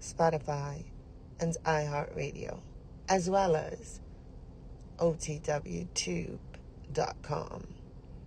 [0.00, 0.84] Spotify,
[1.40, 2.60] and iHeartRadio,
[3.08, 4.00] as well as
[4.98, 6.38] OTWTube.com.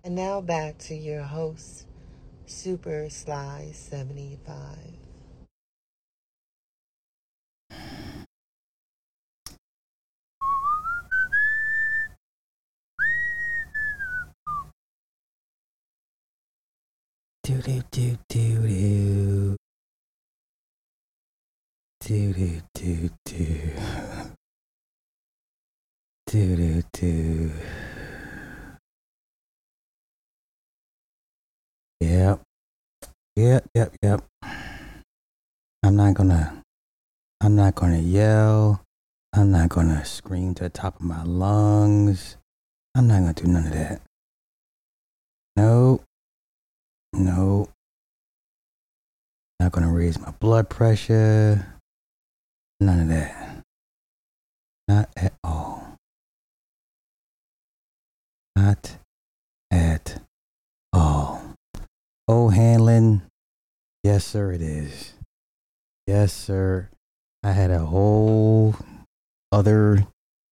[0.04, 1.88] And now back to your host,
[2.46, 5.00] Super Sly 75.
[17.44, 18.59] Do do do do
[22.10, 23.72] Do do do do.
[26.26, 27.52] Do do do.
[32.00, 32.42] Yep.
[33.36, 34.26] Yep, yep, yep.
[35.84, 36.64] I'm not gonna
[37.42, 38.82] I'm not gonna yell.
[39.32, 42.38] I'm not gonna scream to the top of my lungs.
[42.96, 44.02] I'm not gonna do none of that.
[45.56, 46.04] Nope.
[47.14, 47.70] No.
[49.60, 51.76] Not gonna raise my blood pressure.
[52.80, 53.64] None of that.
[54.88, 55.98] Not at all.
[58.56, 58.98] Not
[59.70, 60.22] at
[60.94, 61.56] all.
[62.28, 63.24] Oh, Hanlon.
[64.04, 65.14] Yes, sir, it is.
[66.08, 66.90] Yes, sir.
[67.44, 68.76] I had a whole
[69.52, 70.08] other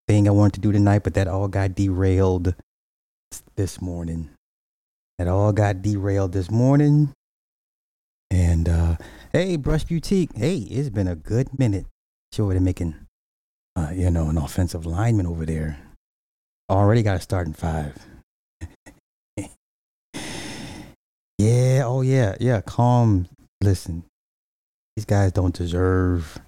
[0.07, 2.55] thing I wanted to do tonight, but that all got derailed
[3.55, 4.29] this morning.
[5.17, 7.13] That all got derailed this morning.
[8.29, 8.97] And uh
[9.31, 10.35] hey, Brush Boutique.
[10.35, 11.85] Hey, it's been a good minute.
[12.33, 12.95] Sure, they're making
[13.77, 15.77] uh, you know, an offensive lineman over there.
[16.69, 17.95] Already got a start in five.
[21.37, 22.61] yeah, oh yeah, yeah.
[22.61, 23.27] Calm.
[23.61, 24.03] Listen,
[24.95, 26.39] these guys don't deserve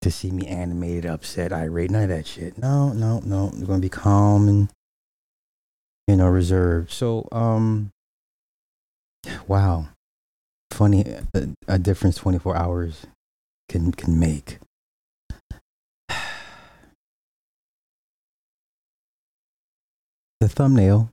[0.00, 2.56] to see me animated, upset, irate, none of that shit.
[2.56, 3.50] No, no, no.
[3.50, 4.68] They're gonna be calm and
[6.08, 6.90] you know reserved.
[6.90, 7.90] So, um,
[9.46, 9.88] wow,
[10.70, 11.04] funny
[11.34, 13.06] a, a difference twenty four hours
[13.68, 14.58] can can make.
[20.40, 21.10] The thumbnail,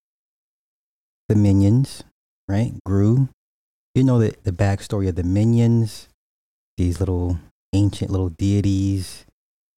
[1.29, 2.03] the minions,
[2.47, 2.73] right?
[2.85, 3.29] Gru.
[3.95, 6.07] You know the, the backstory of the minions,
[6.77, 7.39] these little
[7.73, 9.25] ancient little deities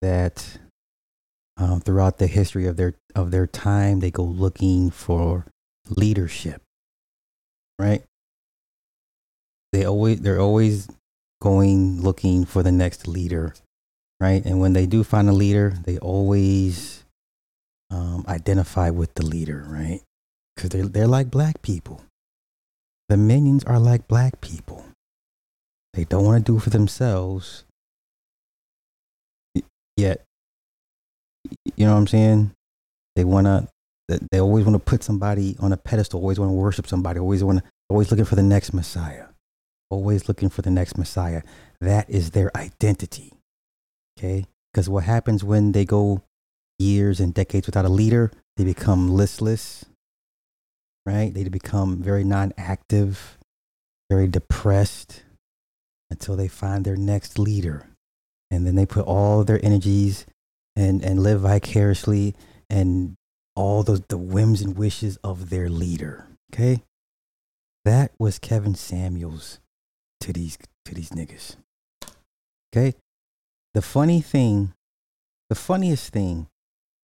[0.01, 0.57] that
[1.57, 5.45] um, throughout the history of their of their time they go looking for
[5.89, 6.61] leadership
[7.77, 8.03] right
[9.71, 10.87] they always they're always
[11.41, 13.53] going looking for the next leader
[14.19, 17.02] right and when they do find a leader they always
[17.93, 20.01] um, identify with the leader right?
[20.55, 22.01] Because they're, they're like black people.
[23.09, 24.85] The minions are like black people.
[25.93, 27.65] They don't want to do for themselves.
[29.95, 30.23] Yet
[31.75, 32.51] you know what i'm saying?
[33.15, 33.67] They want to
[34.31, 37.43] they always want to put somebody on a pedestal always want to worship somebody always
[37.43, 39.27] want to always looking for the next messiah
[39.89, 41.41] always looking for the next messiah.
[41.79, 43.33] That is their identity
[44.17, 44.45] okay?
[44.71, 46.21] Because what happens when they go
[46.83, 49.85] years and decades without a leader they become listless
[51.05, 53.37] right they become very non-active
[54.09, 55.23] very depressed
[56.09, 57.87] until they find their next leader
[58.51, 60.25] and then they put all their energies
[60.75, 62.35] and and live vicariously
[62.69, 63.15] and
[63.55, 66.27] all those the whims and wishes of their leader.
[66.53, 66.83] Okay,
[67.85, 69.59] that was Kevin Samuels
[70.21, 71.55] to these to these niggas.
[72.71, 72.95] Okay,
[73.73, 74.73] the funny thing,
[75.49, 76.47] the funniest thing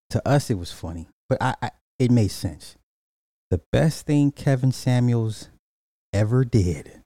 [0.09, 2.75] to us, it was funny, but I, I it made sense.
[3.51, 5.49] The best thing Kevin Samuels
[6.13, 7.01] ever did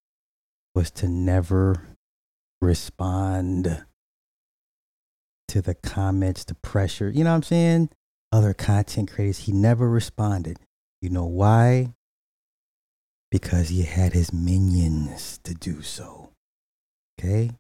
[0.76, 1.98] was to never
[2.62, 3.86] respond
[5.48, 7.10] to the comments, the pressure.
[7.10, 7.90] You know what I'm saying?
[8.32, 10.58] Other content creators, he never responded.
[11.02, 11.94] You know why?
[13.32, 16.32] Because he had his minions to do so.
[17.20, 17.52] Okay?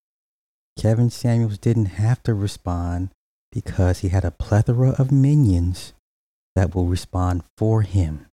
[0.79, 3.11] Kevin Samuels didn't have to respond
[3.53, 5.93] because he had a plethora of minions
[6.55, 8.25] that will respond for him.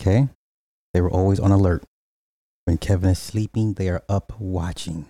[0.00, 0.28] Okay?
[0.94, 1.84] They were always on alert.
[2.64, 5.06] When Kevin is sleeping, they are up watching.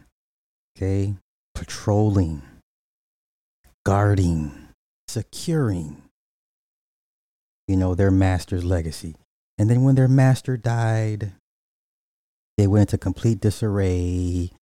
[0.77, 1.15] Okay?
[1.55, 2.43] Patrolling
[3.85, 4.69] guarding,
[5.09, 6.03] securing,
[7.67, 9.17] you know, their master's legacy.
[9.59, 11.33] And then when their master died,
[12.57, 14.53] they went into complete disarray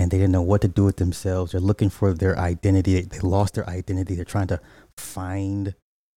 [0.00, 1.52] and they didn't know what to do with themselves.
[1.52, 3.02] They're looking for their identity.
[3.02, 4.14] They lost their identity.
[4.14, 4.58] They're trying to
[4.96, 5.74] find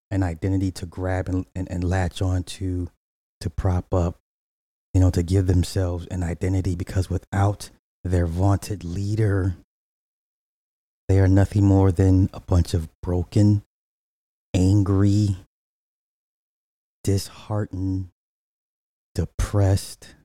[0.10, 2.88] an identity to grab and, and, and latch on to,
[3.42, 4.20] to prop up,
[4.94, 7.72] you know, to give themselves an identity because without
[8.06, 9.58] their vaunted leader,
[11.10, 13.64] they are nothing more than a bunch of broken,
[14.54, 15.36] angry,
[17.04, 18.12] disheartened,
[19.14, 20.16] depressed,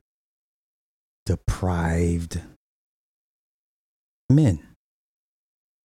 [1.25, 2.41] deprived
[4.29, 4.59] men,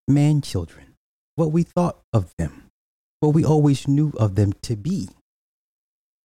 [0.06, 0.94] man children,
[1.36, 2.70] what we thought of them,
[3.20, 5.08] what we always knew of them to be.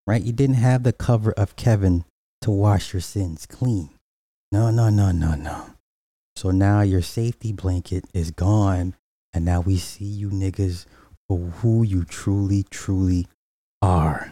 [0.05, 0.21] Right?
[0.21, 2.03] You didn't have the cover of Kevin
[2.41, 3.89] to wash your sins clean.
[4.51, 5.75] No, no, no, no, no.
[6.35, 8.95] So now your safety blanket is gone,
[9.33, 10.85] and now we see you niggas
[11.27, 13.27] for who you truly, truly
[13.81, 14.31] are.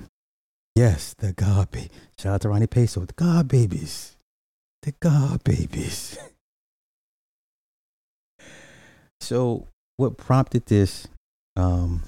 [0.75, 1.89] Yes, the God baby.
[2.17, 3.05] Shout out to Ronnie Peso.
[3.05, 4.15] The God babies.
[4.83, 6.17] The God babies.
[9.21, 9.67] so
[9.97, 11.07] what prompted this?
[11.55, 12.03] Um,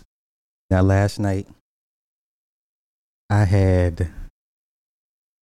[0.69, 1.47] now last night
[3.29, 4.09] I had,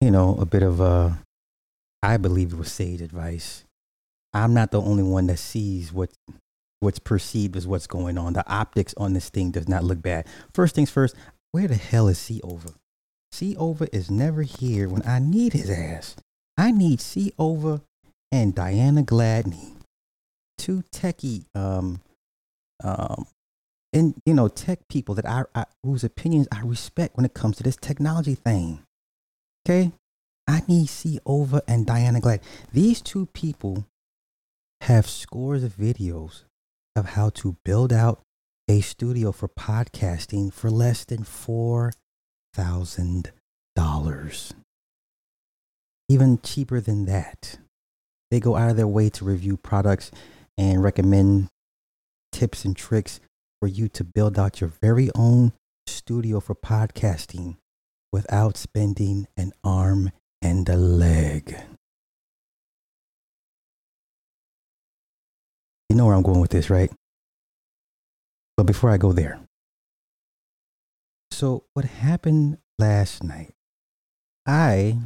[0.02, 1.20] you know, a bit of a,
[2.02, 3.64] I believe it was sage advice.
[4.34, 6.10] I'm not the only one that sees what
[6.80, 8.34] what's perceived as what's going on.
[8.34, 10.28] The optics on this thing does not look bad.
[10.54, 11.16] First things first,
[11.52, 12.70] where the hell is C over?
[13.32, 16.16] C over is never here when I need his ass.
[16.58, 17.82] I need C over
[18.32, 19.77] and Diana Gladney,
[20.68, 22.02] two techie, um,
[22.84, 23.26] um,
[23.94, 27.56] and you know, tech people that I, I whose opinions I respect when it comes
[27.58, 28.80] to this technology thing.
[29.66, 29.94] Okay,
[30.46, 32.42] I need C over and Diana Glad.
[32.74, 33.86] These two people
[34.82, 36.44] have scores of videos
[36.98, 38.20] of how to build out
[38.68, 41.94] a studio for podcasting for less than four
[42.54, 43.32] thousand
[43.74, 44.54] dollars.
[46.10, 47.58] Even cheaper than that.
[48.30, 50.12] They go out of their way to review products
[50.58, 51.50] and recommend
[52.32, 53.20] tips and tricks
[53.60, 55.54] for you to build out your very own
[55.88, 57.58] studio for podcasting
[58.12, 60.12] without spending an arm
[60.42, 61.56] and a leg.
[65.90, 66.92] You know where I'm going with this, right?
[68.56, 69.40] But before I go there,
[71.32, 73.54] so what happened last night?
[74.46, 74.98] I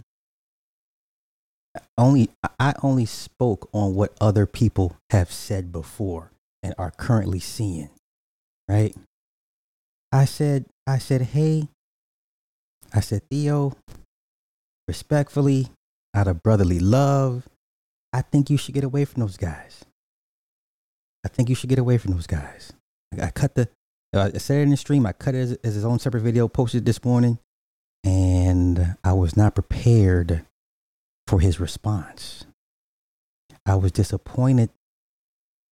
[2.01, 6.31] only I only spoke on what other people have said before
[6.63, 7.89] and are currently seeing,
[8.68, 8.95] right?
[10.12, 11.69] I said I said, "Hey,
[12.94, 13.74] I said, Theo,
[14.88, 15.69] respectfully,
[16.13, 17.48] out of brotherly love,
[18.12, 19.86] I think you should get away from those guys.
[21.25, 22.74] I think you should get away from those guys.
[23.21, 23.69] I cut the,
[24.13, 25.06] uh, I said it in the stream.
[25.06, 27.39] I cut it as, as his own separate video, posted this morning,
[28.04, 30.45] and I was not prepared
[31.31, 32.44] for his response.
[33.66, 34.69] I was disappointed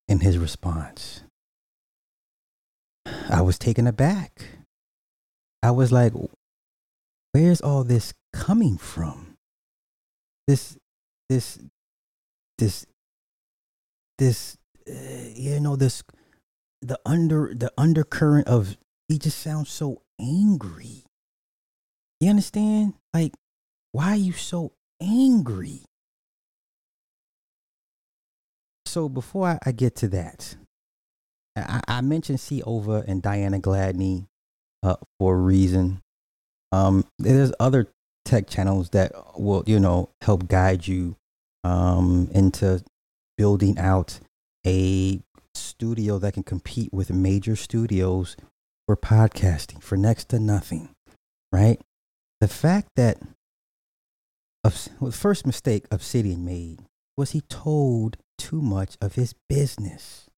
[0.08, 1.24] in his response.
[3.30, 4.42] I was taken aback.
[5.62, 6.14] I was like,
[7.34, 9.36] where's all this coming from?
[10.48, 10.78] This,
[11.28, 11.60] this,
[12.58, 12.86] this,
[14.18, 14.58] this,
[14.90, 14.94] uh,
[15.36, 16.04] you know, this,
[16.82, 18.78] the under, the undercurrent of,
[19.10, 21.04] he just sounds so angry.
[22.22, 22.94] You understand?
[23.14, 23.34] Like,
[23.92, 25.82] why are you so angry?
[28.86, 30.56] So before I, get to that,
[31.56, 34.26] I, I, mentioned C over and Diana Gladney
[34.82, 36.02] uh, for a reason.
[36.72, 37.90] Um, there's other
[38.26, 41.16] tech channels that will, you know, help guide you
[41.64, 42.84] um, into
[43.38, 44.20] building out
[44.66, 45.22] a
[45.54, 48.36] studio that can compete with major studios
[48.88, 50.90] for podcasting for next to nothing,
[51.52, 51.80] right?
[52.42, 53.20] The fact that
[54.64, 56.82] well, the first mistake Obsidian made
[57.18, 60.30] was he told too much of his business.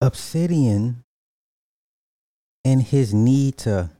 [0.00, 1.04] Obsidian
[2.64, 3.90] and his need to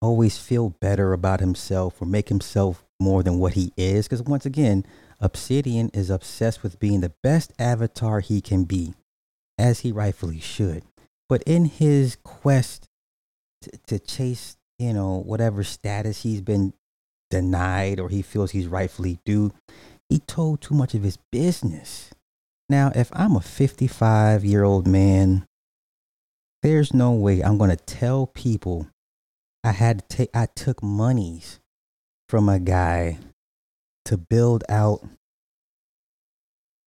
[0.00, 4.06] always feel better about himself or make himself more than what he is.
[4.06, 4.84] Because once again,
[5.20, 8.94] Obsidian is obsessed with being the best avatar he can be,
[9.58, 10.84] as he rightfully should.
[11.28, 12.86] But in his quest
[13.62, 16.72] to, to chase, you know, whatever status he's been
[17.30, 19.52] denied or he feels he's rightfully due,
[20.08, 22.10] he told too much of his business.
[22.68, 25.46] Now, if I'm a 55 year old man
[26.62, 28.88] there's no way I'm going to tell people
[29.62, 31.60] I had to take, I took monies
[32.28, 33.18] from a guy
[34.06, 35.04] to build out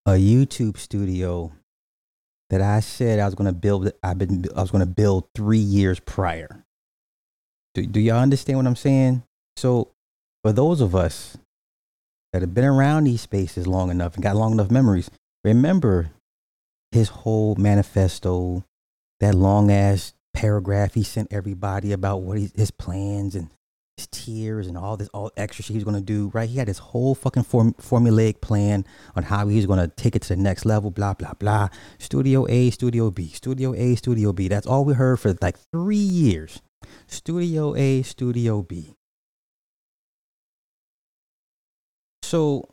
[0.06, 1.52] a YouTube studio
[2.50, 3.92] that I said I was going to build.
[4.04, 6.66] I've been, I was going to build three years prior.
[7.74, 9.24] Do, do y'all understand what I'm saying?
[9.56, 9.90] So
[10.44, 11.38] for those of us
[12.34, 15.10] that have been around these spaces long enough and got long enough memories
[15.44, 16.12] remember
[16.92, 18.64] his whole manifesto,
[19.20, 23.50] that long ass paragraph he sent everybody about what he, his plans and
[23.98, 26.50] his tiers and all this all extra shit he was going to do right?
[26.50, 28.86] He had this whole fucking form, formulaic plan
[29.16, 31.70] on how he was going to take it to the next level blah blah blah.
[32.00, 34.48] Studio a studio b studio a studio b.
[34.48, 36.62] That's all we heard for like three years
[37.08, 38.96] studio a studio b
[42.24, 42.68] so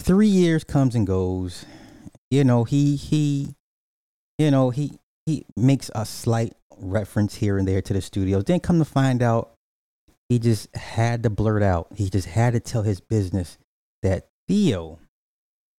[0.00, 1.64] three years comes and goes
[2.30, 3.54] you know he he
[4.38, 8.44] you know he he makes a slight reference here and there to the studios.
[8.44, 9.52] Then come to find out,
[10.28, 11.88] he just had to blurt out.
[11.94, 13.58] He just had to tell his business
[14.02, 14.98] that Theo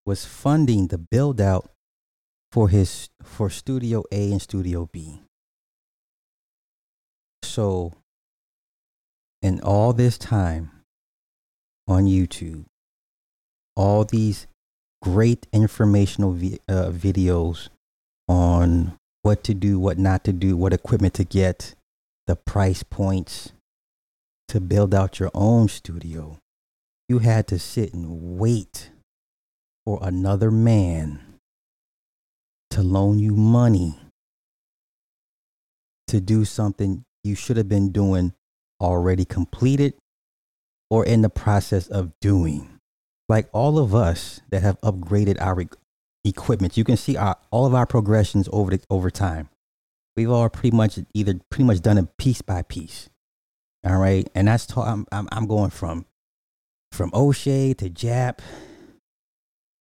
[0.06, 1.70] was funding the build out
[2.52, 5.22] for his for Studio A and Studio B.
[7.56, 7.94] So,
[9.42, 10.72] in all this time
[11.88, 12.66] on YouTube,
[13.78, 14.48] all these
[15.02, 17.70] great informational vi- uh, videos
[18.28, 21.76] on what to do, what not to do, what equipment to get,
[22.28, 23.54] the price points
[24.50, 26.38] to build out your own studio.
[27.08, 28.90] You had to sit and wait
[29.86, 31.22] for another man
[32.72, 33.98] to loan you money
[36.08, 38.34] to do something you should have been doing
[38.82, 39.94] already completed
[40.90, 42.80] or in the process of doing.
[43.28, 45.66] Like all of us that have upgraded our
[46.24, 46.78] equipment.
[46.78, 49.50] You can see our, all of our progressions over the, over time.
[50.16, 53.10] We've all pretty much either pretty much done it piece by piece.
[53.86, 56.06] All right, and that's ta- I'm, I'm I'm going from
[56.92, 58.40] from O'Shea to Jap,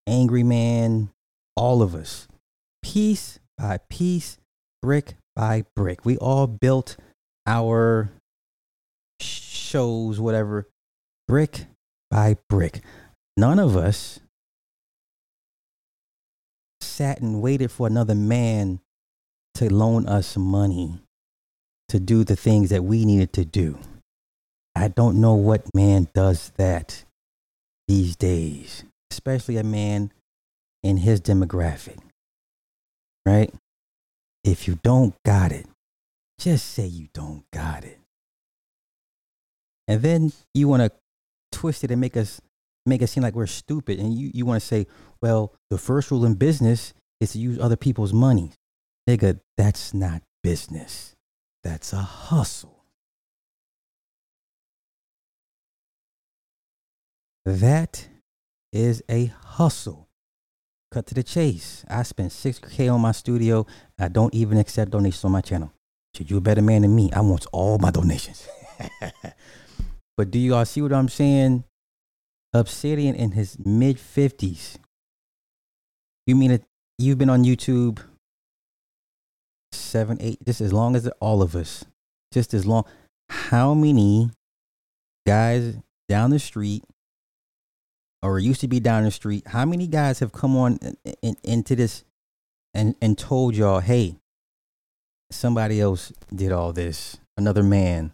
[0.06, 1.10] Angry Man,
[1.56, 2.26] all of us,
[2.82, 4.38] piece by piece,
[4.82, 6.04] brick by brick.
[6.04, 6.96] We all built
[7.46, 8.10] our
[9.20, 10.68] shows, whatever,
[11.28, 11.66] brick
[12.10, 12.80] by brick.
[13.36, 14.20] None of us
[16.80, 18.80] sat and waited for another man
[19.54, 21.00] to loan us money
[21.88, 23.78] to do the things that we needed to do.
[24.76, 27.04] I don't know what man does that
[27.86, 30.12] these days, especially a man
[30.82, 31.98] in his demographic,
[33.24, 33.52] right?
[34.42, 35.66] If you don't got it,
[36.38, 38.00] just say you don't got it.
[39.86, 40.92] And then you want to
[41.52, 42.40] twist it and make us
[42.86, 43.98] make it seem like we're stupid.
[43.98, 44.86] And you, you want to say,
[45.22, 48.52] well, the first rule in business is to use other people's money.
[49.08, 51.14] Nigga, that's not business.
[51.62, 52.84] That's a hustle.
[57.44, 58.08] That
[58.72, 60.08] is a hustle.
[60.90, 61.84] Cut to the chase.
[61.88, 63.66] I spent 6K on my studio.
[63.98, 65.73] I don't even accept donations on my channel.
[66.16, 67.10] Should you a better man than me?
[67.12, 68.46] I want all my donations.
[70.16, 71.64] but do you all see what I'm saying?
[72.52, 74.76] Obsidian in his mid 50s.
[76.26, 76.64] You mean it?
[76.98, 78.00] You've been on YouTube
[79.72, 81.84] seven, eight, just as long as all of us,
[82.32, 82.84] just as long.
[83.28, 84.30] How many
[85.26, 85.76] guys
[86.08, 86.84] down the street,
[88.22, 91.36] or used to be down the street, how many guys have come on in, in,
[91.42, 92.04] into this
[92.72, 94.16] and, and told y'all, hey,
[95.34, 98.12] somebody else did all this, another man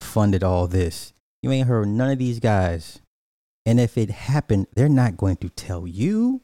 [0.00, 1.12] funded all this?
[1.42, 3.00] You ain't heard none of these guys
[3.66, 6.42] and if it happened, they're not going to tell you.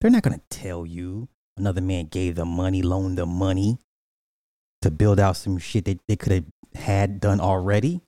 [0.00, 3.78] They're not going to tell you another man gave them money, loaned them money
[4.82, 8.00] to build out some shit that they could have had done already.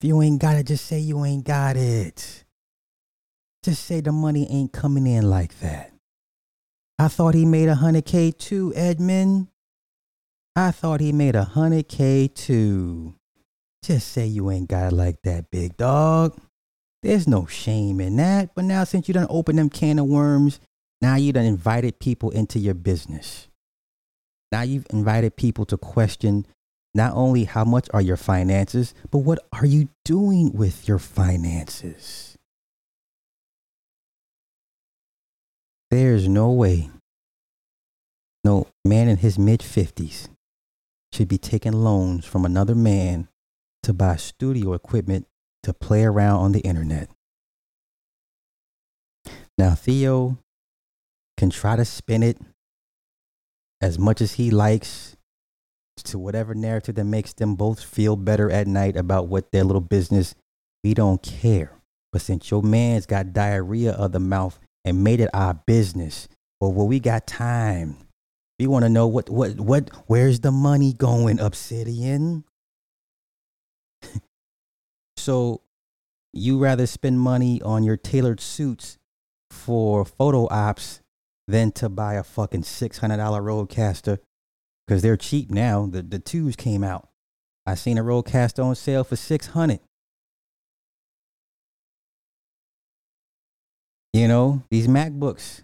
[0.00, 2.44] If you ain't got it, just say you ain't got it.
[3.62, 5.92] Just say the money ain't coming in like that.
[6.98, 9.48] I thought he made a hundred K too, Edmund.
[10.56, 13.16] I thought he made a hundred K too.
[13.82, 16.38] Just say you ain't got it like that, big dog.
[17.02, 18.54] There's no shame in that.
[18.54, 20.60] But now, since you done opened them can of worms,
[21.02, 23.48] now you done invited people into your business.
[24.52, 26.46] Now you've invited people to question
[26.94, 32.38] not only how much are your finances, but what are you doing with your finances?
[35.90, 36.90] There's no way
[38.44, 40.28] no man in his mid 50s
[41.14, 43.28] should be taking loans from another man
[43.82, 45.26] to buy studio equipment
[45.62, 47.08] to play around on the internet.
[49.56, 50.38] Now, Theo
[51.36, 52.38] can try to spin it
[53.80, 55.16] as much as he likes
[56.02, 59.80] to whatever narrative that makes them both feel better at night about what their little
[59.80, 60.34] business.
[60.82, 61.72] We don't care.
[62.12, 66.28] But since your man's got diarrhea of the mouth and made it our business,
[66.60, 67.98] well, well we got time.
[68.58, 72.44] We want to know what, what, what, where's the money going, Obsidian?
[75.16, 75.62] So
[76.34, 78.98] you rather spend money on your tailored suits
[79.50, 81.00] for photo ops
[81.48, 84.18] than to buy a fucking $600 Rodecaster
[84.86, 85.86] because they're cheap now.
[85.86, 87.08] The, the twos came out.
[87.64, 89.80] I seen a Rodecaster on sale for 600
[94.12, 95.62] You know, these MacBooks,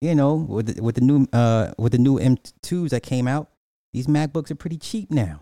[0.00, 3.48] you know, with the, with the new uh with the new M2s that came out,
[3.92, 5.40] these MacBooks are pretty cheap now.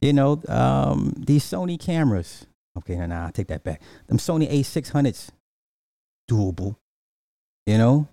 [0.00, 2.46] You know, um, these Sony cameras.
[2.76, 3.80] Okay, now nah, I take that back.
[4.08, 5.30] Them Sony A600s,
[6.30, 6.76] doable.
[7.66, 8.08] You know,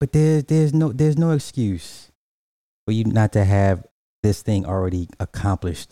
[0.00, 2.10] but there's there's no there's no excuse
[2.86, 3.86] for you not to have
[4.22, 5.90] this thing already accomplished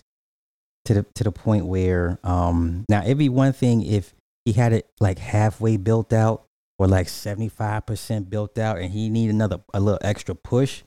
[0.85, 4.73] to the to the point where um now it'd be one thing if he had
[4.73, 6.45] it like halfway built out
[6.79, 10.83] or like 75% built out and he need another a little extra push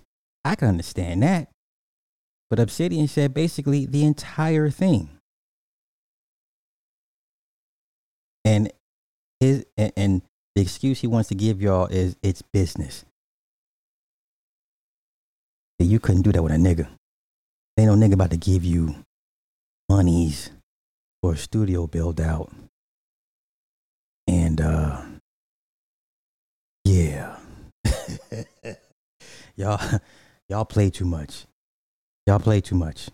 [0.45, 1.49] i can understand that.
[2.49, 5.09] But obsidian said basically the entire thing.
[8.45, 8.71] And
[9.39, 10.21] his and, and
[10.55, 13.03] the excuse he wants to give y'all is it's business.
[15.79, 16.87] You couldn't do that with a nigga.
[17.77, 18.95] Ain't no nigga about to give you
[19.89, 20.51] monies
[21.21, 22.53] for a studio build out.
[24.57, 25.01] And uh
[26.85, 27.35] yeah.
[29.57, 29.99] y'all
[30.47, 31.45] y'all play too much.
[32.25, 33.09] Y'all play too much.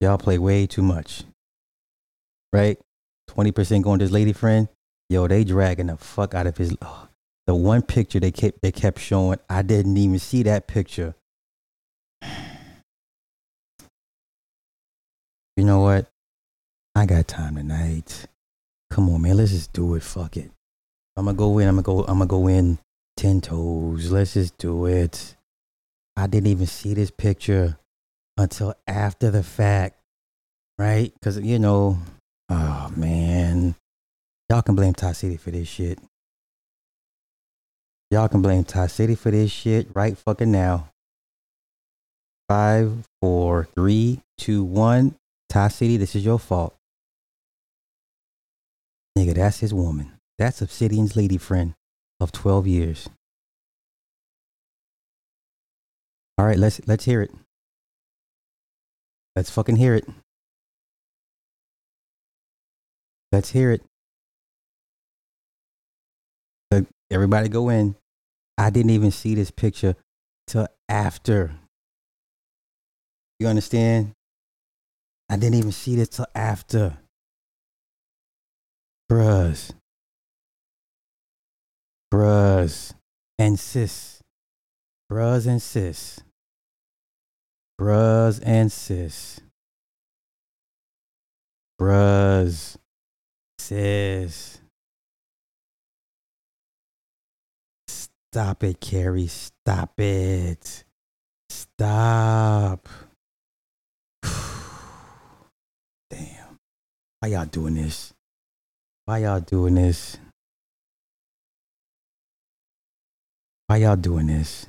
[0.00, 1.24] Y'all play way too much.
[2.54, 2.78] Right?
[3.30, 4.68] 20% going to his lady friend.
[5.10, 7.08] Yo, they dragging the fuck out of his oh,
[7.46, 9.38] the one picture they kept they kept showing.
[9.50, 11.14] I didn't even see that picture
[15.56, 16.06] you know what?
[16.94, 18.26] I got time tonight.
[18.94, 19.38] Come on, man.
[19.38, 20.04] Let's just do it.
[20.04, 20.52] Fuck it.
[21.16, 21.66] I'm gonna go in.
[21.66, 22.04] I'm gonna go.
[22.04, 22.78] I'm gonna go in
[23.16, 24.12] ten toes.
[24.12, 25.34] Let's just do it.
[26.16, 27.76] I didn't even see this picture
[28.36, 29.98] until after the fact,
[30.78, 31.12] right?
[31.12, 31.98] Because you know,
[32.48, 33.74] oh man,
[34.48, 35.98] y'all can blame Ty City for this shit.
[38.12, 40.88] Y'all can blame Ty City for this shit right fucking now.
[42.48, 45.16] Five, four, three, two, one.
[45.48, 46.73] Ty City, this is your fault.
[49.16, 50.12] Nigga, that's his woman.
[50.38, 51.74] That's Obsidian's lady friend
[52.20, 53.08] of 12 years.
[56.36, 57.30] All right, let's let's hear it.
[59.36, 60.06] Let's fucking hear it.
[63.30, 63.82] Let's hear it.
[67.10, 67.94] everybody go in.
[68.58, 69.94] I didn't even see this picture
[70.46, 71.52] till after.
[73.38, 74.12] You understand?
[75.28, 76.96] I didn't even see this till after.
[79.10, 79.72] Bruhs.
[82.12, 82.94] Bruhs
[83.38, 84.22] and sis.
[85.10, 86.20] Bruhs and sis.
[87.80, 89.40] Bruhs and sis.
[91.80, 92.76] Bruhs.
[93.58, 94.60] Sis.
[97.88, 99.26] Stop it, Carrie.
[99.26, 100.84] Stop it.
[101.50, 102.88] Stop.
[106.10, 106.58] Damn.
[107.20, 108.12] Why y'all doing this?
[109.06, 110.16] Why y'all doing this?
[113.66, 114.66] Why y'all doing this?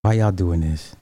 [0.00, 0.96] Why y'all doing this?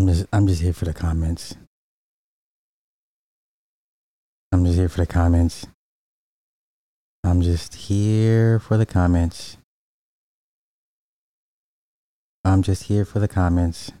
[0.00, 1.54] I'm just I'm just here for the comments.
[4.50, 5.66] I'm just here for the comments.
[7.22, 9.58] I'm just here for the comments.
[12.46, 13.92] I'm just here for the comments.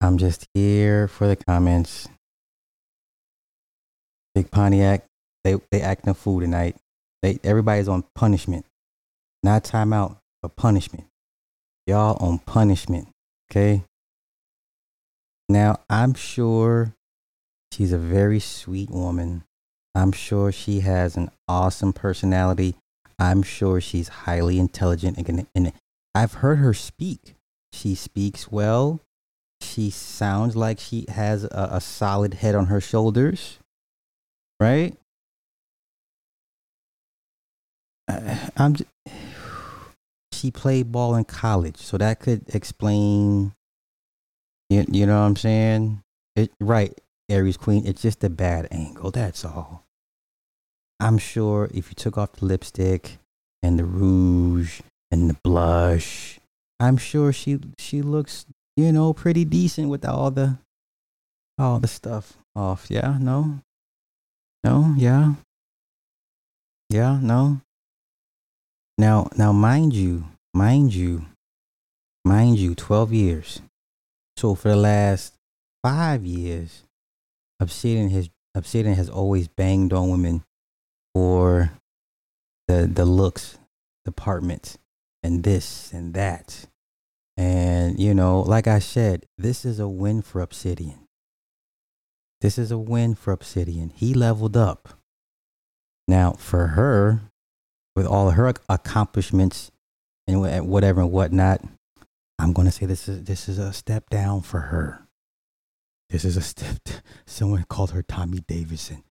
[0.00, 2.08] I'm just here for the comments.
[4.34, 5.04] Big Pontiac,
[5.44, 6.76] they they acting a fool tonight.
[7.20, 8.64] They everybody's on punishment.
[9.42, 11.04] Not timeout, but punishment.
[11.86, 13.08] Y'all on punishment.
[13.50, 13.84] Okay.
[15.48, 16.94] Now, I'm sure
[17.72, 19.44] she's a very sweet woman.
[19.94, 22.74] I'm sure she has an awesome personality.
[23.18, 25.72] I'm sure she's highly intelligent and, and
[26.14, 27.34] I've heard her speak.
[27.72, 29.00] She speaks well.
[29.62, 33.58] she sounds like she has a, a solid head on her shoulders,
[34.60, 34.96] right?
[38.08, 38.74] Uh, I'm.
[38.74, 38.84] j-
[40.46, 43.52] She played ball in college, so that could explain.
[44.70, 46.04] You, you know what I'm saying?
[46.36, 46.96] It, right,
[47.28, 47.84] Aries Queen.
[47.84, 49.10] It's just a bad angle.
[49.10, 49.82] That's all.
[51.00, 53.18] I'm sure if you took off the lipstick
[53.60, 56.38] and the rouge and the blush,
[56.78, 60.58] I'm sure she she looks, you know, pretty decent with all the
[61.58, 62.86] all the stuff off.
[62.88, 63.62] Yeah, no.
[64.62, 65.34] No, yeah.
[66.88, 67.62] Yeah, no.
[68.96, 70.26] Now now mind you,
[70.56, 71.26] mind you,
[72.24, 73.60] mind you, 12 years.
[74.38, 75.34] So for the last
[75.82, 76.84] 5 years,
[77.60, 80.42] Obsidian has Obsidian has always banged on women
[81.14, 81.72] for
[82.68, 83.58] the the looks
[84.06, 84.76] department
[85.22, 86.66] and this and that.
[87.36, 91.06] And you know, like I said, this is a win for Obsidian.
[92.40, 93.90] This is a win for Obsidian.
[93.94, 94.88] He leveled up.
[96.08, 97.22] Now, for her,
[97.94, 99.70] with all her accomplishments
[100.26, 101.62] and whatever and whatnot,
[102.38, 105.06] I'm going to say this is this is a step down for her.
[106.10, 106.78] This is a step.
[107.26, 109.02] Someone called her Tommy Davidson.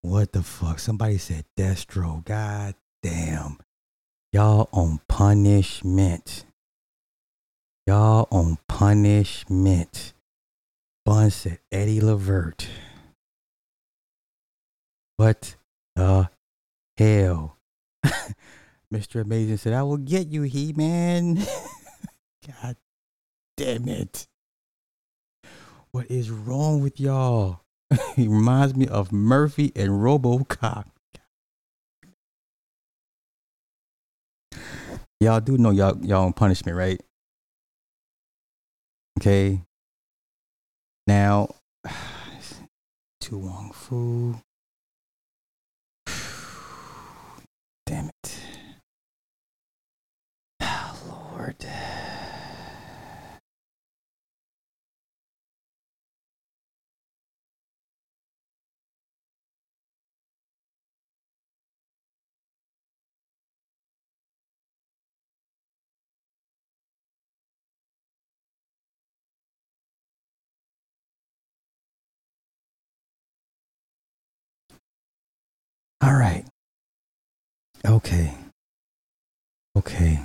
[0.00, 0.78] What the fuck?
[0.78, 2.24] Somebody said Destro.
[2.24, 3.58] God damn.
[4.32, 6.44] Y'all on punishment.
[7.86, 10.14] Y'all on punishment.
[11.04, 12.68] Bun said Eddie Levert.
[15.16, 15.56] What
[15.94, 16.30] the
[16.96, 17.56] hell?
[18.92, 19.22] Mr.
[19.22, 21.36] Amazing said, I will get you, He Man.
[22.46, 22.76] God
[23.56, 24.26] damn it.
[25.92, 27.60] What is wrong with y'all?
[28.16, 30.86] he reminds me of Murphy and Robocop.
[35.20, 37.00] Y'all do know y'all y'all on punishment, right?
[39.20, 39.62] Okay.
[41.06, 41.48] Now,
[43.20, 44.34] Tu Wong Fu.
[47.86, 48.40] Damn it.
[50.60, 51.41] Oh,
[76.00, 76.44] All right.
[77.84, 78.34] Okay.
[79.76, 80.20] Okay.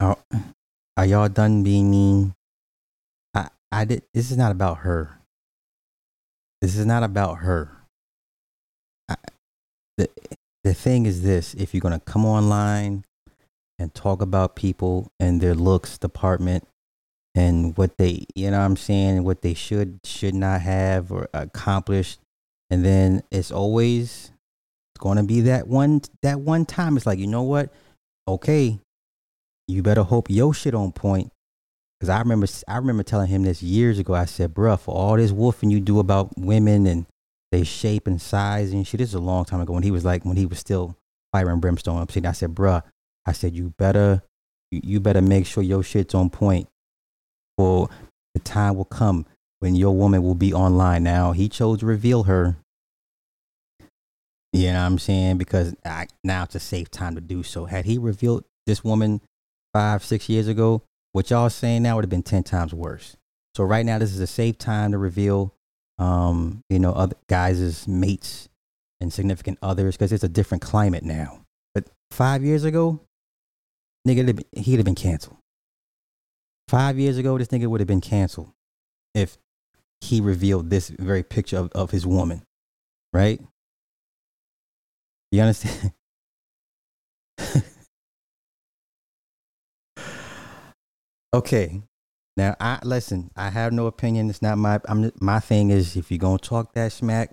[0.00, 0.18] Are,
[0.96, 2.34] are y'all done being mean?
[3.34, 4.02] I, I did.
[4.12, 5.20] This is not about her.
[6.60, 7.70] This is not about her.
[9.08, 9.16] I,
[9.96, 10.08] the,
[10.62, 13.04] the thing is this if you're going to come online
[13.78, 16.66] and talk about people and their looks department
[17.34, 21.28] and what they, you know what I'm saying, what they should, should not have or
[21.34, 22.20] accomplished,
[22.70, 24.30] and then it's always
[24.94, 27.72] it's going to be that one that one time it's like you know what
[28.26, 28.78] okay
[29.68, 31.30] you better hope your shit on point.
[31.98, 34.14] Because i remember i remember telling him this years ago.
[34.14, 37.06] I said bruh for all this woofing you do about women and
[37.52, 40.04] their shape and size and shit this is a long time ago when he was
[40.04, 40.96] like when he was still
[41.32, 42.82] fire and brimstone upstate i said bruh
[43.26, 44.22] i said you better
[44.72, 46.68] you, you better make sure your shit's on point
[47.56, 47.88] for
[48.34, 49.24] the time will come
[49.60, 51.02] when your woman will be online.
[51.02, 52.56] Now he chose to reveal her.
[54.52, 55.38] You know what I'm saying?
[55.38, 57.64] Because I, now it's a safe time to do so.
[57.64, 59.20] Had he revealed this woman
[59.74, 60.82] five, six years ago,
[61.12, 63.16] what y'all saying now would have been 10 times worse.
[63.54, 65.54] So right now, this is a safe time to reveal,
[65.98, 68.48] um, you know, other guys' mates
[69.00, 71.40] and significant others because it's a different climate now.
[71.74, 73.00] But five years ago,
[74.06, 75.36] nigga, he'd have been canceled.
[76.68, 78.50] Five years ago, this nigga would have been canceled
[79.14, 79.38] if
[80.00, 82.42] he revealed this very picture of, of his woman,
[83.12, 83.40] right?
[85.30, 85.92] You understand?
[91.38, 91.82] okay.
[92.36, 94.28] Now I listen, I have no opinion.
[94.28, 97.32] It's not my I'm my thing is if you're gonna talk that smack,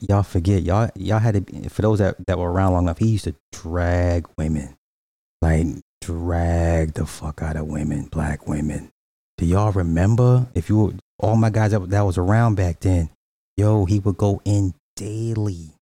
[0.00, 3.08] y'all forget, y'all y'all had to for those that, that were around long enough, he
[3.08, 4.76] used to drag women.
[5.40, 5.66] Like
[6.00, 8.90] drag the fuck out of women, black women.
[9.38, 10.48] Do y'all remember?
[10.54, 13.10] If you were all my guys that, that was around back then,
[13.56, 15.76] yo, he would go in daily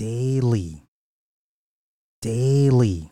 [0.00, 0.82] daily.
[2.22, 3.10] Daily.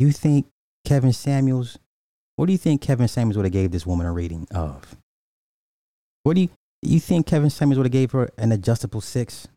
[0.00, 0.46] You think
[0.84, 1.78] Kevin Samuels,
[2.36, 4.96] what do you think Kevin Samuels would have gave this woman a rating of?
[6.22, 6.48] What do you
[6.82, 9.48] you think Kevin Samuels would have gave her an adjustable six?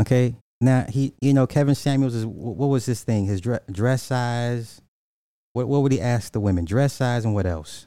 [0.00, 0.34] Okay.
[0.60, 3.26] Now he, you know, Kevin Samuels is what was this thing?
[3.26, 4.80] His dress, dress size,
[5.52, 6.64] What what would he ask the women?
[6.64, 7.86] Dress size and what else?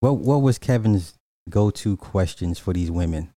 [0.00, 1.14] What what was Kevin's
[1.48, 3.30] go to questions for these women?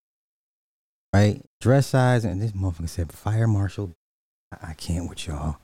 [1.13, 1.43] Right?
[1.61, 3.91] Dress size and this motherfucker said fire marshal.
[4.51, 5.57] I, I can't with y'all.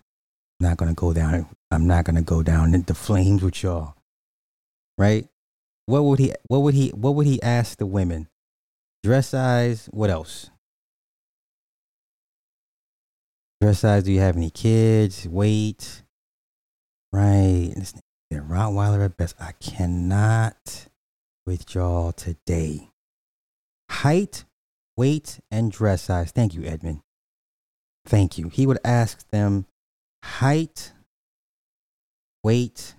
[0.59, 1.47] Not gonna go down.
[1.71, 3.95] I'm not gonna go down into flames with y'all.
[4.97, 5.27] Right?
[5.85, 8.27] What would he what would he what would he ask the women?
[9.03, 10.49] Dress size, what else?
[13.61, 15.27] Dress size, do you have any kids?
[15.27, 16.03] Weight.
[17.11, 17.71] Right.
[17.75, 17.93] This
[18.31, 19.35] Rottweiler at best.
[19.39, 20.87] I cannot
[21.45, 22.89] with y'all today.
[23.89, 24.45] Height,
[24.95, 26.31] weight, and dress size.
[26.31, 27.01] Thank you, Edmund.
[28.05, 28.49] Thank you.
[28.49, 29.65] He would ask them
[30.23, 30.93] height,
[32.43, 32.95] weight,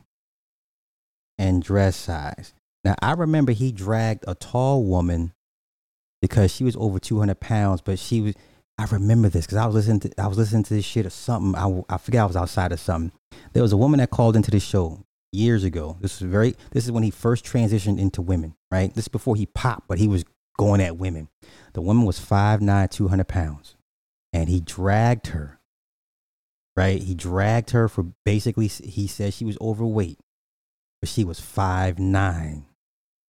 [1.38, 2.54] and dress size.
[2.85, 5.33] Now, I remember he dragged a tall woman
[6.22, 8.35] because she was over 200 pounds, but she was,
[8.78, 11.11] I remember this because I was listening to, I was listening to this shit or
[11.11, 11.54] something.
[11.61, 13.12] I, I forget I was outside of something.
[13.52, 15.96] There was a woman that called into the show years ago.
[16.00, 18.94] This was very, this is when he first transitioned into women, right?
[18.94, 20.24] This is before he popped, but he was
[20.59, 21.28] going at women.
[21.74, 23.76] The woman was 5'9", 200 pounds
[24.33, 25.59] and he dragged her,
[26.80, 27.02] right?
[27.02, 30.18] He dragged her for basically, he said she was overweight,
[31.00, 32.64] but she was 5'9",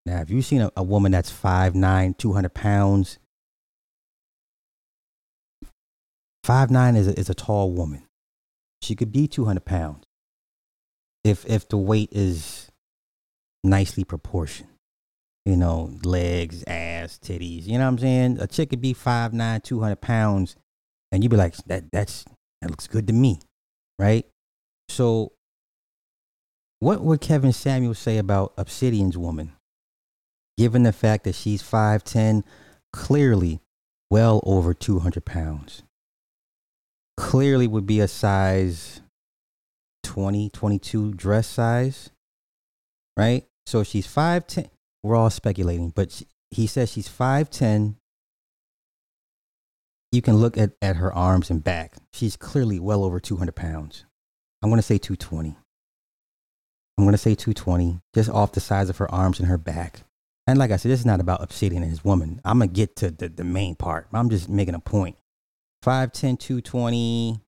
[0.05, 3.19] now, if you've seen a, a woman that's 5'9, 200 pounds,
[6.45, 8.03] 5'9 is a, is a tall woman.
[8.81, 10.03] She could be 200 pounds
[11.23, 12.71] if, if the weight is
[13.63, 14.69] nicely proportioned.
[15.45, 17.65] You know, legs, ass, titties.
[17.65, 18.37] You know what I'm saying?
[18.39, 20.55] A chick could be 5'9, 200 pounds,
[21.11, 22.25] and you'd be like, that, that's,
[22.61, 23.39] that looks good to me.
[23.99, 24.25] Right?
[24.89, 25.33] So,
[26.79, 29.53] what would Kevin Samuel say about Obsidian's woman?
[30.61, 32.43] given the fact that she's 5'10,
[32.93, 33.61] clearly
[34.11, 35.81] well over 200 pounds.
[37.17, 39.01] Clearly would be a size
[40.03, 42.11] 20, 22 dress size,
[43.17, 43.45] right?
[43.65, 44.69] So she's 5'10.
[45.01, 47.95] We're all speculating, but she, he says she's 5'10.
[50.11, 51.95] You can look at, at her arms and back.
[52.11, 54.05] She's clearly well over 200 pounds.
[54.61, 55.55] I'm going to say 220.
[56.97, 60.01] I'm going to say 220, just off the size of her arms and her back.
[60.45, 62.41] And like I said, this is not about and his woman.
[62.43, 64.07] I'm going to get to the, the main part.
[64.13, 65.15] I'm just making a point.
[65.83, 67.41] 5'10, 220,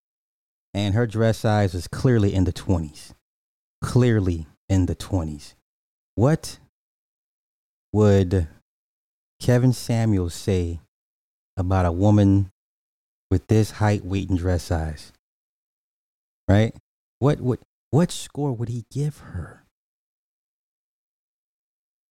[0.74, 3.14] and her dress size is clearly in the 20s.
[3.84, 5.54] Clearly in the 20s.
[6.16, 6.60] What
[7.92, 8.48] would
[9.40, 10.80] Kevin Samuels say
[11.58, 12.52] about a woman
[13.30, 15.12] with this height, weight, and dress size?
[16.48, 16.74] Right?
[17.20, 17.60] What would
[17.92, 19.64] what score would he give her?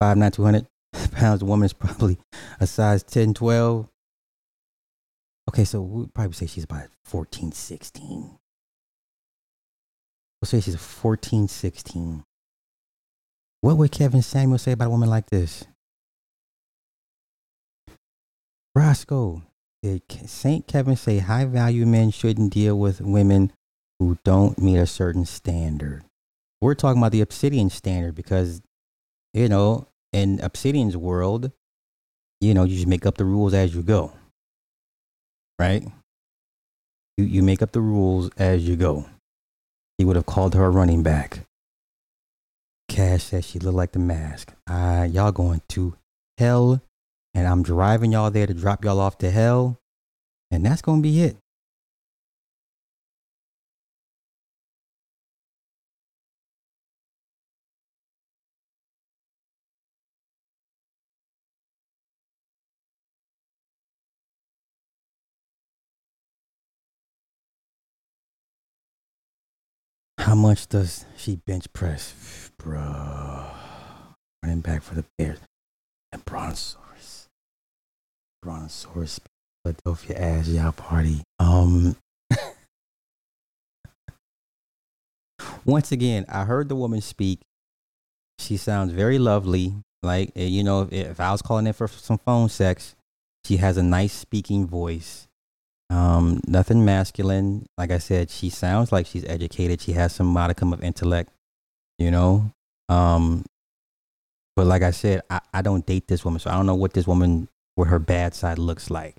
[0.00, 0.66] Five nine two hundred
[1.12, 1.40] pounds.
[1.40, 2.18] The woman is probably
[2.61, 3.88] a size 10, 12.
[5.48, 8.38] Okay, so we'd probably say she's about 14, 16.
[10.40, 12.24] We'll say she's 14, 16.
[13.61, 15.64] What would Kevin Samuel say about a woman like this?
[18.75, 19.43] Roscoe,
[19.83, 20.67] did St.
[20.67, 23.53] Kevin say high value men shouldn't deal with women
[23.99, 26.05] who don't meet a certain standard?
[26.61, 28.63] We're talking about the obsidian standard because,
[29.35, 31.51] you know, in Obsidian's world,
[32.41, 34.13] you know, you just make up the rules as you go.
[35.59, 35.85] Right?
[37.17, 39.07] You, you make up the rules as you go.
[39.99, 41.41] He would have called her a running back.
[42.89, 44.53] Cash says she looked like the mask.
[44.69, 45.97] Uh, y'all going to
[46.39, 46.83] hell,
[47.35, 49.79] and I'm driving y'all there to drop y'all off to hell,
[50.51, 51.37] and that's going to be it.
[70.18, 72.51] How much does she bench press?
[72.57, 73.45] Bro.
[74.42, 75.40] Running back for the Bears.
[76.12, 76.91] And Brontosaurus.
[78.42, 79.20] Brontosaurus.
[79.64, 81.22] Philadelphia ass y'all party.
[81.38, 81.96] Um
[85.64, 87.40] once again, I heard the woman speak.
[88.38, 89.74] She sounds very lovely.
[90.02, 92.96] Like eh, you know, if, if I was calling in for some phone sex,
[93.44, 95.28] she has a nice speaking voice.
[95.90, 97.66] Um, nothing masculine.
[97.76, 99.81] Like I said, she sounds like she's educated.
[99.81, 101.31] She has some modicum of intellect,
[101.98, 102.50] you know.
[102.88, 103.44] Um,
[104.57, 106.94] but like I said, I, I don't date this woman, so I don't know what
[106.94, 109.17] this woman, what her bad side looks like.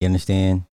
[0.00, 0.64] You understand?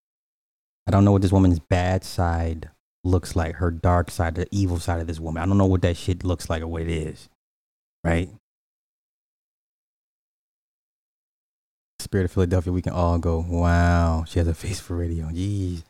[0.88, 2.70] I don't know what this woman's bad side
[3.04, 5.41] looks like, her dark side, the evil side of this woman.
[5.41, 7.30] I don't know what that shit looks like or what it is,
[8.04, 8.30] right?
[12.00, 15.26] Spirit of Philadelphia, we can all go, wow, she has a face for radio.
[15.26, 15.84] Jeez.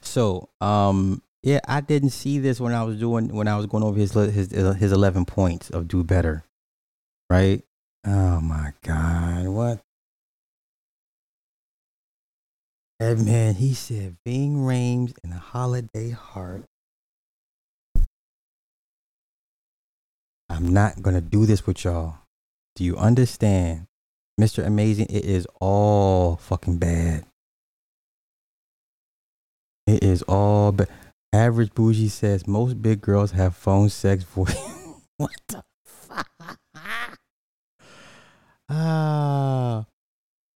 [0.00, 3.82] So, um, Yeah, I didn't see this when I was doing when I was going
[3.82, 6.44] over his his his eleven points of do better,
[7.28, 7.64] right?
[8.06, 9.80] Oh my God, what?
[13.02, 16.62] And man, he said Ving Rhames and a holiday heart.
[20.48, 22.18] I'm not gonna do this with y'all.
[22.76, 23.88] Do you understand?
[24.40, 24.64] Mr.
[24.64, 27.24] Amazing, it is all fucking bad.
[29.88, 30.86] It is all bad.
[31.32, 34.54] Average Bougie says most big girls have phone sex voice.
[35.16, 36.28] what the fuck?
[38.68, 39.86] Ah.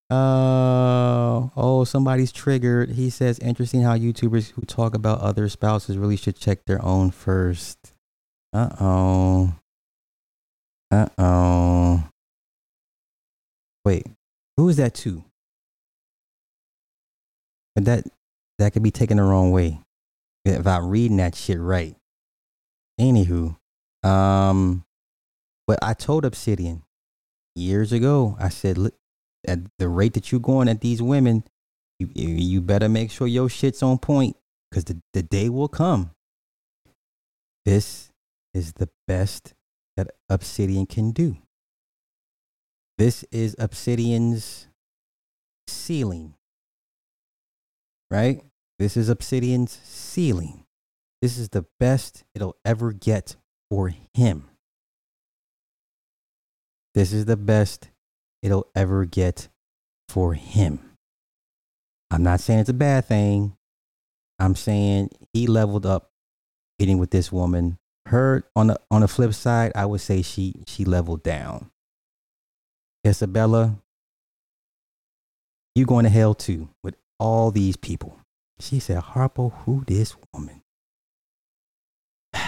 [0.08, 2.90] Uh, oh, somebody's triggered.
[2.90, 7.10] He says, interesting how YouTubers who talk about other spouses really should check their own
[7.10, 7.92] first.
[8.52, 9.54] Uh oh.
[10.90, 12.04] Uh oh.
[13.84, 14.06] Wait,
[14.56, 15.24] who is that to?
[17.74, 18.04] But that
[18.58, 19.80] that could be taken the wrong way
[20.44, 21.96] if I'm reading that shit right.
[22.98, 23.56] Anywho,
[24.02, 24.84] um,
[25.66, 26.82] but I told Obsidian
[27.54, 28.36] years ago.
[28.40, 28.94] I said, look,
[29.46, 31.44] at the rate that you're going at these women,
[31.98, 34.36] you you better make sure your shit's on point
[34.70, 36.10] because the, the day will come.
[37.64, 38.12] This
[38.54, 39.54] is the best
[39.96, 41.36] that Obsidian can do.
[42.98, 44.68] This is Obsidian's
[45.66, 46.34] ceiling.
[48.10, 48.42] Right?
[48.78, 50.64] This is Obsidian's ceiling.
[51.22, 53.36] This is the best it'll ever get
[53.70, 54.48] for him.
[56.94, 57.90] This is the best
[58.42, 59.48] it'll ever get
[60.08, 60.80] for him.
[62.10, 63.56] I'm not saying it's a bad thing.
[64.38, 66.10] I'm saying he leveled up
[66.78, 67.78] getting with this woman.
[68.06, 71.70] Her on the on the flip side, I would say she she leveled down.
[73.04, 73.78] Isabella,
[75.74, 78.18] you going to hell too with all these people.
[78.58, 80.62] She said, Harpo, who this woman?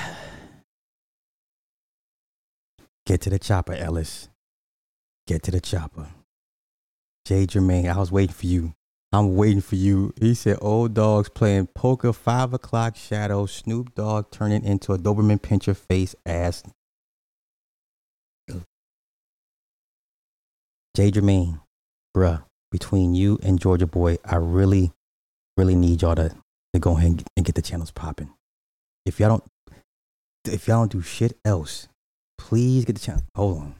[3.06, 4.28] Get to the chopper, Ellis.
[5.28, 6.08] Get to the chopper.
[7.26, 8.72] Jay Jermaine, I was waiting for you.
[9.12, 10.14] I'm waiting for you.
[10.18, 15.38] He said, old dogs playing poker, five o'clock shadow, Snoop Dogg turning into a Doberman
[15.38, 16.62] pinscher face ass.
[20.96, 21.60] Jay Jermaine,
[22.16, 24.92] bruh, between you and Georgia Boy, I really,
[25.58, 26.34] really need y'all to,
[26.72, 28.30] to go ahead and get the channels popping.
[29.04, 29.44] If y'all don't,
[30.50, 31.86] if y'all don't do shit else,
[32.38, 33.24] please get the channel.
[33.34, 33.74] Hold on.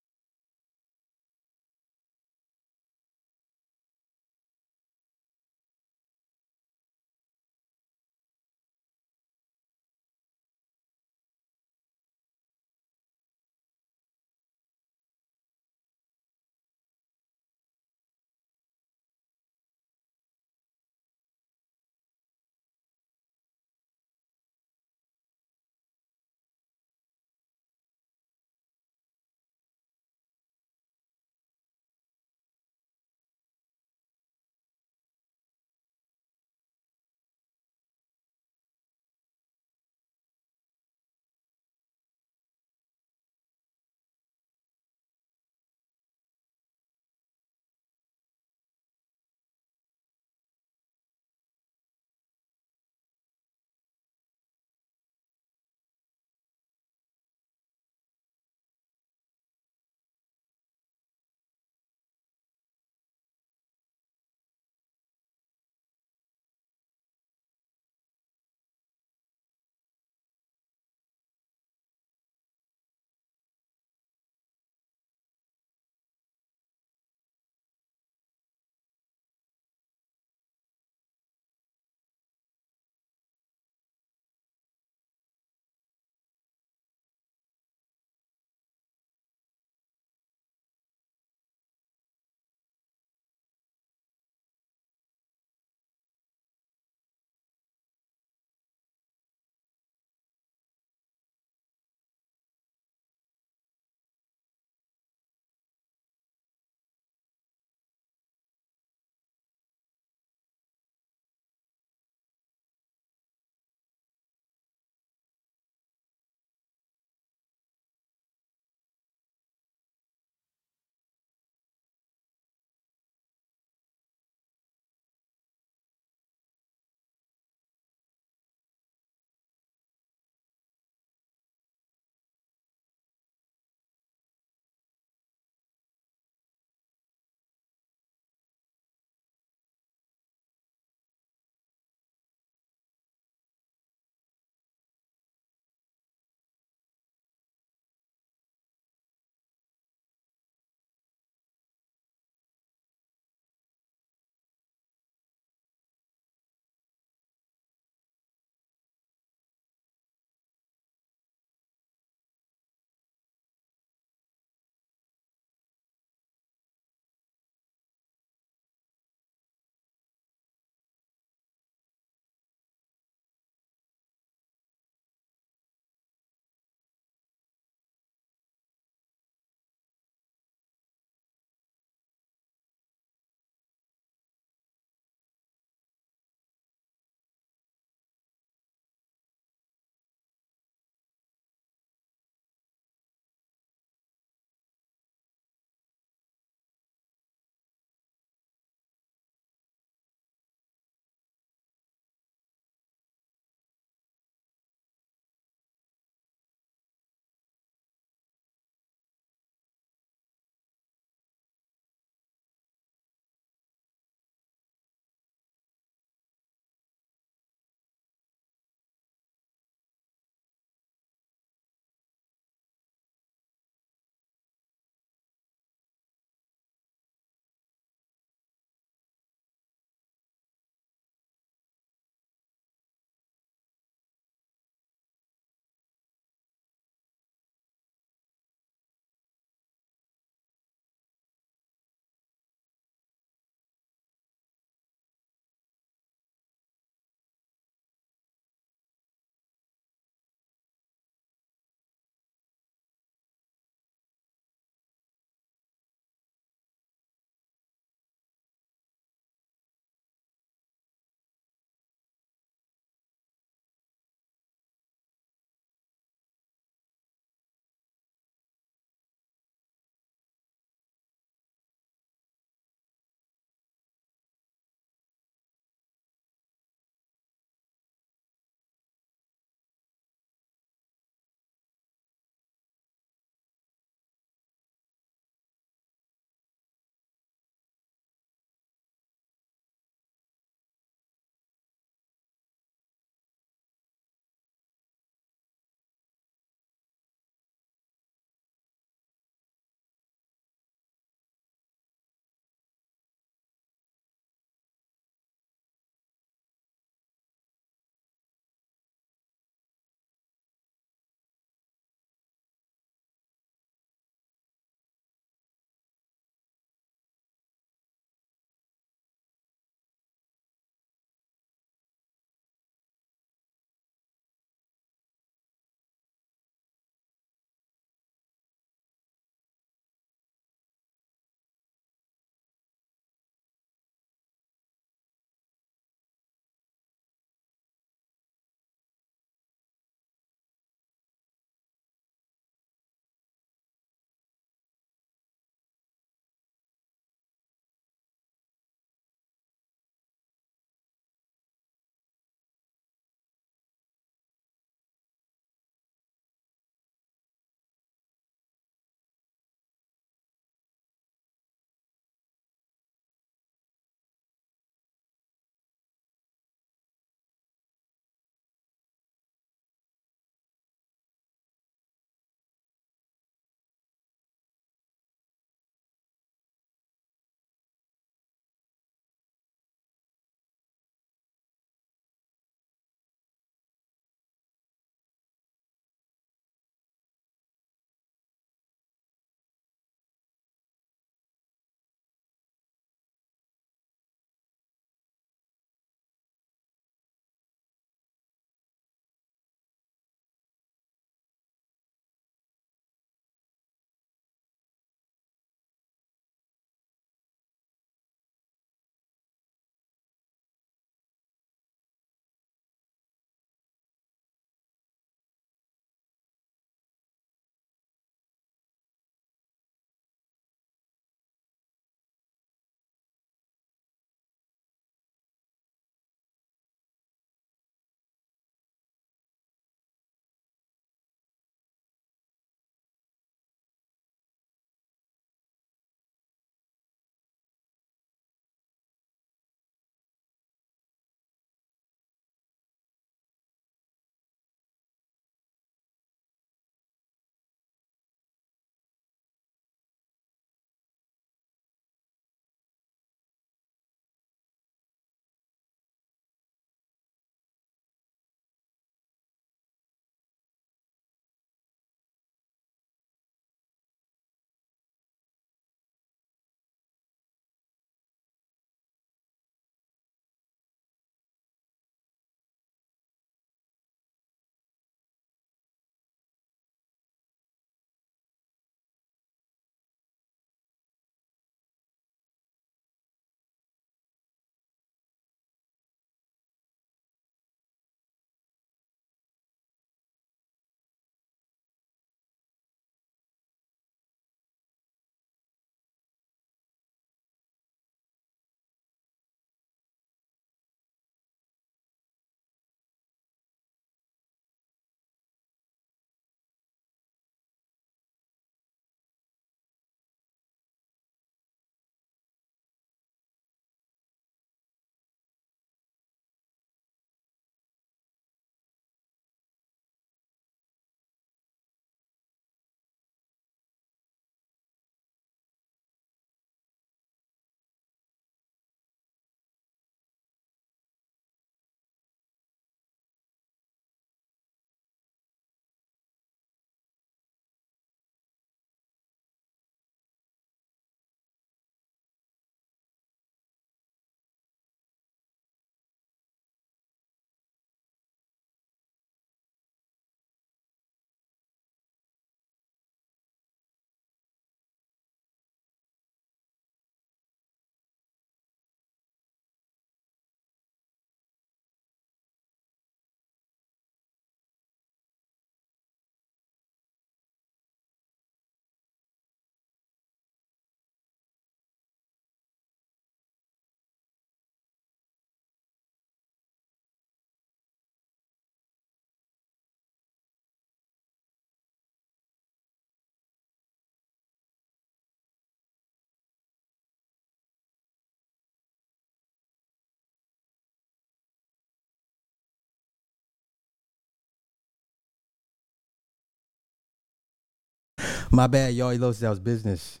[598.30, 598.96] My bad, y'all.
[598.96, 600.00] Elos, that was business.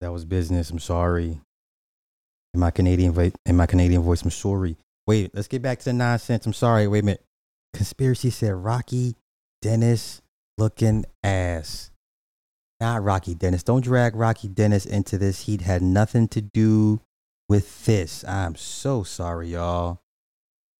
[0.00, 0.70] That was business.
[0.70, 1.40] I'm sorry.
[2.54, 4.76] In my Canadian voice, in my Canadian voice, I'm sorry.
[5.06, 6.46] Wait, let's get back to the nonsense.
[6.46, 6.86] I'm sorry.
[6.86, 7.24] Wait a minute.
[7.74, 9.16] Conspiracy said Rocky
[9.62, 10.22] Dennis
[10.58, 11.90] looking ass.
[12.80, 13.62] Not Rocky Dennis.
[13.62, 15.42] Don't drag Rocky Dennis into this.
[15.42, 17.00] He'd had nothing to do
[17.48, 18.24] with this.
[18.24, 20.00] I'm so sorry, y'all.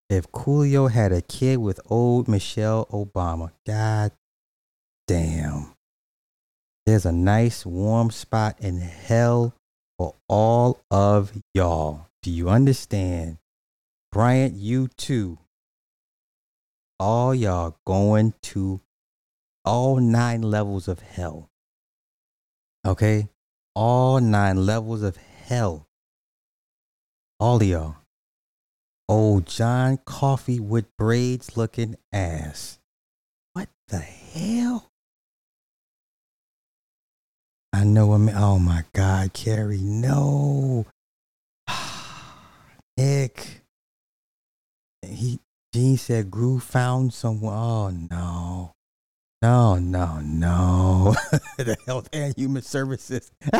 [0.08, 4.12] If Coolio had a kid with old Michelle Obama, god
[5.06, 5.74] damn.
[6.86, 9.54] There's a nice warm spot in hell
[9.98, 12.06] for all of y'all.
[12.22, 13.38] Do you understand?
[14.10, 15.38] Bryant, you too.
[16.98, 18.80] All y'all going to
[19.64, 21.50] all nine levels of hell.
[22.86, 23.28] Okay?
[23.74, 25.86] All nine levels of hell.
[27.38, 27.96] All y'all.
[29.08, 32.78] Oh, John Coffey with braids looking ass.
[33.52, 34.89] What the hell?
[37.72, 38.28] I know him.
[38.30, 40.86] Oh my God, Carrie, no.
[42.96, 43.62] Nick.
[45.02, 45.40] He
[45.72, 47.54] Gene said Gru found someone.
[47.54, 48.72] Oh no.
[49.42, 51.14] No, no, no.
[51.56, 53.30] the Health and Human Services.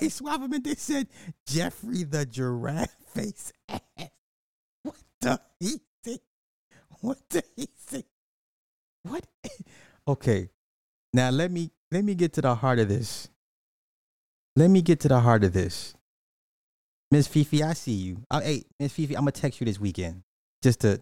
[0.00, 1.08] Wait, swap him and they said
[1.46, 3.80] Geoffrey the giraffe face ass.
[4.82, 6.20] What the he say?
[7.00, 8.04] What the he say?
[9.02, 9.26] What?
[10.08, 10.48] Okay.
[11.12, 13.28] Now let me let me get to the heart of this.
[14.56, 15.94] Let me get to the heart of this.
[17.10, 18.22] Miss Fifi, I see you.
[18.30, 20.22] Uh, hey, Miss Fifi, I'm gonna text you this weekend
[20.62, 21.00] just to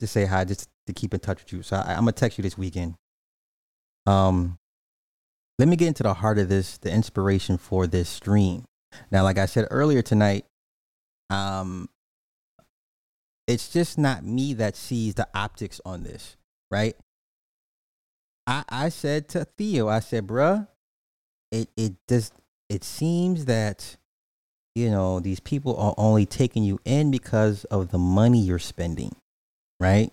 [0.00, 1.62] to say hi, just to keep in touch with you.
[1.62, 2.94] So I, I'm gonna text you this weekend.
[4.06, 4.58] Um,
[5.58, 8.64] let me get into the heart of this, the inspiration for this stream.
[9.10, 10.44] Now, like I said earlier tonight,
[11.30, 11.88] um,
[13.46, 16.36] it's just not me that sees the optics on this,
[16.70, 16.94] right?
[18.46, 20.68] I I said to Theo, I said, bruh,
[21.50, 22.34] it it just
[22.68, 23.96] it seems that
[24.74, 29.14] you know these people are only taking you in because of the money you're spending,
[29.80, 30.12] right?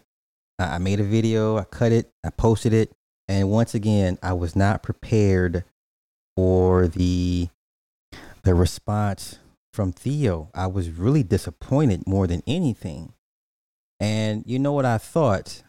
[0.60, 2.92] I, I made a video, I cut it, I posted it,
[3.28, 5.64] and once again, I was not prepared
[6.36, 7.50] for the
[8.44, 9.40] the response
[9.74, 10.50] from Theo.
[10.54, 13.14] I was really disappointed more than anything.
[14.00, 15.64] And you know what I thought?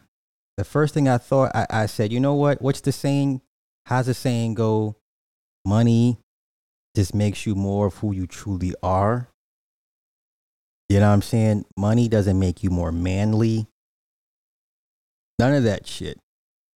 [0.57, 2.61] The first thing I thought, I, I said, you know what?
[2.61, 3.41] What's the saying?
[3.87, 4.95] How's the saying go?
[5.65, 6.19] Money
[6.95, 9.29] just makes you more of who you truly are.
[10.87, 11.65] You know what I'm saying?
[11.77, 13.67] Money doesn't make you more manly.
[15.39, 16.19] None of that shit.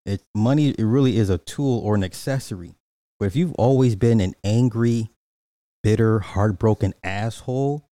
[0.07, 2.75] It money it really is a tool or an accessory.
[3.21, 5.11] But if you've always been an angry,
[5.83, 7.85] bitter, heartbroken asshole,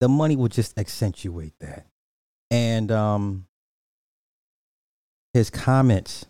[0.00, 1.86] the money will just accentuate that.
[2.50, 3.46] And um
[5.34, 6.24] his comments,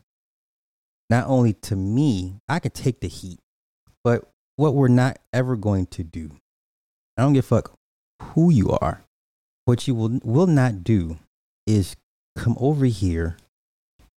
[1.08, 3.38] not only to me, I could take the heat,
[4.02, 6.30] but what we're not ever going to do.
[7.16, 7.78] I don't give a fuck
[8.20, 9.04] who you are.
[9.66, 11.18] What you will will not do
[11.66, 11.96] is
[12.36, 13.36] come over here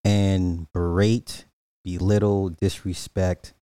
[0.03, 1.45] and berate,
[1.83, 3.53] belittle, disrespect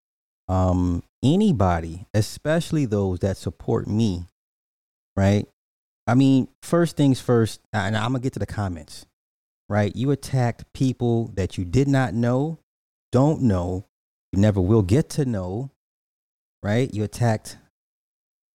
[0.48, 4.26] um, anybody, especially those that support me,
[5.16, 5.48] right?
[6.08, 9.06] I mean, first things first, and I'm gonna get to the comments,
[9.70, 9.96] right?
[9.96, 12.60] You attacked people that you did not know,
[13.12, 13.86] don't know,
[14.32, 15.72] you never will get to know,
[16.62, 16.94] right?
[16.94, 17.58] You attacked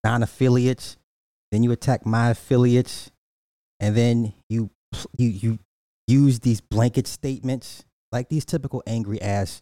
[0.04, 0.96] non affiliates,
[1.50, 3.10] then you attack my affiliates,
[3.78, 4.70] and then you
[5.16, 5.58] you you
[6.06, 9.60] use these blanket statements like these typical angry ass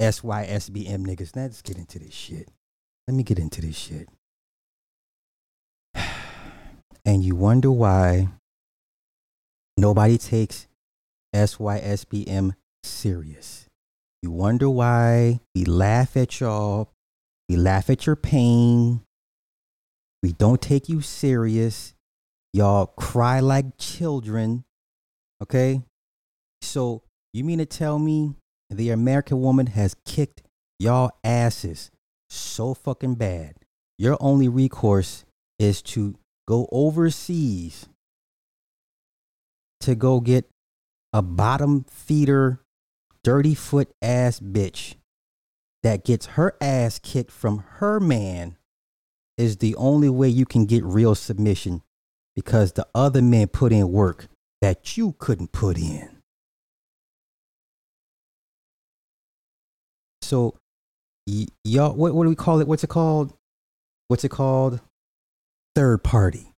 [0.00, 1.34] SYSBM niggas.
[1.34, 2.48] Now let's get into this shit.
[3.06, 4.08] Let me get into this shit.
[7.04, 8.28] And you wonder why
[9.78, 10.67] nobody takes
[11.38, 13.66] SYSBM serious.
[14.22, 16.90] You wonder why we laugh at y'all,
[17.48, 19.02] we laugh at your pain,
[20.22, 21.94] we don't take you serious.
[22.52, 24.64] Y'all cry like children.
[25.40, 25.82] Okay?
[26.60, 28.34] So, you mean to tell me
[28.68, 30.42] the American woman has kicked
[30.80, 31.92] y'all asses
[32.28, 33.54] so fucking bad?
[33.96, 35.24] Your only recourse
[35.60, 36.16] is to
[36.48, 37.88] go overseas
[39.80, 40.48] to go get
[41.18, 42.60] a bottom feeder,
[43.24, 44.94] dirty foot ass bitch
[45.82, 48.56] that gets her ass kicked from her man
[49.36, 51.82] is the only way you can get real submission
[52.36, 54.28] because the other men put in work
[54.62, 56.08] that you couldn't put in.
[60.22, 60.54] So,
[61.26, 62.68] y- y'all, what, what do we call it?
[62.68, 63.32] What's it called?
[64.06, 64.80] What's it called?
[65.74, 66.52] Third party.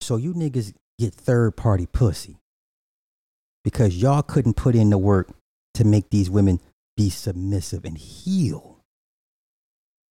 [0.00, 2.41] So, you niggas get third party pussy
[3.64, 5.28] because y'all couldn't put in the work
[5.74, 6.60] to make these women
[6.96, 8.80] be submissive and heal.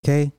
[0.03, 0.31] Okay?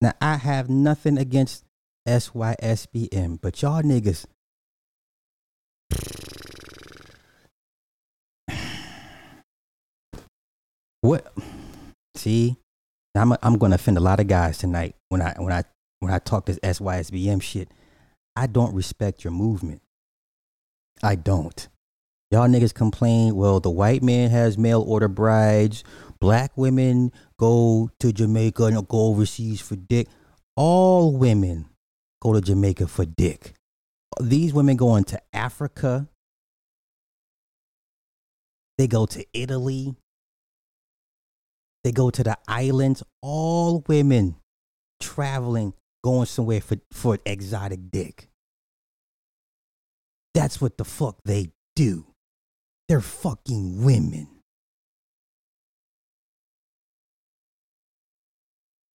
[0.00, 1.64] Now, I have nothing against
[2.06, 4.26] SYSBM, but y'all niggas.
[11.02, 11.32] What?
[12.16, 12.56] See,
[13.14, 15.62] I'm I'm to offend a lot of guys tonight when I when I
[16.00, 17.68] when I talk this SYSBM shit.
[18.34, 19.82] I don't respect your movement.
[21.02, 21.68] I don't.
[22.30, 25.84] Y'all niggas complain, well, the white man has mail order brides,
[26.20, 30.08] black women go to Jamaica and go overseas for dick.
[30.56, 31.66] All women
[32.20, 33.54] go to Jamaica for dick.
[34.20, 36.08] These women go into Africa.
[38.78, 39.94] They go to Italy.
[41.84, 43.02] They go to the islands.
[43.22, 44.36] All women
[45.00, 48.28] traveling, going somewhere for, for exotic dick.
[50.36, 52.04] That's what the fuck they do.
[52.90, 54.28] They're fucking women.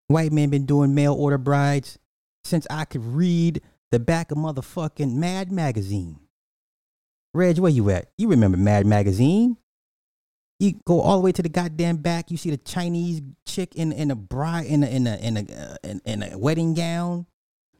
[0.06, 1.98] White men been doing mail order brides
[2.44, 6.20] since I could read the back of motherfucking Mad Magazine.
[7.34, 8.12] Reg, where you at?
[8.16, 9.56] You remember Mad Magazine?
[10.60, 12.30] You go all the way to the goddamn back.
[12.30, 15.40] You see the Chinese chick in in a bride in a in a in a
[15.40, 17.26] uh, in, in a wedding gown.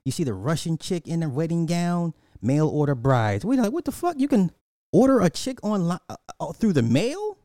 [0.05, 2.15] You see the Russian chick in a wedding gown.
[2.43, 3.45] Mail order brides.
[3.45, 4.19] We're like what the fuck?
[4.19, 4.51] You can
[4.93, 7.39] order a chick online uh, uh, through the mail?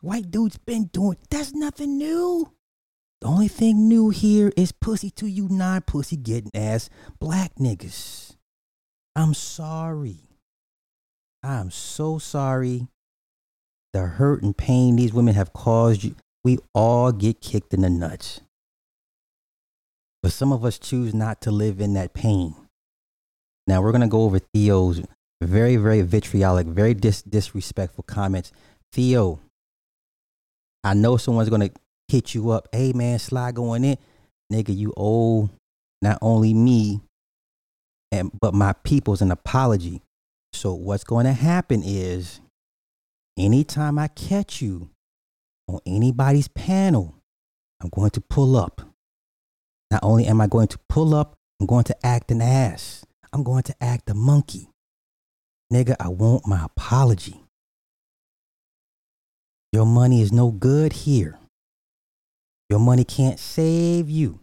[0.00, 2.52] White dudes been doing that's nothing new.
[3.20, 8.36] The only thing new here is pussy to you non pussy getting ass black niggas.
[9.16, 10.28] I'm sorry.
[11.42, 12.88] I'm so sorry.
[13.92, 17.90] The hurt and pain these women have caused you, we all get kicked in the
[17.90, 18.40] nuts.
[20.22, 22.54] But some of us choose not to live in that pain.
[23.66, 25.02] Now we're going to go over Theo's
[25.40, 28.52] very, very vitriolic, very dis- disrespectful comments.
[28.92, 29.40] Theo,
[30.82, 31.70] I know someone's gonna
[32.08, 32.68] hit you up.
[32.72, 33.98] Hey man, slide going in.
[34.52, 35.50] Nigga, you owe
[36.02, 37.00] not only me
[38.12, 40.02] and but my people's an apology.
[40.52, 42.40] So what's going to happen is
[43.36, 44.90] anytime I catch you
[45.66, 47.14] on anybody's panel,
[47.82, 48.82] I'm going to pull up.
[49.90, 53.04] Not only am I going to pull up, I'm going to act an ass.
[53.34, 54.70] I'm going to act a monkey.
[55.72, 57.42] Nigga, I want my apology.
[59.72, 61.40] Your money is no good here.
[62.70, 64.38] Your money can't save you.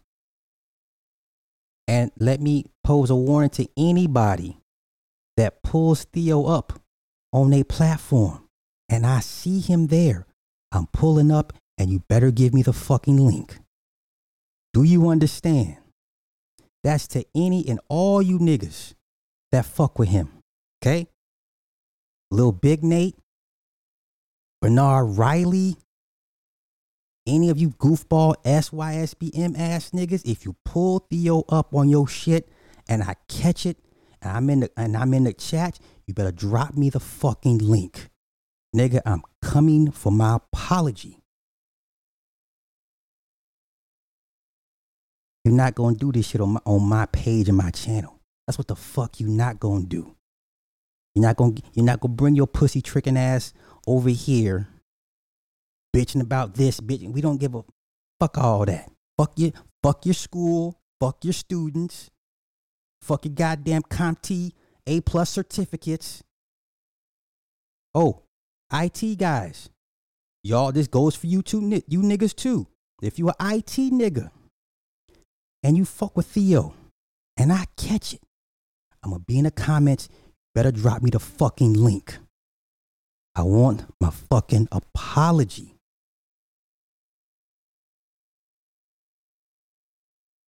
[1.87, 4.57] And let me pose a warning to anybody
[5.37, 6.73] that pulls Theo up
[7.31, 8.49] on a platform
[8.89, 10.27] and I see him there.
[10.73, 13.57] I'm pulling up and you better give me the fucking link.
[14.73, 15.77] Do you understand?
[16.83, 18.95] That's to any and all you niggas
[19.51, 20.29] that fuck with him.
[20.81, 21.07] Okay?
[22.31, 23.15] Lil Big Nate,
[24.61, 25.75] Bernard Riley,
[27.27, 32.49] any of you goofball SYSBM ass niggas, if you pull Theo up on your shit
[32.87, 33.77] and I catch it
[34.21, 37.59] and I'm in the and I'm in the chat, you better drop me the fucking
[37.59, 38.09] link.
[38.75, 41.20] Nigga, I'm coming for my apology.
[45.43, 48.19] You're not gonna do this shit on my on my page and my channel.
[48.45, 50.15] That's what the fuck you not gonna do.
[51.15, 53.53] You're not gonna you're not gonna bring your pussy tricking ass
[53.87, 54.67] over here,
[55.95, 57.11] bitching about this, bitching.
[57.11, 57.63] We don't give a
[58.19, 58.91] fuck all that.
[59.17, 62.11] Fuck you, fuck your school, fuck your students,
[63.01, 64.53] fuck your goddamn CompTIA
[64.85, 66.23] A plus certificates.
[67.95, 68.21] Oh,
[68.71, 69.69] IT guys,
[70.43, 72.67] y'all, this goes for you too, you niggas too.
[73.01, 74.29] If you're an IT nigga
[75.63, 76.73] and you fuck with Theo
[77.37, 78.21] and I catch it,
[79.03, 80.09] I'm gonna be in the comments
[80.53, 82.17] better drop me the fucking link.
[83.35, 85.75] I want my fucking apology.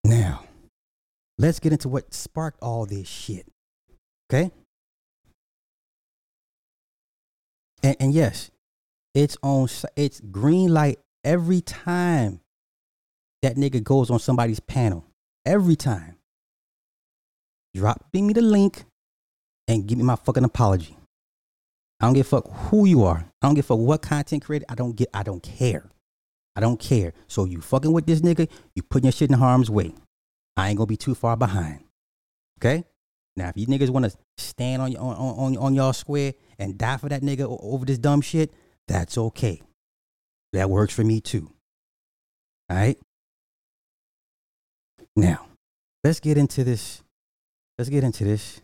[0.03, 0.43] Now,
[1.37, 3.47] let's get into what sparked all this shit.
[4.29, 4.51] Okay?
[7.81, 8.51] And, and yes,
[9.13, 12.41] it's on it's green light every time
[13.43, 15.05] that nigga goes on somebody's panel.
[15.45, 16.15] Every time.
[17.75, 18.83] Drop me the link
[19.67, 20.97] and give me my fucking apology.
[21.99, 23.25] I don't give a fuck who you are.
[23.41, 24.65] I don't give a fuck what content creator.
[24.69, 25.09] I don't get.
[25.13, 25.89] I don't care.
[26.55, 27.13] I don't care.
[27.27, 29.93] So you fucking with this nigga, you putting your shit in harm's way.
[30.55, 31.83] I ain't gonna be too far behind.
[32.59, 32.85] Okay.
[33.35, 36.97] Now, if you niggas want to stand on, on on on y'all square and die
[36.97, 38.53] for that nigga over this dumb shit,
[38.87, 39.61] that's okay.
[40.53, 41.49] That works for me too.
[42.69, 42.97] All right.
[45.15, 45.45] Now,
[46.03, 47.03] let's get into this.
[47.77, 48.61] Let's get into this.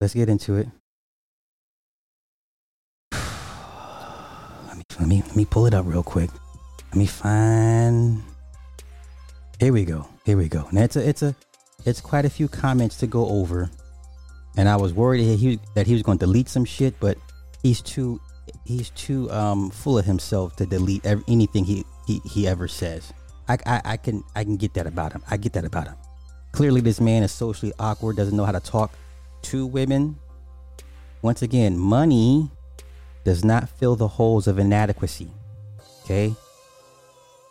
[0.00, 0.68] Let's get into it.
[4.66, 6.30] Let me let me let me pull it up real quick.
[6.90, 8.22] Let me find.
[9.60, 10.08] Here we go.
[10.24, 10.68] Here we go.
[10.72, 11.34] Now it's a it's a
[11.84, 13.70] it's quite a few comments to go over,
[14.56, 17.16] and I was worried that he that he was going to delete some shit, but
[17.62, 18.20] he's too
[18.64, 23.12] he's too um full of himself to delete anything he, he he ever says.
[23.48, 25.22] I, I I can I can get that about him.
[25.30, 25.96] I get that about him.
[26.52, 28.92] Clearly, this man is socially awkward, doesn't know how to talk
[29.42, 30.16] to women.
[31.20, 32.50] Once again, money
[33.24, 35.30] does not fill the holes of inadequacy.
[36.04, 36.34] Okay?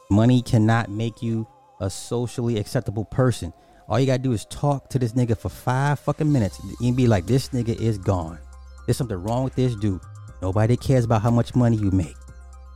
[0.10, 1.48] Money cannot make you
[1.80, 3.52] a socially acceptable person.
[3.90, 7.08] All you gotta do is talk to this nigga for five fucking minutes and be
[7.08, 8.40] like, this nigga is gone.
[8.86, 10.02] There's something wrong with this dude.
[10.42, 12.16] Nobody cares about how much money you make.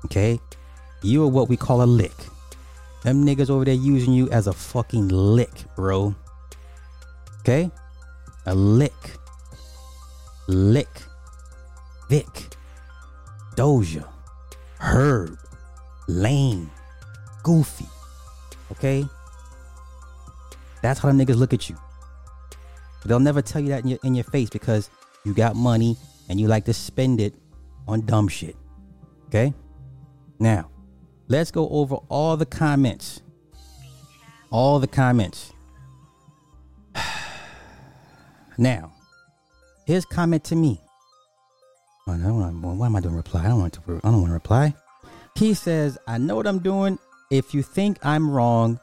[0.06, 0.40] Okay?
[1.04, 2.16] You are what we call a lick.
[3.04, 6.16] Them niggas over there using you as a fucking lick, bro.
[7.40, 7.72] Okay?
[8.46, 8.94] A lick.
[10.48, 10.90] Lick.
[12.10, 12.28] Vic.
[13.56, 14.08] Doja.
[14.80, 15.38] Herb.
[16.08, 16.70] Lame.
[17.44, 17.86] Goofy.
[18.72, 19.06] Okay?
[20.82, 21.78] That's how them niggas look at you.
[23.06, 24.90] They'll never tell you that in your, in your face because
[25.24, 25.98] you got money
[26.30, 27.34] and you like to spend it
[27.88, 28.56] on dumb shit.
[29.28, 29.54] Okay?
[30.40, 30.70] Now,
[31.28, 33.22] let's go over all the comments.
[34.50, 35.54] All the comments.
[38.58, 38.94] now,
[39.86, 40.82] his comment to me.
[42.08, 43.46] Oh, no, why am I doing reply?
[43.46, 43.82] I don't want to.
[44.04, 44.74] I don't want to reply.
[45.36, 46.98] He says, "I know what I'm doing.
[47.30, 48.80] If you think I'm wrong,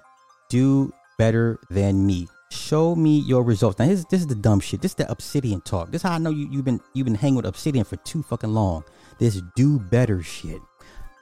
[0.51, 2.29] do better than me.
[2.51, 4.83] Show me your results." Now, this, this is the dumb shit.
[4.83, 5.91] This is the obsidian talk.
[5.91, 8.23] This is how I know you, you've been you've been hanging with obsidian for too
[8.23, 8.85] fucking long.
[9.19, 10.61] This do better shit.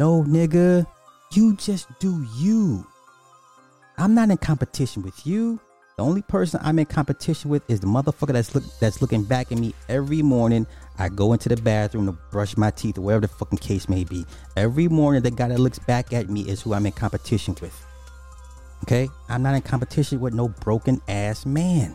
[0.00, 0.84] No, nigga,
[1.32, 2.86] you just do you.
[3.98, 5.60] I'm not in competition with you.
[5.96, 9.52] The only person I'm in competition with is the motherfucker that's look that's looking back
[9.52, 10.66] at me every morning.
[10.98, 14.04] I go into the bathroom to brush my teeth or whatever the fucking case may
[14.04, 14.24] be.
[14.56, 17.86] Every morning, the guy that looks back at me is who I'm in competition with.
[18.84, 21.94] Okay, I'm not in competition with no broken ass man.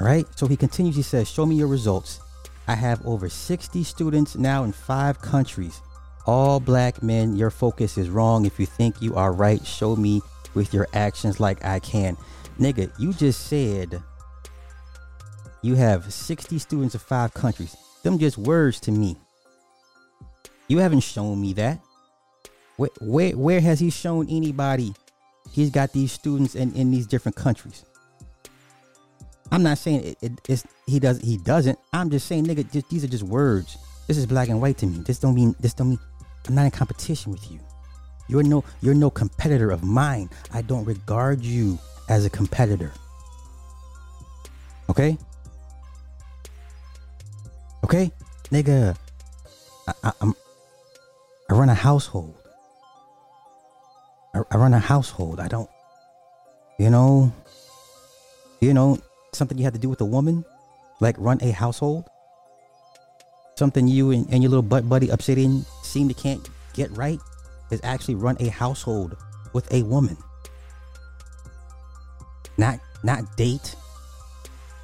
[0.00, 0.26] All right.
[0.36, 0.96] So he continues.
[0.96, 2.20] He says, "Show me your results."
[2.66, 5.80] I have over 60 students now in five countries.
[6.26, 8.44] All black men, your focus is wrong.
[8.44, 10.20] If you think you are right, show me
[10.54, 12.16] with your actions like I can.
[12.58, 14.02] Nigga, you just said
[15.62, 17.76] you have 60 students of five countries.
[18.02, 19.16] Them just words to me.
[20.68, 21.80] You haven't shown me that.
[22.76, 24.94] Where, where, where has he shown anybody
[25.52, 27.84] he's got these students in, in these different countries?
[29.52, 31.78] I'm not saying it, it, he does he doesn't.
[31.92, 33.76] I'm just saying, nigga, just, these are just words.
[34.10, 34.98] This is black and white to me.
[35.06, 36.00] This don't mean this don't mean
[36.48, 37.60] I'm not in competition with you.
[38.26, 40.28] You're no you're no competitor of mine.
[40.52, 42.90] I don't regard you as a competitor.
[44.88, 45.16] Okay?
[47.84, 48.10] Okay?
[48.50, 48.96] Nigga,
[49.86, 50.34] I, I, I'm,
[51.48, 52.34] I run a household.
[54.34, 55.38] I, I run a household.
[55.38, 55.70] I don't,
[56.80, 57.32] you know,
[58.60, 58.98] you know,
[59.32, 60.44] something you have to do with a woman,
[60.98, 62.10] like run a household.
[63.60, 67.20] Something you and, and your little butt buddy Obsidian seem to can't get right
[67.70, 69.18] is actually run a household
[69.52, 70.16] with a woman.
[72.56, 73.76] Not not date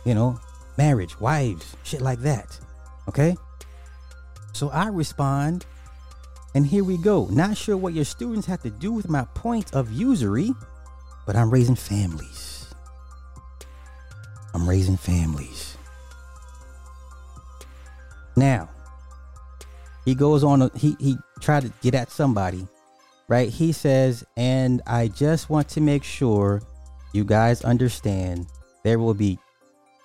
[0.05, 0.39] you know
[0.77, 2.61] marriage wives shit like that
[3.09, 3.35] okay?
[4.53, 5.65] So i respond
[6.55, 7.29] and here we go.
[7.31, 10.53] Not sure what your students have to do with my point of usury
[11.25, 12.75] but i'm raising families.
[14.53, 15.76] I'm raising families
[18.37, 18.69] now
[20.05, 22.67] he goes on he he tried to get at somebody
[23.29, 23.49] right?
[23.49, 26.63] He says and i just want to make sure
[27.13, 28.47] you guys understand
[28.85, 29.39] there will be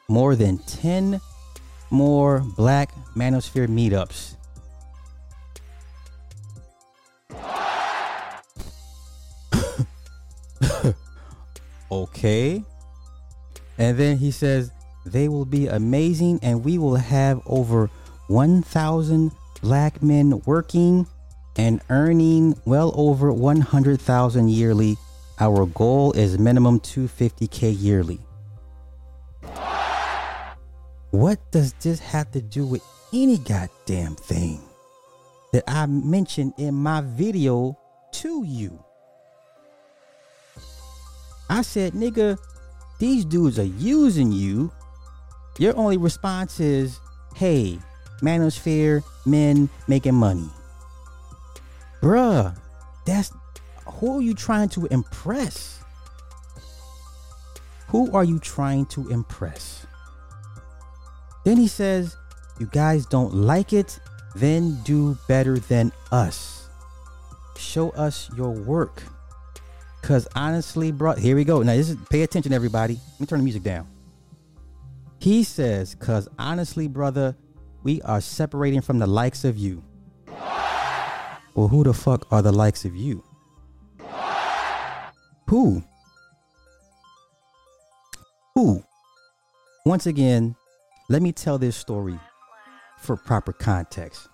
[0.09, 1.21] more than 10
[1.91, 4.35] more black manosphere meetups.
[11.91, 12.63] Okay.
[13.77, 14.71] And then he says
[15.05, 17.89] they will be amazing and we will have over
[18.31, 21.05] 1000 black men working
[21.57, 24.97] and earning well over 100,000 yearly
[25.41, 28.19] our goal is minimum 250k yearly.
[31.09, 34.61] What does this have to do with any goddamn thing
[35.51, 37.75] that I mentioned in my video
[38.11, 38.83] to you?
[41.49, 42.37] I said, nigga,
[42.99, 44.71] these dudes are using you.
[45.57, 46.99] Your only response is,
[47.35, 47.79] hey,
[48.21, 50.49] manosphere, men making money.
[52.01, 52.55] Bruh,
[53.05, 53.31] that's
[53.85, 55.79] who are you trying to impress?
[57.89, 59.85] Who are you trying to impress?
[61.43, 62.15] Then he says,
[62.59, 63.99] You guys don't like it?
[64.35, 66.69] Then do better than us.
[67.57, 69.03] show us your work.
[70.01, 71.61] Cause honestly, bro, here we go.
[71.61, 72.95] Now this is pay attention, everybody.
[72.95, 73.87] Let me turn the music down.
[75.19, 77.35] He says, cause honestly, brother,
[77.83, 79.83] we are separating from the likes of you.
[81.53, 83.23] Well, who the fuck are the likes of you?
[85.47, 85.83] Who?
[88.55, 88.83] Who?
[89.85, 90.55] Once again,
[91.09, 92.17] let me tell this story
[92.99, 94.29] for proper context.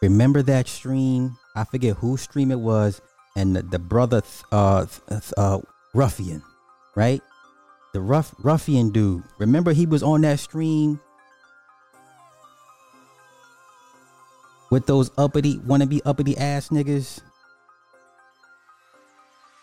[0.00, 1.36] Remember that stream?
[1.54, 3.00] I forget whose stream it was,
[3.36, 4.86] and the, the brother, uh,
[5.36, 5.58] uh,
[5.94, 6.42] ruffian,
[6.96, 7.20] right?
[7.92, 9.22] The rough ruffian dude.
[9.38, 11.00] Remember he was on that stream
[14.70, 17.20] with those uppity, wannabe uppity ass niggas.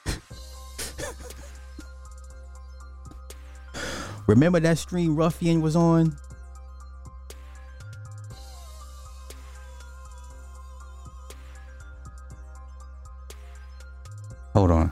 [4.28, 6.16] Remember that stream Ruffian was on?
[14.54, 14.92] Hold on.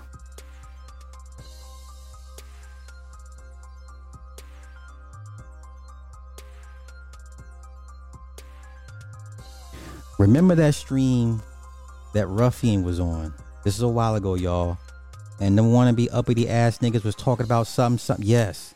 [10.23, 11.41] Remember that stream
[12.13, 13.33] that Ruffian was on?
[13.65, 14.77] This is a while ago, y'all.
[15.41, 18.25] And the wannabe uppity ass niggas was talking about something, something.
[18.25, 18.73] Yes.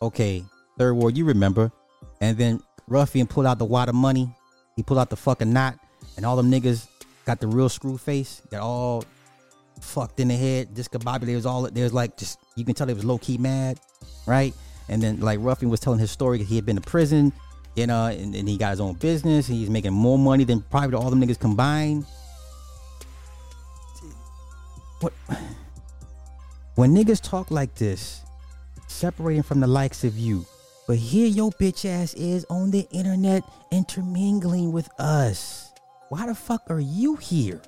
[0.00, 0.44] Okay.
[0.78, 1.72] Third Ward, you remember.
[2.20, 4.32] And then Ruffian pulled out the wad of money.
[4.76, 5.76] He pulled out the fucking knot.
[6.16, 6.86] And all them niggas
[7.24, 8.40] got the real screw face.
[8.52, 9.02] Got all
[9.80, 10.72] fucked in the head.
[10.72, 11.30] Discombobulated.
[11.30, 13.80] It was all, there's like, just, you can tell they was low key mad.
[14.24, 14.54] Right?
[14.88, 16.44] And then like Ruffian was telling his story.
[16.44, 17.32] He had been to prison
[17.76, 19.46] you know, and, and he got his own business.
[19.46, 22.06] he's making more money than probably all them niggas combined.
[25.00, 25.12] What?
[26.74, 28.22] When niggas talk like this,
[28.88, 30.46] separating from the likes of you,
[30.86, 35.70] but here your bitch ass is on the internet intermingling with us.
[36.08, 37.60] Why the fuck are you here?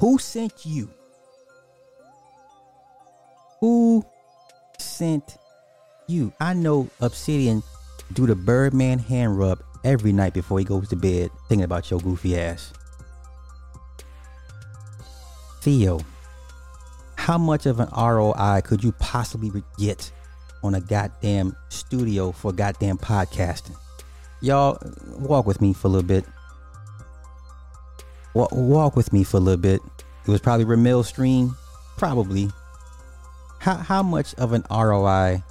[0.00, 0.90] Who sent you?
[3.60, 4.04] Who
[4.78, 5.36] sent
[6.08, 6.32] you?
[6.40, 7.62] I know Obsidian
[8.14, 12.00] do the Birdman hand rub every night before he goes to bed, thinking about your
[12.00, 12.72] goofy ass.
[15.60, 16.00] Theo,
[17.16, 20.12] how much of an ROI could you possibly get
[20.62, 23.76] on a goddamn studio for goddamn podcasting?
[24.40, 24.78] Y'all,
[25.18, 26.24] walk with me for a little bit.
[28.34, 29.80] Walk, with me for a little bit.
[30.26, 31.56] It was probably Ramil stream,
[31.96, 32.50] probably.
[33.60, 35.42] How how much of an ROI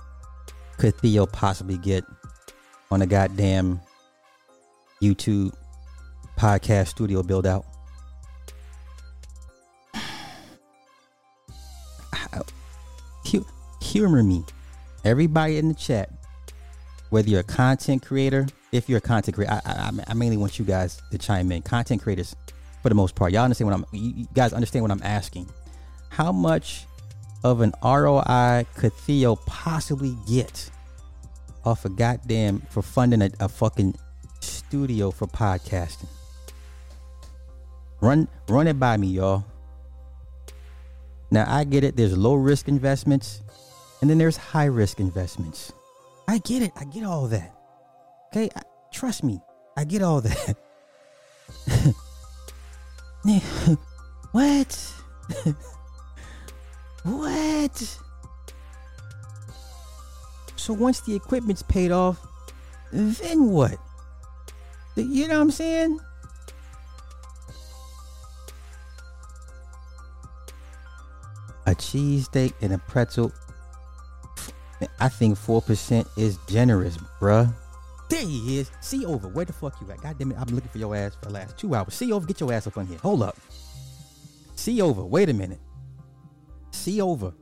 [0.77, 2.03] could Theo possibly get
[2.93, 3.81] on a goddamn
[5.01, 5.51] YouTube
[6.37, 7.65] podcast studio build out.
[13.81, 14.43] Humor me.
[15.03, 16.11] Everybody in the chat,
[17.09, 20.59] whether you're a content creator, if you're a content creator, I, I, I mainly want
[20.59, 21.63] you guys to chime in.
[21.63, 22.35] Content creators,
[22.83, 23.85] for the most part, y'all understand what I'm.
[23.91, 25.49] You guys understand what I'm asking.
[26.09, 26.85] How much
[27.43, 30.69] of an ROI could Theo possibly get
[31.65, 33.95] off a goddamn for funding a, a fucking
[34.39, 36.09] studio for podcasting.
[38.01, 39.45] Run run it by me, y'all.
[41.31, 41.95] Now I get it.
[41.95, 43.41] There's low risk investments,
[44.01, 45.71] and then there's high risk investments.
[46.27, 46.71] I get it.
[46.75, 47.55] I get all that.
[48.27, 48.61] Okay, I,
[48.91, 49.41] trust me.
[49.77, 50.57] I get all that.
[54.31, 54.93] what?
[57.03, 57.97] what?
[60.63, 62.25] So once the equipment's paid off,
[62.93, 63.77] then what?
[64.95, 65.99] You know what I'm saying?
[71.65, 73.33] A cheesesteak and a pretzel.
[75.01, 77.53] I think 4% is generous, bruh.
[78.07, 78.71] There he is.
[78.79, 79.27] See over.
[79.27, 80.01] Where the fuck you at?
[80.01, 80.37] God damn it.
[80.39, 81.93] I've been looking for your ass for the last two hours.
[81.93, 82.25] See over.
[82.25, 82.99] Get your ass up on here.
[82.99, 83.35] Hold up.
[84.55, 85.03] See over.
[85.03, 85.59] Wait a minute.
[86.71, 87.33] See over.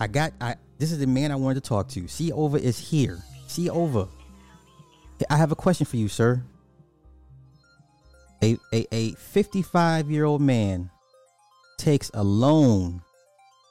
[0.00, 2.06] I got I this is the man I wanted to talk to.
[2.08, 3.18] See over is here.
[3.46, 4.06] See over.
[5.28, 6.42] I have a question for you, sir.
[8.42, 10.90] A a, a 55 year old man
[11.78, 13.02] takes a loan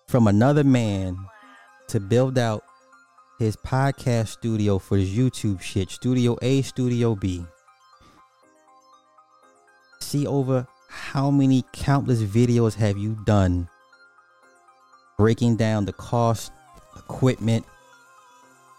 [0.08, 1.18] from another man
[1.88, 2.64] to build out
[3.40, 5.90] his podcast studio for his YouTube shit.
[5.90, 7.46] Studio A, Studio B.
[10.02, 13.70] See over how many countless videos have you done
[15.18, 16.52] breaking down the cost
[16.96, 17.66] equipment,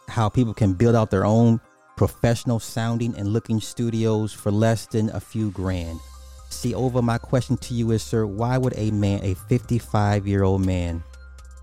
[0.08, 1.60] how people can build out their own
[1.96, 5.98] professional sounding and looking studios for less than a few grand.
[6.48, 10.44] See, over my question to you is, sir, why would a man, a 55 year
[10.44, 11.02] old man,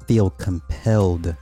[0.08, 1.36] feel compelled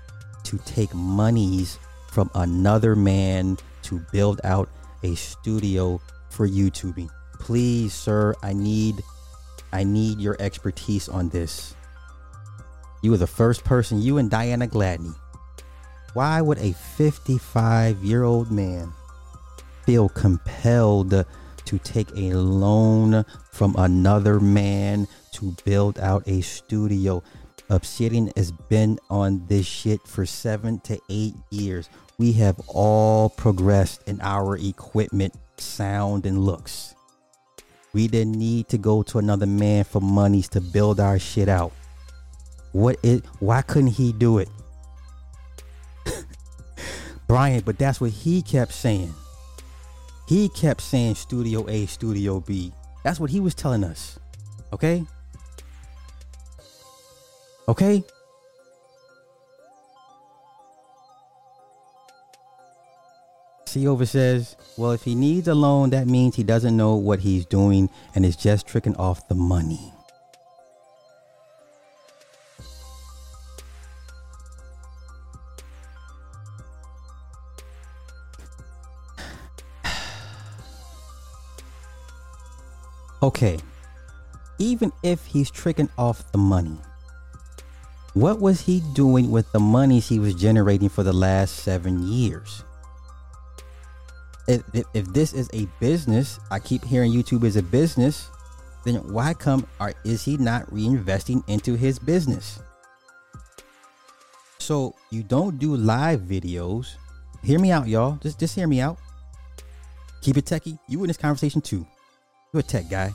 [0.43, 1.79] to take monies
[2.11, 4.69] from another man to build out
[5.01, 7.09] a studio for YouTubing?
[7.39, 9.01] Please, sir, I need
[9.73, 11.75] I need your expertise on this.
[13.03, 15.13] You were the first person, you and Diana Gladney.
[16.13, 18.93] Why would a 55 year old man
[19.85, 21.25] feel compelled
[21.65, 27.21] to take a loan from another man to build out a studio?
[27.69, 31.89] Obsidian has been on this shit for seven to eight years.
[32.17, 36.95] We have all progressed in our equipment, sound, and looks.
[37.91, 41.73] We didn't need to go to another man for monies to build our shit out.
[42.73, 44.49] What it why couldn't he do it?
[47.27, 49.13] Brian, but that's what he kept saying.
[50.27, 52.73] He kept saying Studio A, Studio B.
[53.03, 54.19] That's what he was telling us.
[54.73, 55.05] Okay?
[57.67, 58.03] Okay?
[63.67, 67.19] See over says, Well, if he needs a loan, that means he doesn't know what
[67.19, 69.92] he's doing and is just tricking off the money.
[83.23, 83.57] Okay,
[84.59, 86.77] even if he's tricking off the money,
[88.13, 92.63] what was he doing with the monies he was generating for the last seven years?
[94.47, 98.29] If, if, if this is a business, I keep hearing YouTube is a business,
[98.83, 102.61] then why come or is he not reinvesting into his business?
[104.59, 106.95] So you don't do live videos.
[107.41, 108.17] Hear me out, y'all.
[108.17, 108.97] Just just hear me out.
[110.21, 110.77] Keep it techie.
[110.89, 111.87] You in this conversation too.
[112.53, 113.13] You're a tech guy.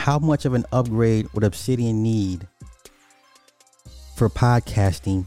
[0.00, 2.48] how much of an upgrade would Obsidian need
[4.16, 5.26] for podcasting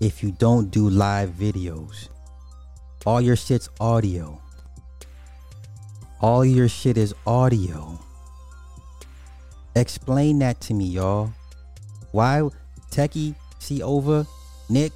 [0.00, 2.08] if you don't do live videos?
[3.04, 4.40] All your shit's audio.
[6.20, 8.00] All your shit is audio.
[9.76, 11.30] Explain that to me, y'all.
[12.12, 12.48] Why
[12.90, 14.26] Techie, see over,
[14.70, 14.92] Nick,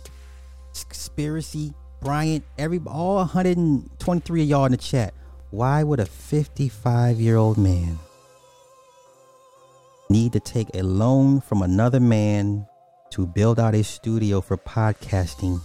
[0.72, 5.12] Conspiracy, Bryant, every all 123 of y'all in the chat.
[5.51, 7.98] Why would a 55 year old man
[10.09, 12.66] need to take a loan from another man
[13.11, 15.61] to build out a studio for podcasting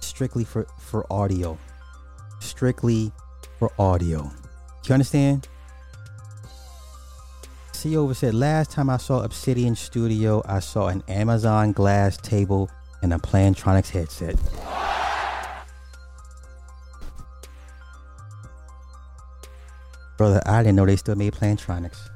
[0.00, 1.58] strictly for, for audio.
[2.40, 3.12] Strictly
[3.58, 4.22] for audio.
[4.22, 5.48] Do you understand?
[7.72, 12.68] See over said last time I saw Obsidian Studio, I saw an Amazon glass table
[13.02, 14.34] and a Plantronics headset.
[20.18, 22.10] Brother, I didn't know they still made Plantronics.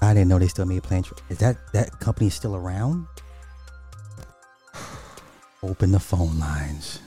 [0.00, 1.20] I didn't know they still made Plantronics.
[1.28, 3.06] Is that that company still around?
[5.62, 7.00] Open the phone lines.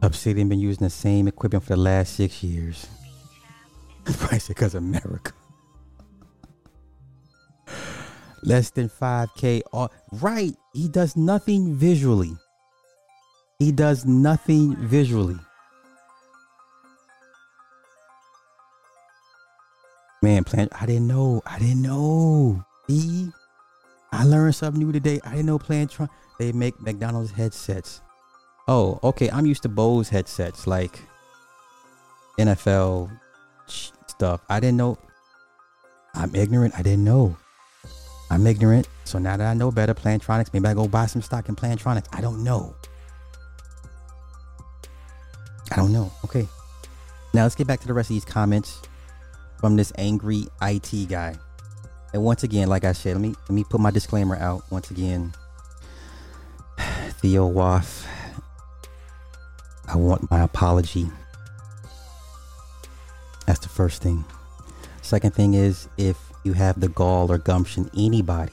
[0.00, 2.86] Obsidian been using the same equipment for the last six years.
[4.04, 5.32] Price because America.
[8.42, 9.90] Less than 5K.
[10.12, 10.54] Right.
[10.72, 12.32] He does nothing visually.
[13.58, 15.36] He does nothing visually.
[20.22, 20.72] Man, plant.
[20.80, 21.42] I didn't know.
[21.44, 22.64] I didn't know.
[22.86, 23.32] He.
[24.12, 25.20] I learned something new today.
[25.24, 26.08] I didn't know Plantron.
[26.38, 28.00] They make McDonald's headsets.
[28.68, 29.28] Oh, okay.
[29.30, 31.00] I'm used to Bose headsets, like
[32.38, 33.10] NFL
[33.66, 34.40] stuff.
[34.48, 34.98] I didn't know.
[36.14, 36.74] I'm ignorant.
[36.78, 37.36] I didn't know.
[38.30, 38.88] I'm ignorant.
[39.04, 42.06] So now that I know better, Plantronics, maybe I go buy some stock in Plantronics.
[42.12, 42.76] I don't know.
[45.78, 46.10] I don't know.
[46.24, 46.48] Okay.
[47.32, 48.82] Now let's get back to the rest of these comments
[49.60, 51.36] from this angry IT guy.
[52.12, 54.90] And once again, like I said, let me let me put my disclaimer out once
[54.90, 55.32] again.
[57.20, 58.08] Theo Waff,
[59.86, 61.06] I want my apology.
[63.46, 64.24] That's the first thing.
[65.02, 68.52] Second thing is if you have the gall or gumption, anybody,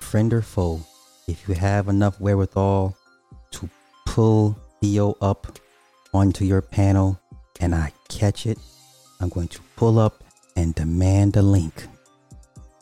[0.00, 0.80] friend or foe,
[1.28, 2.96] if you have enough wherewithal
[3.52, 3.70] to
[4.04, 5.58] pull Theo up
[6.12, 7.20] onto your panel
[7.60, 8.58] and I catch it
[9.20, 10.24] I'm going to pull up
[10.56, 11.86] and demand a link.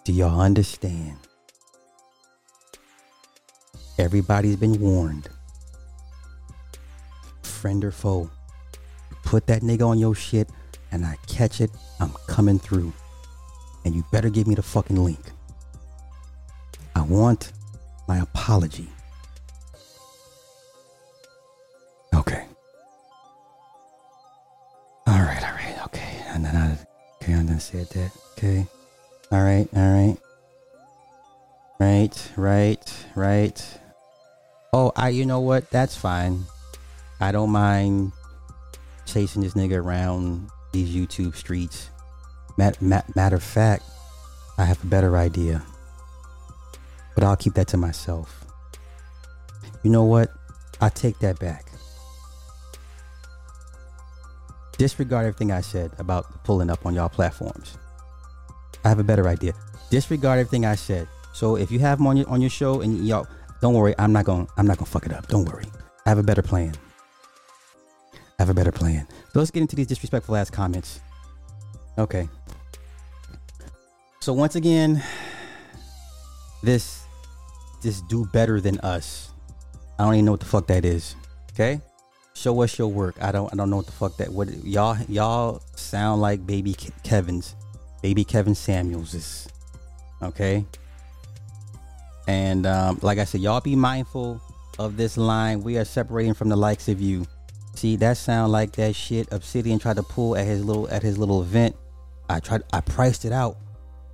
[0.05, 1.17] Do y'all understand?
[3.99, 5.29] Everybody's been warned.
[7.43, 8.31] Friend or foe,
[9.25, 10.49] put that nigga on your shit
[10.93, 12.93] and I catch it, I'm coming through.
[13.85, 15.33] And you better give me the fucking link.
[16.95, 17.53] I want
[18.07, 18.89] my apology.
[27.59, 28.13] I said that.
[28.39, 28.69] Okay.
[29.33, 30.17] All right, all right.
[31.81, 33.79] Right, right, right.
[34.73, 35.69] Oh, I, you know what?
[35.71, 36.45] That's fine.
[37.19, 38.13] I don't mind
[39.07, 41.91] chasing this nigga around these YouTube streets.
[42.57, 43.83] Mat- mat- matter of fact,
[44.57, 45.61] I have a better idea.
[47.17, 48.45] But I'll keep that to myself.
[49.83, 50.31] You know what?
[50.81, 51.68] I take that back.
[54.79, 57.77] Disregard everything I said about pulling up on y'all platforms.
[58.85, 59.53] I have a better idea.
[59.91, 61.09] Disregard everything I said.
[61.33, 63.27] So if you have them on your on your show and y'all
[63.61, 65.27] don't worry, I'm not gonna I'm not to fuck it up.
[65.29, 65.67] Don't worry.
[66.07, 66.75] I have a better plan.
[68.39, 69.07] I have a better plan.
[69.33, 71.01] So let's get into these disrespectful ass comments.
[71.99, 72.29] Okay.
[74.21, 75.03] So once again,
[76.63, 77.03] this
[77.83, 79.31] this do better than us.
[79.99, 81.17] I don't even know what the fuck that is.
[81.53, 81.81] Okay?
[82.39, 83.17] Show us your work.
[83.21, 86.73] I don't I don't know what the fuck that what y'all y'all sound like baby
[86.73, 87.57] Ke- Kevin's.
[88.01, 89.49] Baby Kevin Samuels is.
[90.23, 90.65] Okay?
[92.29, 94.41] And um, like I said, y'all be mindful
[94.79, 95.65] of this line.
[95.65, 97.27] We are separating from the likes of you.
[97.75, 101.19] See, that sound like that shit Obsidian tried to pull at his little at his
[101.19, 101.75] little event.
[102.31, 103.57] I tried I priced it out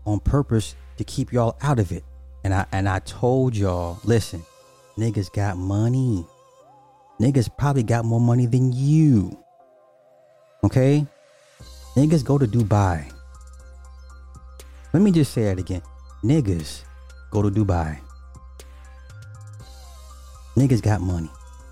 [0.06, 2.04] on purpose to keep y'all out of it.
[2.42, 4.42] And I and I told y'all, listen,
[4.96, 6.24] niggas got money.
[7.20, 9.38] Niggas probably got more money than you.
[10.64, 11.06] Okay?
[11.96, 13.10] Niggas go to Dubai.
[14.92, 15.82] Let me just say that again.
[16.22, 16.82] Niggas
[17.30, 17.98] go to Dubai.
[20.56, 21.30] Niggas got money.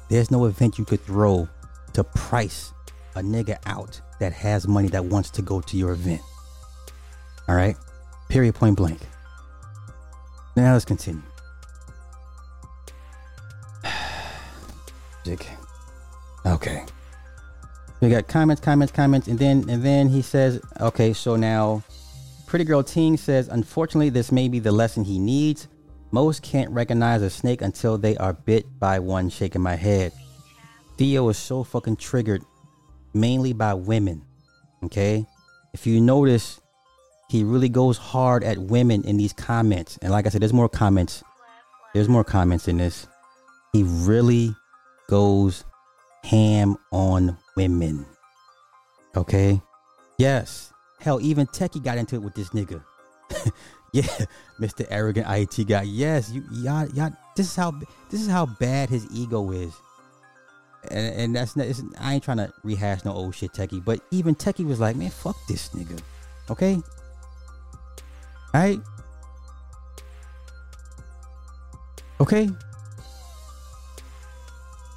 [0.08, 1.48] There's no event you could throw
[1.94, 2.72] to price
[3.14, 6.20] a nigga out that has money that wants to go to your event.
[7.48, 7.76] All right?
[8.28, 9.00] Period, point blank.
[10.56, 11.22] Now let's continue.
[15.24, 15.48] Music.
[16.44, 16.84] Okay.
[18.00, 21.84] We got comments, comments, comments, and then and then he says, okay, so now
[22.46, 25.68] Pretty Girl Ting says, unfortunately, this may be the lesson he needs.
[26.10, 30.12] Most can't recognize a snake until they are bit by one shaking my head.
[30.98, 32.42] Theo is so fucking triggered,
[33.14, 34.22] mainly by women.
[34.84, 35.24] Okay?
[35.72, 36.60] If you notice,
[37.30, 39.96] he really goes hard at women in these comments.
[40.02, 41.22] And like I said, there's more comments.
[41.94, 43.06] There's more comments in this.
[43.72, 44.54] He really
[45.08, 45.64] goes
[46.24, 48.06] ham on women.
[49.16, 49.60] Okay?
[50.18, 50.72] Yes.
[51.00, 52.82] Hell, even Techie got into it with this nigga.
[53.92, 54.02] yeah,
[54.60, 54.86] Mr.
[54.90, 55.82] Arrogant IT guy.
[55.82, 57.72] Yes, you y'all, y'all this is how
[58.10, 59.72] this is how bad his ego is.
[60.90, 61.66] And, and that's not,
[62.00, 63.84] I ain't trying to rehash no old shit, Techie.
[63.84, 66.00] But even Techie was like, man, fuck this nigga.
[66.50, 66.80] Okay?
[68.54, 68.80] Alright?
[72.20, 72.50] Okay?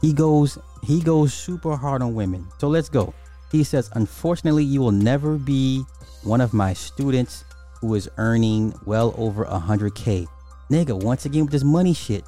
[0.05, 2.47] He goes he goes super hard on women.
[2.59, 3.11] So let's go.
[3.51, 5.83] He says, Unfortunately, you will never be
[6.21, 7.43] one of my students
[7.81, 10.27] who is earning well over a 100K.
[10.69, 12.23] Nigga, once again with this money shit.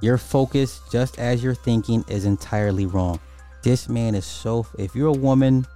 [0.00, 3.20] Your focus, just as you're thinking, is entirely wrong.
[3.62, 4.66] This man is so.
[4.76, 5.68] If you're a woman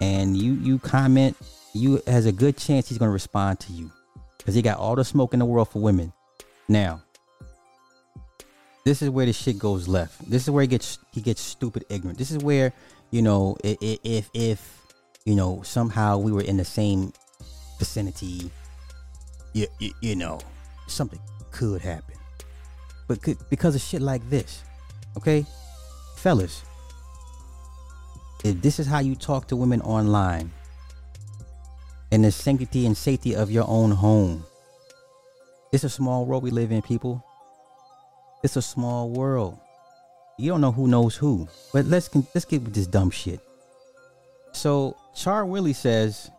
[0.00, 1.36] and you you comment,
[1.74, 3.90] you has a good chance he's gonna respond to you
[4.38, 6.14] because he got all the smoke in the world for women.
[6.66, 7.02] Now,
[8.84, 10.28] this is where the shit goes left.
[10.30, 12.18] This is where he gets he gets stupid ignorant.
[12.18, 12.72] This is where
[13.10, 14.80] you know i- i- if if
[15.24, 17.12] you know somehow we were in the same
[17.78, 18.50] vicinity,
[19.52, 20.38] you you, you know
[20.86, 21.20] something
[21.50, 22.14] could happen,
[23.08, 24.62] but could, because of shit like this,
[25.16, 25.46] okay,
[26.16, 26.62] fellas,
[28.44, 30.50] if this is how you talk to women online,
[32.10, 34.44] in the sanctity and safety of your own home,
[35.72, 37.24] it's a small world we live in, people.
[38.44, 39.58] It's a small world.
[40.36, 41.48] You don't know who knows who.
[41.72, 43.40] But let's let's get with this dumb shit.
[44.52, 46.30] So Char Willie says,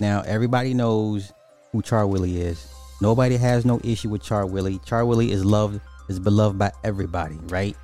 [0.00, 1.32] now everybody knows
[1.70, 2.66] who Char Willie is.
[3.00, 4.80] Nobody has no issue with Char Willie.
[4.84, 7.76] Char Willie is loved, is beloved by everybody, right?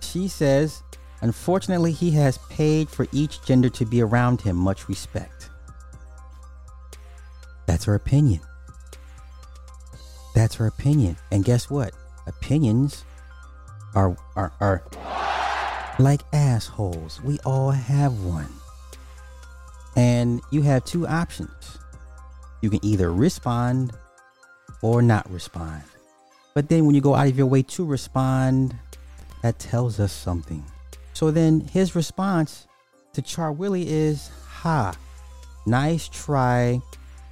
[0.00, 0.82] She says,
[1.20, 4.56] unfortunately, he has paid for each gender to be around him.
[4.56, 5.48] Much respect.
[7.66, 8.40] That's her opinion.
[10.34, 11.16] That's her opinion.
[11.30, 11.94] And guess what?
[12.30, 13.04] Opinions
[13.96, 14.82] are are are
[15.98, 17.20] like assholes.
[17.22, 18.48] We all have one.
[19.96, 21.78] And you have two options.
[22.62, 23.92] You can either respond
[24.80, 25.82] or not respond.
[26.54, 28.76] But then when you go out of your way to respond,
[29.42, 30.64] that tells us something.
[31.12, 32.68] So then his response
[33.14, 34.30] to Char Willie is,
[34.62, 34.94] Ha,
[35.66, 36.80] nice try.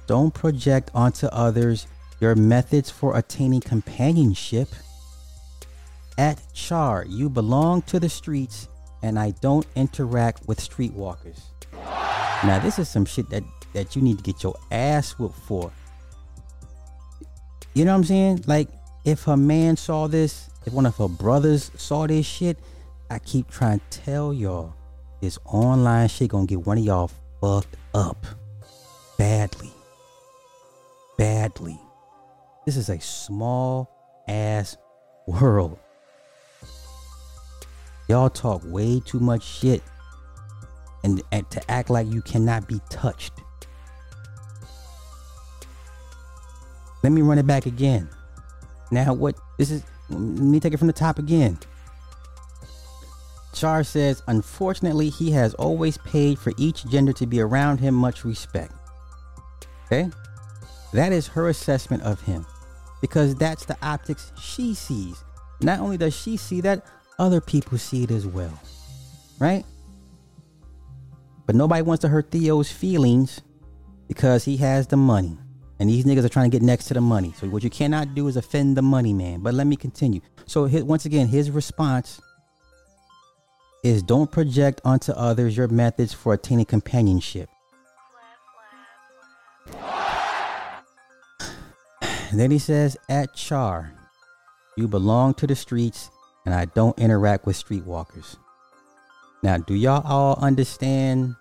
[0.07, 1.87] Don't project onto others
[2.19, 4.67] your methods for attaining companionship.
[6.19, 8.67] At Char, you belong to the streets,
[9.01, 11.43] and I don't interact with streetwalkers.
[12.43, 13.41] Now, this is some shit that,
[13.73, 15.71] that you need to get your ass whooped for.
[17.73, 18.43] You know what I'm saying?
[18.47, 18.67] Like,
[19.05, 22.57] if her man saw this, if one of her brothers saw this shit,
[23.09, 24.73] I keep trying to tell y'all
[25.21, 28.25] this online shit gonna get one of y'all fucked up
[29.17, 29.71] badly.
[31.17, 31.79] Badly.
[32.65, 33.89] This is a small
[34.27, 34.75] ass
[35.25, 35.79] world.
[38.09, 39.83] Y'all talk way too much shit
[41.03, 43.33] and, and to act like you cannot be touched.
[47.03, 48.09] Let me run it back again.
[48.91, 51.59] Now, what this is, let me take it from the top again.
[53.53, 58.25] Char says, unfortunately, he has always paid for each gender to be around him much
[58.25, 58.73] respect.
[59.85, 60.09] Okay?
[60.93, 62.45] That is her assessment of him
[63.01, 65.23] because that's the optics she sees.
[65.61, 66.85] Not only does she see that,
[67.19, 68.59] other people see it as well.
[69.37, 69.65] Right?
[71.45, 73.41] But nobody wants to hurt Theo's feelings
[74.07, 75.37] because he has the money.
[75.79, 77.33] And these niggas are trying to get next to the money.
[77.37, 79.41] So what you cannot do is offend the money man.
[79.41, 80.21] But let me continue.
[80.45, 82.19] So his, once again, his response
[83.83, 87.49] is don't project onto others your methods for attaining companionship.
[92.29, 93.93] And then he says, at Char,
[94.75, 96.11] you belong to the streets
[96.49, 98.37] and I don't interact with streetwalkers.
[99.43, 101.35] Now, do y'all all understand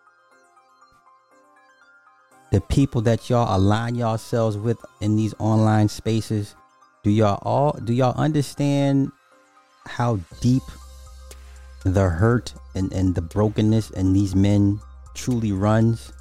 [2.53, 6.55] the people that y'all align yourselves with in these online spaces?
[7.05, 9.11] Do y'all all do y'all understand
[9.87, 10.63] how deep
[11.85, 14.79] the hurt and, and the brokenness in these men
[15.15, 16.13] truly runs?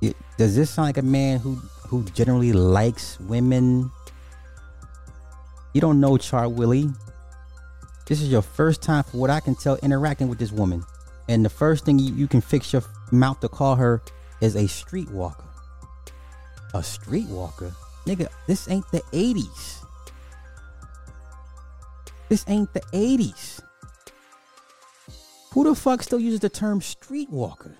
[0.00, 1.56] It, does this sound like a man who
[1.86, 3.90] who generally likes women?
[5.74, 6.88] You don't know Char Willie.
[8.06, 10.84] This is your first time, for what I can tell, interacting with this woman.
[11.28, 14.02] And the first thing you, you can fix your mouth to call her
[14.40, 15.44] is a streetwalker.
[16.74, 17.72] A streetwalker?
[18.04, 19.84] Nigga, this ain't the 80s.
[22.28, 23.60] This ain't the 80s.
[25.52, 27.74] Who the fuck still uses the term streetwalker?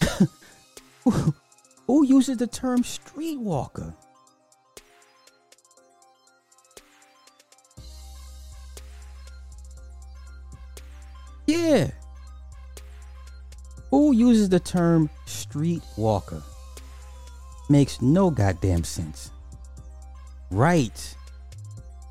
[1.04, 1.34] who,
[1.86, 3.94] who uses the term streetwalker?
[11.46, 11.90] Yeah.
[13.90, 16.42] Who uses the term streetwalker?
[17.68, 19.30] Makes no goddamn sense.
[20.50, 21.14] Right.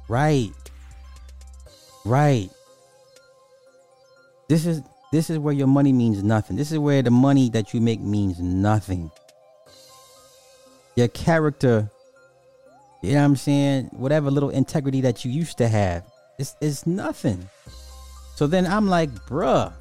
[0.08, 0.52] Right.
[2.06, 2.50] Right.
[4.48, 4.82] This is
[5.12, 6.56] this is where your money means nothing.
[6.56, 9.12] This is where the money that you make means nothing.
[10.96, 11.90] Your character,
[13.02, 13.90] you know what I'm saying?
[13.92, 16.04] Whatever little integrity that you used to have,
[16.40, 17.48] it's, it's nothing.
[18.36, 19.74] So then I'm like, bruh.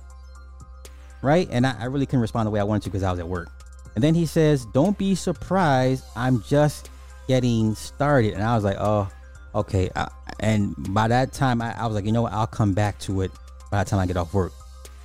[1.22, 1.48] Right?
[1.50, 3.28] And I, I really couldn't respond the way I wanted to because I was at
[3.28, 3.48] work.
[3.94, 6.04] And then he says, Don't be surprised.
[6.16, 6.90] I'm just
[7.28, 8.34] getting started.
[8.34, 9.08] And I was like, Oh,
[9.54, 9.90] okay.
[9.94, 10.08] I,
[10.40, 12.32] and by that time, I, I was like, You know what?
[12.32, 13.30] I'll come back to it
[13.70, 14.52] by the time I get off work.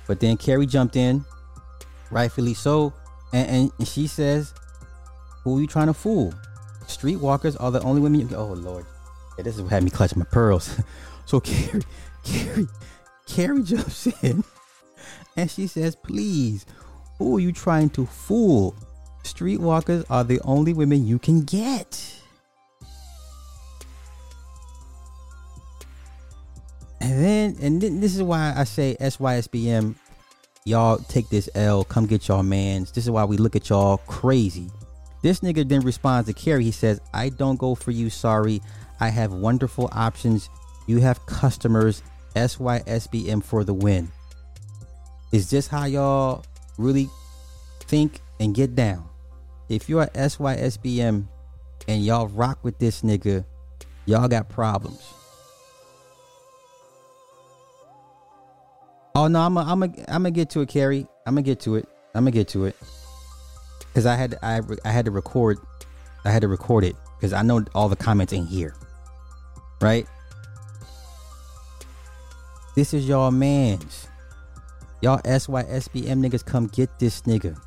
[0.06, 1.24] But then Carrie jumped in,
[2.10, 2.92] rightfully so.
[3.32, 4.54] And, and she says,
[5.44, 6.32] Who are you trying to fool?
[6.86, 8.28] Streetwalkers are the only women you.
[8.34, 8.86] Oh, Lord.
[9.36, 10.80] Yeah, this is what had me clutching my pearls.
[11.26, 11.82] so Carrie,
[12.24, 12.68] Carrie,
[13.28, 14.42] Carrie jumps in
[15.36, 16.66] and she says, Please,
[17.18, 18.74] who are you trying to fool?
[19.22, 22.14] Streetwalkers are the only women you can get.
[27.00, 29.94] And then, and then this is why I say SYSBM,
[30.64, 32.90] y'all take this L, come get y'all mans.
[32.92, 34.70] This is why we look at y'all crazy.
[35.22, 36.64] This nigga then responds to Carrie.
[36.64, 38.60] He says, I don't go for you, sorry.
[39.00, 40.48] I have wonderful options.
[40.86, 42.02] You have customers
[42.38, 44.10] SYSBM for the win.
[45.32, 46.44] Is this how y'all
[46.78, 47.10] really
[47.80, 49.08] think and get down?
[49.68, 51.26] If you're SYSBM
[51.88, 53.44] and y'all rock with this nigga,
[54.06, 55.14] y'all got problems.
[59.14, 61.06] Oh no, I'm gonna get to it, Carrie.
[61.26, 61.88] I'm gonna get to it.
[62.14, 62.76] I'm gonna get to it.
[63.94, 65.58] Cause I had I I had to record,
[66.24, 68.74] I had to record it because I know all the comments in here,
[69.80, 70.06] right?
[72.78, 74.06] This is y'all mans.
[75.02, 77.60] Y'all SYSBM niggas come get this nigga.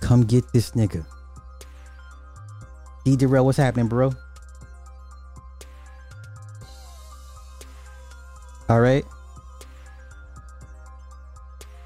[0.00, 1.06] Come get this nigga.
[3.04, 4.12] D Darrell, what's happening, bro?
[8.68, 9.04] All right.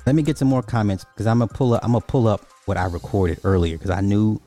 [0.06, 1.84] Let me get some more comments because I'm gonna pull up.
[1.84, 4.40] I'm gonna pull up what I recorded earlier because I knew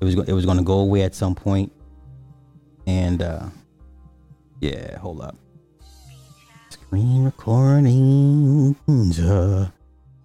[0.00, 1.70] it was it was gonna go away at some point.
[2.86, 3.44] And uh
[4.62, 5.36] yeah, hold up.
[6.86, 9.18] Screen recordings.
[9.18, 9.68] Uh,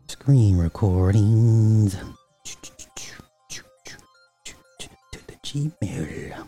[0.07, 1.97] screen recordings.
[3.49, 6.45] To the Gmail.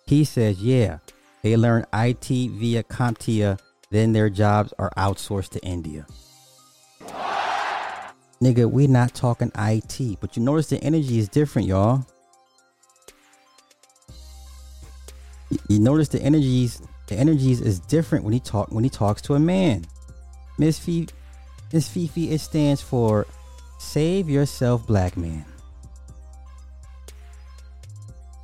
[0.05, 0.99] He says, "Yeah,
[1.45, 3.59] they learn IT via CompTIA,
[3.91, 6.07] then their jobs are outsourced to India."
[8.41, 12.03] Nigga, we not talking IT, but you notice the energy is different, y'all.
[15.69, 19.35] You notice the energies, the energies is different when he talk when he talks to
[19.35, 19.85] a man.
[20.57, 21.13] Miss Fifi,
[21.71, 23.27] Miss Fifi, it stands for
[23.77, 25.45] Save Yourself Black Man.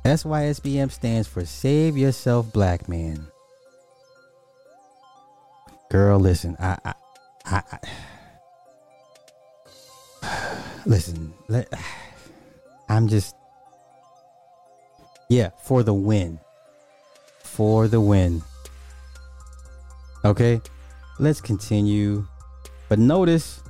[0.04, 3.28] SYSBM stands for Save Yourself Black Man.
[5.90, 6.94] Girl, listen, I, I,
[7.44, 7.62] I,
[10.22, 10.56] I
[10.86, 11.72] listen, let,
[12.88, 13.36] I'm just,
[15.28, 16.40] yeah, for the win.
[17.44, 18.42] For the win.
[20.24, 20.60] Okay,
[21.20, 22.26] let's continue.
[22.88, 23.62] But notice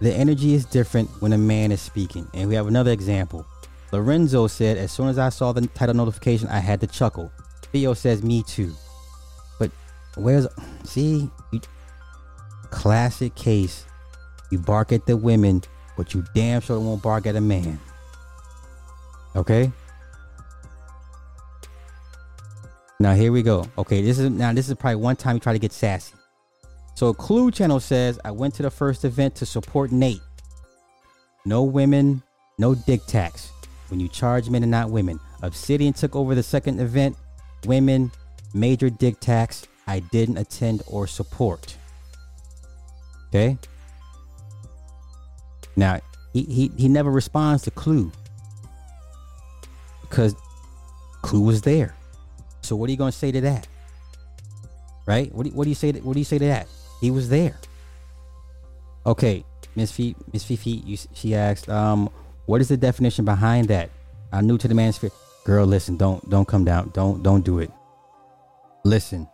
[0.00, 2.28] the energy is different when a man is speaking.
[2.34, 3.46] And we have another example.
[3.92, 7.32] Lorenzo said, as soon as I saw the title notification, I had to chuckle.
[7.72, 8.72] Theo says, me too.
[9.58, 9.70] But
[10.16, 10.46] where's,
[10.84, 11.60] see, you,
[12.70, 13.84] classic case
[14.50, 15.62] you bark at the women,
[15.96, 17.78] but you damn sure won't bark at a man.
[19.36, 19.72] Okay?
[22.98, 23.64] Now here we go.
[23.78, 26.14] Okay, this is now this is probably one time you try to get sassy.
[26.94, 30.20] So Clue Channel says I went to the first event to support Nate.
[31.46, 32.22] No women,
[32.58, 33.52] no dick tax.
[33.90, 35.20] When you charge men and not women.
[35.42, 37.16] Obsidian took over the second event.
[37.66, 38.12] Women,
[38.54, 39.66] major dick tax.
[39.86, 41.76] I didn't attend or support.
[43.28, 43.58] Okay.
[45.76, 46.00] Now,
[46.32, 48.12] he, he, he never responds to Clue
[50.02, 50.34] because
[51.22, 51.94] Clue was there.
[52.62, 53.66] So what are you going to say to that?
[55.06, 55.32] Right?
[55.34, 55.92] What do, what do you say?
[55.92, 56.66] To, what do you say to that?
[57.00, 57.58] He was there.
[59.06, 59.44] Okay,
[59.74, 62.10] Miss Fifi, Miss Fifi, you, she asked, um,
[62.46, 63.90] what is the definition behind that?
[64.32, 65.12] I'm new to the manosphere.
[65.44, 66.90] Girl, listen, don't don't come down.
[66.94, 67.70] Don't don't do it.
[68.84, 69.28] Listen,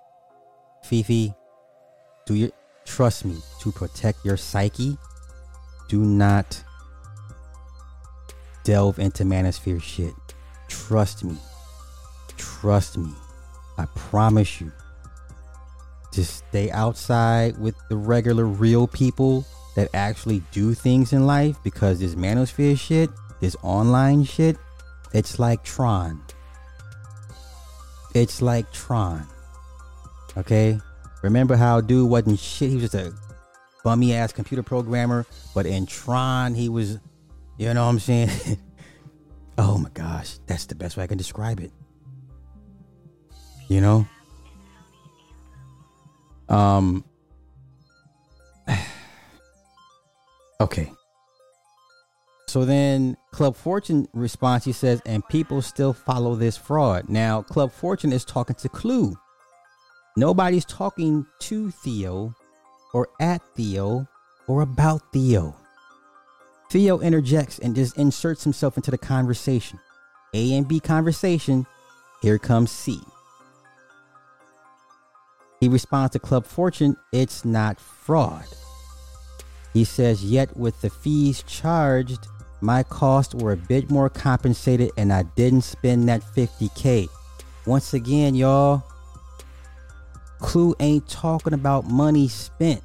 [0.83, 1.35] Fifi,
[2.27, 2.51] do your
[2.85, 4.97] trust me to protect your psyche
[5.89, 6.63] do not
[8.65, 10.15] delve into manosphere shit.
[10.69, 11.37] Trust me.
[12.37, 13.13] Trust me.
[13.79, 14.73] I promise you.
[16.13, 19.45] Just stay outside with the regular real people
[19.77, 24.57] that actually do things in life because this manosphere shit, this online shit,
[25.13, 26.21] it's like Tron.
[28.15, 29.27] It's like Tron.
[30.37, 30.81] Okay?
[31.23, 32.71] Remember how dude wasn't shit?
[32.71, 33.15] He was just a
[33.85, 36.99] bummy ass computer programmer, but in Tron he was,
[37.59, 38.31] you know what I'm saying?
[39.59, 41.71] oh my gosh, that's the best way I can describe it.
[43.69, 44.09] You know?
[46.49, 47.05] Um
[50.61, 50.91] Okay.
[52.49, 57.09] So then Club Fortune responds, he says, and people still follow this fraud.
[57.09, 59.17] Now, Club Fortune is talking to Clue.
[60.17, 62.35] Nobody's talking to Theo
[62.95, 64.09] or at Theo
[64.47, 65.55] or about Theo.
[66.71, 69.79] Theo interjects and just inserts himself into the conversation.
[70.33, 71.67] A and B conversation.
[72.23, 73.01] Here comes C.
[75.61, 78.45] He responds to Club Fortune, it's not fraud.
[79.77, 82.29] He says, yet with the fees charged,
[82.63, 87.09] my costs were a bit more compensated and I didn't spend that 50K.
[87.67, 88.83] Once again, y'all,
[90.39, 92.83] Clue ain't talking about money spent.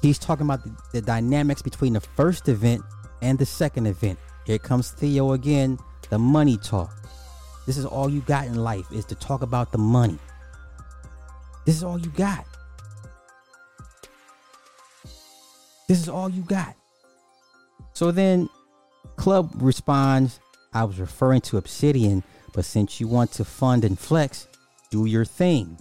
[0.00, 2.82] He's talking about the, the, dynamics between the first event
[3.20, 4.18] and the second event.
[4.46, 6.96] Here comes Theo again, the money talk.
[7.66, 10.18] This is all you got in life is to talk about the money.
[11.66, 12.46] This is all you got.
[15.90, 16.76] This is all you got.
[17.94, 18.48] So then
[19.16, 20.38] Club responds,
[20.72, 22.22] I was referring to Obsidian,
[22.52, 24.46] but since you want to fund and flex,
[24.92, 25.76] do your thing.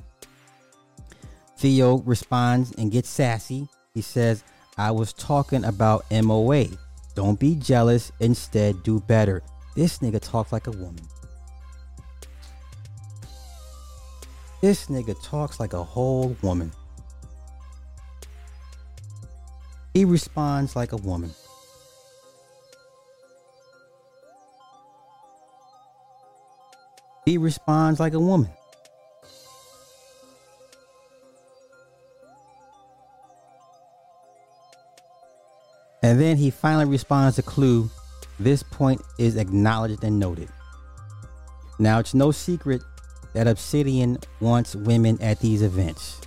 [1.59, 3.67] Theo responds and gets sassy.
[3.93, 4.43] He says,
[4.79, 6.65] I was talking about MOA.
[7.13, 8.11] Don't be jealous.
[8.19, 9.43] Instead, do better.
[9.75, 11.07] This nigga talks like a woman.
[14.59, 16.71] This nigga talks like a whole woman.
[19.93, 21.31] He responds like a woman.
[27.25, 28.49] He responds like a woman.
[36.01, 37.89] And then he finally responds to Clue.
[38.39, 40.49] This point is acknowledged and noted.
[41.77, 42.81] Now, it's no secret
[43.33, 46.21] that Obsidian wants women at these events.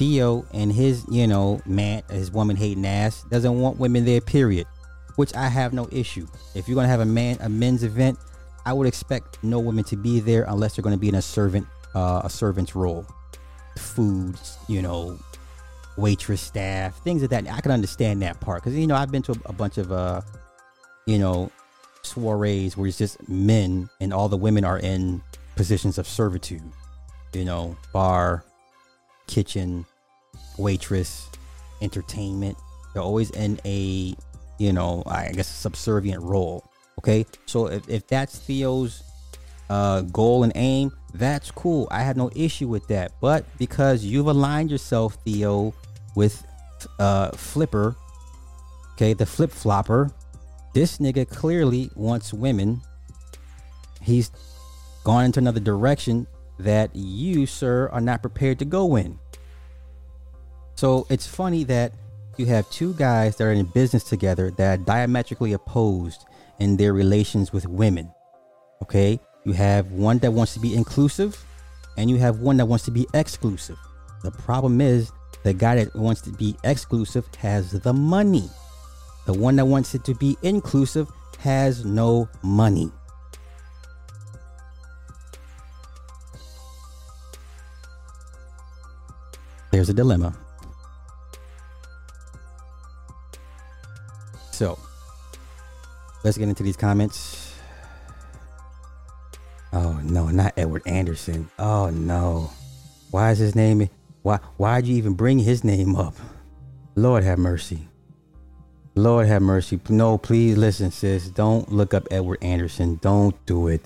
[0.00, 4.66] Theo and his, you know, man, his woman hating ass doesn't want women there, period.
[5.16, 6.26] Which I have no issue.
[6.54, 8.18] If you're gonna have a man a men's event,
[8.64, 11.66] I would expect no women to be there unless they're gonna be in a servant
[11.94, 13.04] uh, a servant's role.
[13.76, 14.36] Food,
[14.68, 15.18] you know,
[15.98, 17.46] waitress staff, things of that.
[17.46, 19.92] I can understand that part because you know I've been to a, a bunch of
[19.92, 20.22] uh,
[21.04, 21.50] you know,
[22.00, 25.20] soirees where it's just men and all the women are in
[25.56, 26.62] positions of servitude.
[27.34, 28.44] You know, bar,
[29.26, 29.84] kitchen,
[30.60, 31.28] waitress,
[31.82, 32.56] entertainment.
[32.92, 34.14] They're always in a,
[34.58, 36.64] you know, I guess subservient role.
[36.98, 39.02] Okay, so if, if that's Theo's
[39.70, 41.88] uh, goal and aim, that's cool.
[41.90, 43.12] I have no issue with that.
[43.20, 45.72] But because you've aligned yourself, Theo,
[46.14, 46.44] with
[46.98, 47.96] uh, Flipper,
[48.94, 50.10] okay, the flip flopper,
[50.74, 52.80] this nigga clearly wants women.
[54.02, 54.30] He's
[55.04, 56.26] gone into another direction
[56.58, 59.18] that you, sir, are not prepared to go in.
[60.80, 61.92] So it's funny that
[62.38, 66.24] you have two guys that are in business together that are diametrically opposed
[66.58, 68.10] in their relations with women.
[68.82, 69.20] Okay?
[69.44, 71.38] You have one that wants to be inclusive
[71.98, 73.76] and you have one that wants to be exclusive.
[74.22, 75.12] The problem is
[75.42, 78.48] the guy that wants to be exclusive has the money.
[79.26, 82.90] The one that wants it to be inclusive has no money.
[89.72, 90.34] There's a dilemma.
[94.60, 94.78] So,
[96.22, 97.54] let's get into these comments.
[99.72, 101.48] Oh no, not Edward Anderson.
[101.58, 102.50] Oh no.
[103.10, 103.88] Why is his name
[104.20, 106.14] why why'd you even bring his name up?
[106.94, 107.88] Lord have mercy.
[108.94, 109.80] Lord have mercy.
[109.88, 111.30] No, please listen, sis.
[111.30, 112.98] Don't look up Edward Anderson.
[113.00, 113.80] Don't do it.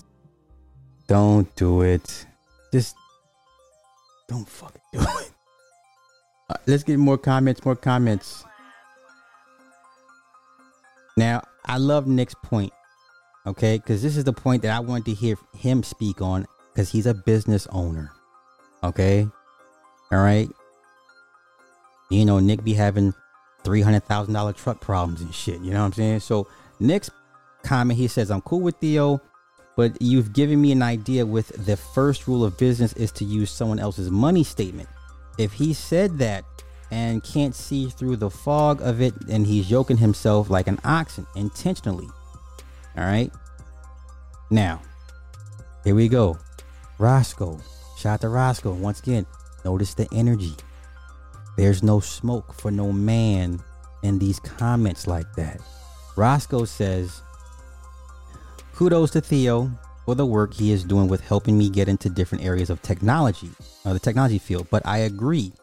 [1.07, 2.25] Don't do it.
[2.73, 2.97] Just
[4.27, 5.31] don't fucking do it.
[6.47, 8.45] Uh, let's get more comments, more comments.
[11.17, 12.73] Now, I love Nick's point,
[13.47, 13.77] okay?
[13.77, 17.05] Because this is the point that I wanted to hear him speak on because he's
[17.05, 18.11] a business owner,
[18.83, 19.27] okay?
[20.11, 20.49] All right.
[22.11, 23.13] You know, Nick be having
[23.63, 25.61] $300,000 truck problems and shit.
[25.61, 26.19] You know what I'm saying?
[26.19, 26.47] So,
[26.79, 27.09] Nick's
[27.63, 29.21] comment, he says, I'm cool with Theo,
[29.77, 33.51] but you've given me an idea with the first rule of business is to use
[33.51, 34.89] someone else's money statement.
[35.37, 36.43] If he said that
[36.91, 41.25] and can't see through the fog of it, and he's yoking himself like an oxen
[41.35, 42.07] intentionally.
[42.97, 43.31] All right.
[44.49, 44.81] Now,
[45.83, 46.37] here we go.
[46.97, 47.59] Roscoe.
[47.97, 48.73] Shout out to Roscoe.
[48.73, 49.25] Once again,
[49.63, 50.53] notice the energy.
[51.57, 53.59] There's no smoke for no man
[54.03, 55.59] in these comments like that.
[56.15, 57.21] Roscoe says,
[58.73, 59.71] Kudos to Theo
[60.05, 63.49] for the work he is doing with helping me get into different areas of technology,
[63.85, 64.67] uh, the technology field.
[64.69, 65.53] But I agree,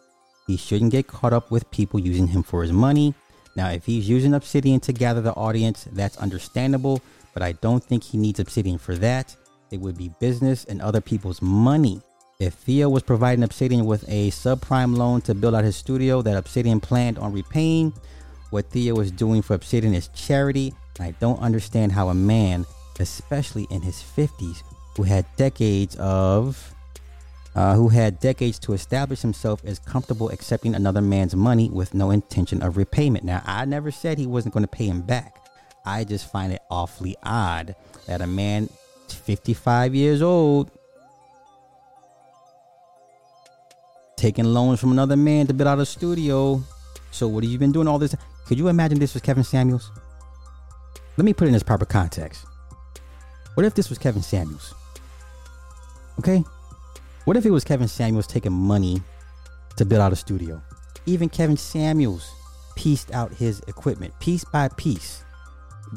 [0.52, 3.14] he shouldn't get caught up with people using him for his money.
[3.56, 7.00] Now, if he's using Obsidian to gather the audience, that's understandable,
[7.32, 9.34] but I don't think he needs Obsidian for that.
[9.70, 12.02] It would be business and other people's money.
[12.38, 16.36] If Theo was providing Obsidian with a subprime loan to build out his studio that
[16.36, 17.94] Obsidian planned on repaying,
[18.50, 20.74] what Theo is doing for Obsidian is charity.
[20.98, 22.66] And I don't understand how a man,
[23.00, 24.62] especially in his 50s,
[24.96, 26.74] who had decades of
[27.54, 32.10] uh, who had decades to establish himself as comfortable accepting another man's money with no
[32.10, 33.24] intention of repayment.
[33.24, 35.38] Now, I never said he wasn't going to pay him back.
[35.84, 37.74] I just find it awfully odd
[38.06, 38.68] that a man
[39.08, 40.70] 55 years old
[44.16, 46.62] taking loans from another man to build out a studio.
[47.10, 48.14] So what have you been doing all this?
[48.46, 49.90] Could you imagine this was Kevin Samuels?
[51.16, 52.46] Let me put it in its proper context.
[53.54, 54.74] What if this was Kevin Samuels?
[56.18, 56.44] Okay?
[57.24, 59.00] What if it was Kevin Samuels taking money
[59.76, 60.60] to build out a studio?
[61.06, 62.28] Even Kevin Samuels
[62.74, 65.22] pieced out his equipment piece by piece.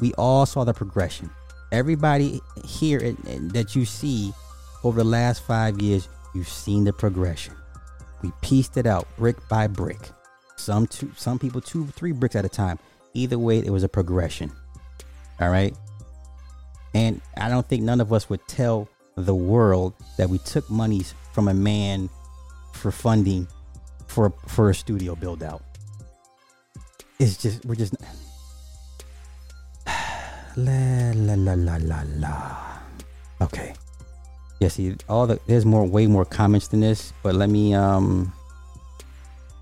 [0.00, 1.30] We all saw the progression.
[1.72, 4.32] Everybody here that you see
[4.84, 7.54] over the last five years, you've seen the progression.
[8.22, 9.98] We pieced it out brick by brick.
[10.54, 12.78] Some two, some people two, three bricks at a time.
[13.14, 14.52] Either way, it was a progression.
[15.40, 15.74] All right.
[16.94, 21.14] And I don't think none of us would tell the world that we took monies
[21.32, 22.08] from a man
[22.72, 23.48] for funding
[24.06, 25.62] for for a studio build out.
[27.18, 27.94] It's just we're just
[30.56, 32.56] la la la la la la.
[33.40, 33.74] Okay.
[34.60, 38.32] Yeah, see, all the there's more, way more comments than this, but let me um,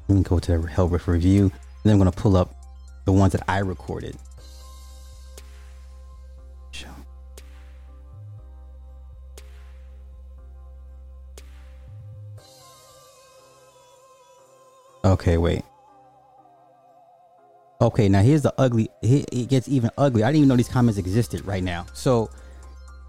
[0.08, 1.52] let me go to the help with review, and
[1.84, 2.54] then I'm gonna pull up
[3.04, 4.16] the ones that I recorded.
[15.04, 15.62] Okay, wait.
[17.80, 18.88] Okay, now here's the ugly.
[19.02, 20.22] It gets even ugly.
[20.22, 21.84] I didn't even know these comments existed right now.
[21.92, 22.30] So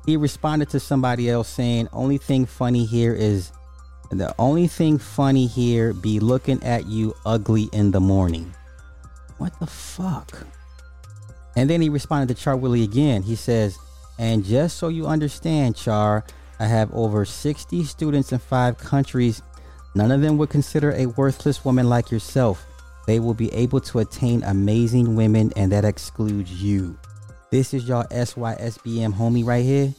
[0.06, 3.52] he responded to somebody else saying, "Only thing funny here is
[4.10, 8.54] the only thing funny here be looking at you ugly in the morning."
[9.38, 10.46] What the fuck?
[11.56, 13.24] And then he responded to Char Willie again.
[13.24, 13.78] He says,
[14.18, 16.26] "And just so you understand, Char,
[16.60, 19.42] I have over 60 students in five countries.
[19.96, 22.66] None of them would consider a worthless woman like yourself.
[23.08, 26.98] They will be able to attain amazing women, and that excludes you."
[27.50, 29.94] This is y'all SYSBM homie right here.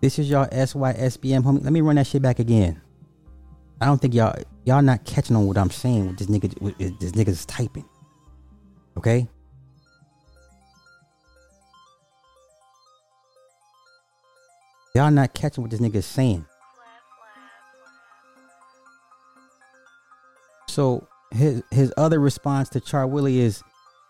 [0.00, 1.62] This is y'all SYSBM homie.
[1.62, 2.80] Let me run that shit back again.
[3.80, 6.06] I don't think y'all y'all not catching on what I'm saying.
[6.06, 7.84] What this nigga what this nigga's typing.
[8.96, 9.28] Okay.
[14.94, 16.46] Y'all not catching what this nigga's saying.
[20.72, 23.62] So his his other response to Char Willie is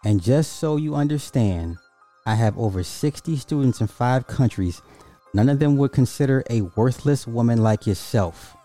[0.04, 1.76] and just so you understand,
[2.24, 4.80] I have over 60 students in five countries.
[5.34, 8.56] None of them would consider a worthless woman like yourself.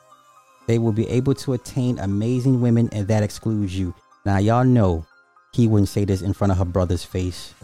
[0.68, 3.96] They will be able to attain amazing women, and that excludes you.
[4.26, 5.04] Now, y'all know
[5.54, 7.56] he wouldn't say this in front of her brother's face.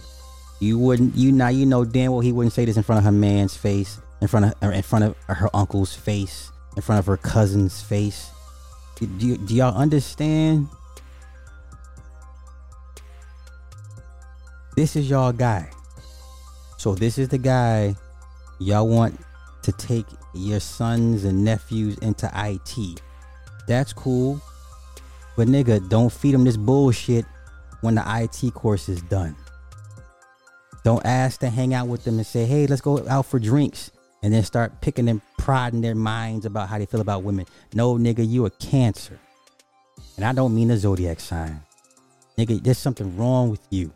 [0.60, 1.15] You wouldn't.
[1.15, 3.55] You now you know damn well he wouldn't say this in front of her man's
[3.55, 7.84] face, in front of in front of her uncle's face, in front of her cousin's
[7.84, 8.32] face.
[9.06, 10.68] Do, do, y'all understand
[14.76, 15.70] This is y'all guy.
[16.78, 17.96] So this is the guy
[18.60, 19.20] y'all want
[19.62, 23.02] to take your sons and nephews into IT.
[23.68, 24.42] That's cool.
[25.38, 27.26] But nigga, don't feed them this bullshit
[27.82, 29.36] when the IT course is done.
[30.84, 33.92] Don't ask to hang out with them and say, hey, let's go out for drinks.
[34.24, 37.45] And then start picking and prodding their minds about how they feel about women.
[37.74, 39.20] No, nigga, you a cancer.
[40.15, 41.61] And I don't mean a zodiac sign.
[42.38, 43.91] Nigga, there's something wrong with you.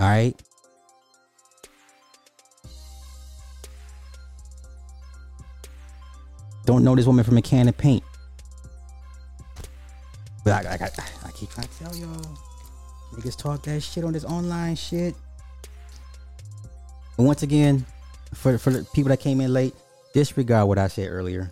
[0.00, 0.34] All right.
[6.64, 8.02] Don't know this woman from a can of paint.
[10.42, 12.36] But I, I, I, I keep trying to tell y'all.
[13.14, 15.14] Niggas talk that shit on this online shit.
[17.16, 17.86] And once again,
[18.34, 19.74] for for the people that came in late,
[20.12, 21.50] disregard what I said earlier.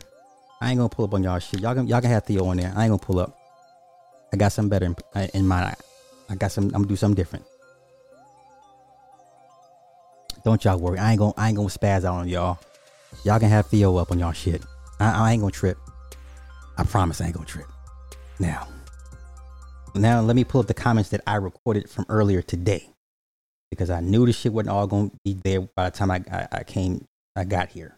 [0.60, 1.60] I ain't gonna pull up on y'all shit.
[1.60, 2.72] Y'all can y'all can have Theo on there.
[2.74, 3.36] I ain't gonna pull up.
[4.32, 5.76] I got something better in, uh, in mind.
[6.28, 6.64] I got some.
[6.66, 7.44] I'm gonna do something different.
[10.44, 10.98] Don't y'all worry.
[10.98, 12.58] I ain't gonna I ain't gonna spaz out on y'all.
[13.24, 14.62] Y'all can have Theo up on y'all shit.
[15.00, 15.78] I, I ain't gonna trip.
[16.76, 17.66] I promise I ain't gonna trip.
[18.38, 18.68] Now,
[19.94, 22.88] now let me pull up the comments that I recorded from earlier today
[23.70, 26.48] because I knew the shit wasn't all gonna be there by the time I, I,
[26.52, 27.04] I came
[27.36, 27.97] I got here.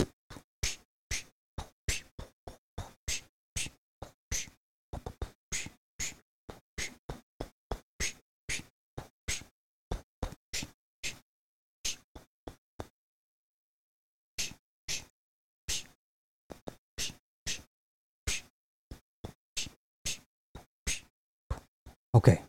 [22.13, 22.41] Okay.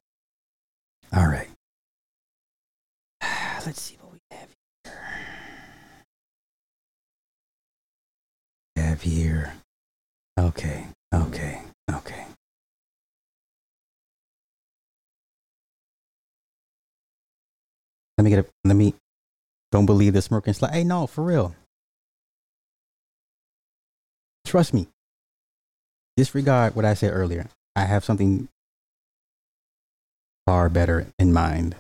[1.15, 1.49] All right.
[3.65, 4.49] Let's see what we have
[8.75, 8.83] here.
[9.03, 9.55] Here.
[10.39, 10.87] Okay.
[11.13, 11.61] Okay.
[11.91, 12.27] Okay.
[18.17, 18.95] Let me get a let me
[19.73, 20.73] don't believe this smirking slide.
[20.73, 21.57] Hey, no, for real.
[24.47, 24.87] Trust me.
[26.17, 27.49] Disregard what I said earlier.
[27.75, 28.49] I have something
[30.47, 31.75] far better in mind.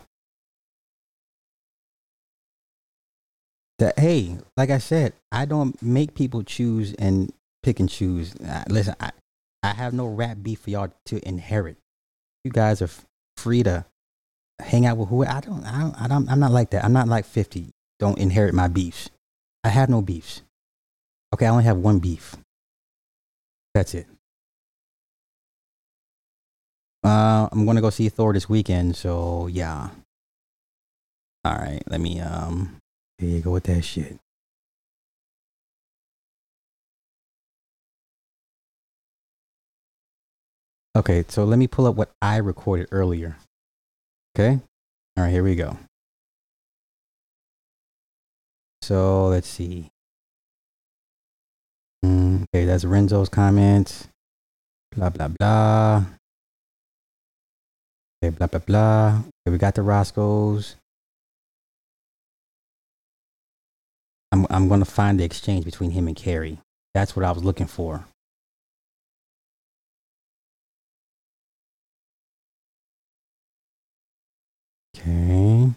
[3.83, 7.33] That hey, like I said, I don't make people choose and
[7.65, 8.33] pick and choose.
[8.37, 9.11] Uh, listen, I,
[9.65, 11.79] I have no rap beef for y'all to inherit.
[12.45, 13.05] You guys are f-
[13.37, 13.85] free to
[14.61, 15.65] hang out with who I don't.
[15.65, 16.01] I don't.
[16.01, 16.31] I don't.
[16.31, 16.85] I'm not like that.
[16.85, 17.71] I'm not like fifty.
[17.99, 19.11] Don't inherit my beefs.
[19.65, 20.43] I have no beefs.
[21.35, 22.37] Okay, I only have one beef.
[23.75, 24.07] That's it.
[27.03, 29.89] Uh, I'm gonna go see Thor this weekend, so yeah.
[31.45, 32.77] All right, let me um.
[33.23, 34.19] Here you go with that shit.
[40.97, 43.37] Okay, so let me pull up what I recorded earlier.
[44.35, 44.61] Okay,
[45.17, 45.79] all right, here we go.
[48.83, 49.91] So let's see.
[52.05, 54.09] Mm, okay, that's Renzo's comments.
[54.97, 56.05] Blah blah blah.
[58.19, 59.09] Okay, blah blah blah.
[59.19, 60.75] Okay, we got the Roscoe's.
[64.33, 66.59] I'm I'm gonna find the exchange between him and Carrie.
[66.95, 68.07] That's what I was looking for.
[74.97, 75.73] Okay.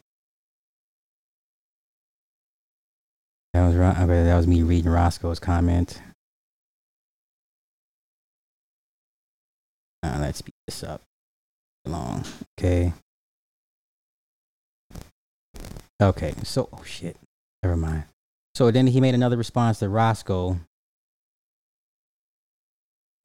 [3.53, 3.75] That was.
[3.75, 6.01] Okay, that was me reading Roscoe's comment.
[10.03, 11.01] Uh, let's speed this up.
[11.85, 12.23] Long.
[12.59, 12.93] Okay.
[16.01, 16.33] Okay.
[16.43, 17.17] So, oh shit.
[17.63, 18.03] Never mind.
[18.55, 20.57] So then he made another response to Roscoe.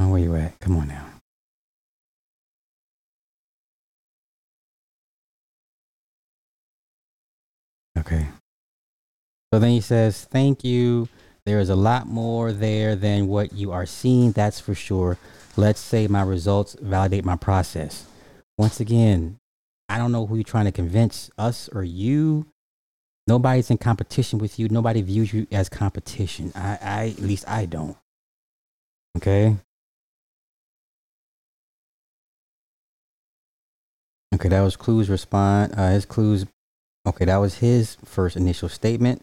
[0.00, 0.58] Oh, where you at?
[0.58, 1.06] Come on now.
[7.96, 8.26] Okay.
[9.52, 11.08] So then he says, Thank you.
[11.46, 15.16] There is a lot more there than what you are seeing, that's for sure.
[15.56, 18.06] Let's say my results validate my process.
[18.58, 19.38] Once again,
[19.88, 22.46] I don't know who you're trying to convince, us or you.
[23.30, 24.68] Nobody's in competition with you.
[24.68, 26.50] Nobody views you as competition.
[26.52, 27.96] I, I at least I don't.
[29.16, 29.56] Okay.
[34.34, 35.72] Okay, that was Clue's response.
[35.76, 36.44] Uh, his Clue's.
[37.06, 39.22] Okay, that was his first initial statement.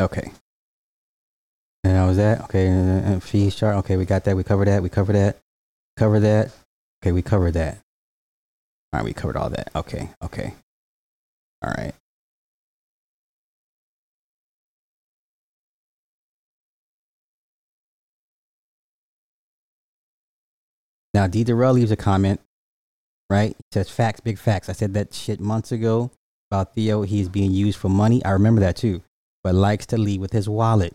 [0.00, 0.30] Okay.
[2.04, 2.40] That was that.
[2.42, 3.18] Okay.
[3.20, 3.76] Fees chart.
[3.76, 4.36] Okay, we got that.
[4.36, 4.82] We covered that.
[4.82, 5.38] We covered that.
[5.96, 6.52] Cover that.
[7.02, 7.78] Okay, we covered that.
[8.92, 9.70] All right, we covered all that.
[9.74, 10.10] Okay.
[10.22, 10.52] Okay.
[11.62, 11.94] All right.
[21.14, 21.42] Now, D.
[21.42, 22.38] Durrell leaves a comment,
[23.30, 23.56] right?
[23.56, 24.68] He says, facts, big facts.
[24.68, 26.10] I said that shit months ago
[26.50, 27.00] about Theo.
[27.00, 28.22] He's being used for money.
[28.26, 29.00] I remember that too,
[29.42, 30.94] but likes to lead with his wallet.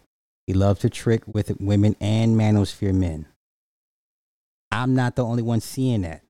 [0.50, 3.28] He loves to trick with women and manosphere men.
[4.72, 6.24] I'm not the only one seeing that.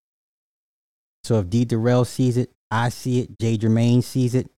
[1.24, 1.64] So if D.
[1.64, 4.50] Durrell sees it, I see it, Jay Germain sees it.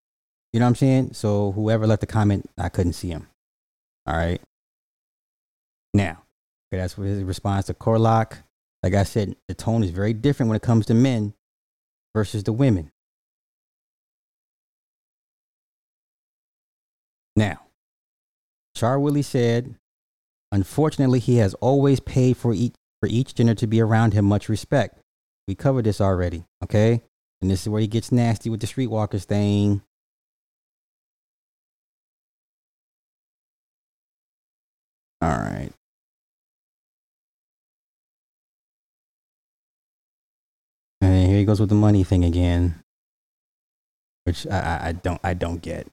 [0.52, 1.14] You know what I'm saying?
[1.14, 3.28] So whoever left the comment, I couldn't see him.
[4.08, 4.42] All right.
[5.94, 6.24] Now,
[6.74, 8.40] okay, that's his response to Corlock.
[8.82, 11.36] Like I said, the tone is very different when it comes to men
[12.16, 12.92] versus the women.
[17.36, 17.60] Now,
[18.76, 19.76] Char Willie said,
[20.52, 24.50] unfortunately, he has always paid for each, for each gender to be around him much
[24.50, 25.00] respect.
[25.48, 27.02] We covered this already, okay?
[27.42, 29.82] And this is where he gets nasty with the streetwalkers thing.
[35.22, 35.72] All right.
[41.02, 42.82] And here he goes with the money thing again,
[44.24, 45.88] which I, I don't I don't get.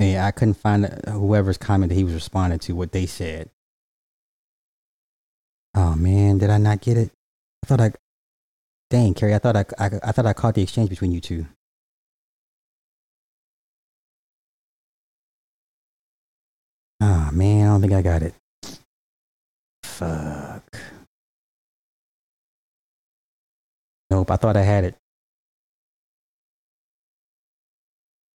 [0.00, 3.50] Yeah, I couldn't find whoever's comment that he was responding to what they said.
[5.74, 7.10] Oh man, did I not get it?
[7.64, 7.92] I thought I,
[8.90, 11.46] dang Carrie, I thought I, I, I thought I caught the exchange between you two.
[17.00, 18.34] Oh man, I don't think I got it.
[19.82, 20.76] Fuck.
[24.10, 24.96] Nope, I thought I had it.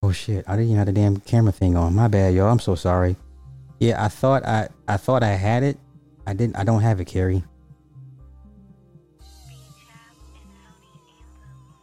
[0.04, 1.96] Oh shit, I didn't even have the damn camera thing on.
[1.96, 2.52] My bad, y'all.
[2.52, 3.16] I'm so sorry.
[3.80, 5.78] Yeah, I thought I I thought I had it.
[6.28, 7.42] I didn't I don't have it, Carrie.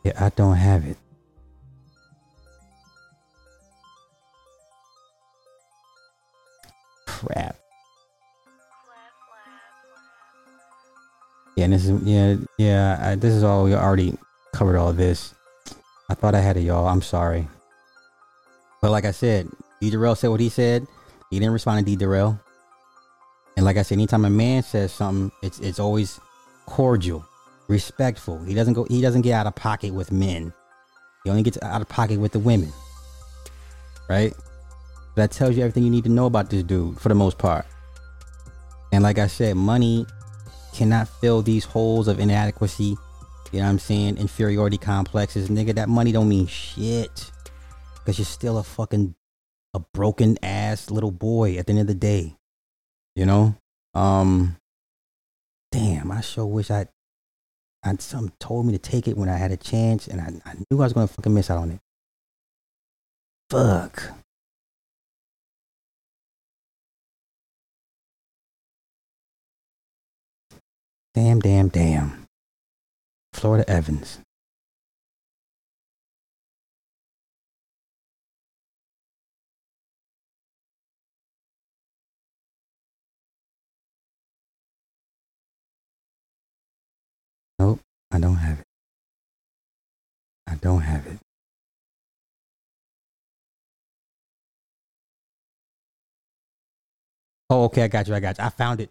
[0.05, 0.99] Yeah, I don't have it.
[7.07, 7.57] Crap.
[11.57, 12.99] Yeah, this is yeah yeah.
[13.01, 14.15] I, this is all we already
[14.53, 14.77] covered.
[14.77, 15.35] All this.
[16.11, 16.87] I thought I had it, y'all.
[16.87, 17.49] I'm sorry.
[18.81, 19.49] But like I said,
[19.81, 19.91] D.
[19.91, 20.87] Durrell said what he said.
[21.31, 21.97] He didn't respond to D.
[21.97, 22.39] Durrell.
[23.57, 26.21] And like I said, anytime a man says something, it's it's always
[26.67, 27.25] cordial,
[27.69, 28.43] respectful.
[28.45, 28.85] He doesn't go.
[28.85, 30.53] He doesn't get out of pocket with men.
[31.25, 32.73] He only gets out of pocket with the women.
[34.09, 34.35] Right.
[35.17, 37.67] That tells you everything you need to know about this dude for the most part.
[38.93, 40.07] And like I said, money
[40.73, 42.97] cannot fill these holes of inadequacy.
[43.53, 44.17] You know what I'm saying?
[44.17, 45.49] Inferiority complexes.
[45.49, 47.31] Nigga, that money don't mean shit.
[48.01, 49.15] Because you're still a fucking
[49.75, 52.37] a broken ass little boy at the end of the day.
[53.15, 53.55] You know?
[53.95, 54.57] Um
[55.73, 56.87] damn, I sure wish I
[57.85, 60.55] I some told me to take it when I had a chance and I, I
[60.55, 61.81] knew I was gonna fucking miss out on it.
[63.49, 64.13] Fuck.
[71.15, 72.27] Damn, damn, damn.
[73.33, 74.21] Florida Evans.
[87.61, 87.81] Nope,
[88.11, 88.65] I don't have it.
[90.47, 91.19] I don't have it.
[97.51, 98.15] Oh, okay, I got you.
[98.15, 98.45] I got you.
[98.45, 98.89] I found it.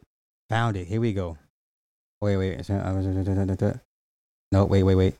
[0.51, 0.85] Found it.
[0.85, 1.35] Here we go.
[2.21, 2.69] Wait, wait.
[2.69, 3.73] Uh,
[4.51, 5.15] no, wait, wait, wait.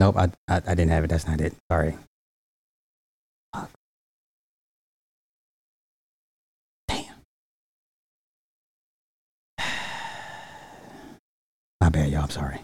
[0.00, 1.08] Nope, I, I, I didn't have it.
[1.08, 1.54] That's not it.
[1.72, 1.96] Sorry.
[11.90, 12.22] Bad, y'all.
[12.22, 12.60] I'm sorry.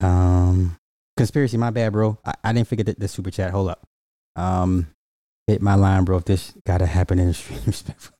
[0.00, 0.76] Um,
[1.16, 1.56] conspiracy.
[1.56, 2.18] My bad, bro.
[2.24, 3.50] I, I didn't forget the, the super chat.
[3.50, 3.86] Hold up.
[4.36, 4.88] Um,
[5.46, 6.18] hit my line, bro.
[6.18, 8.14] If this gotta happen in the stream, respectful.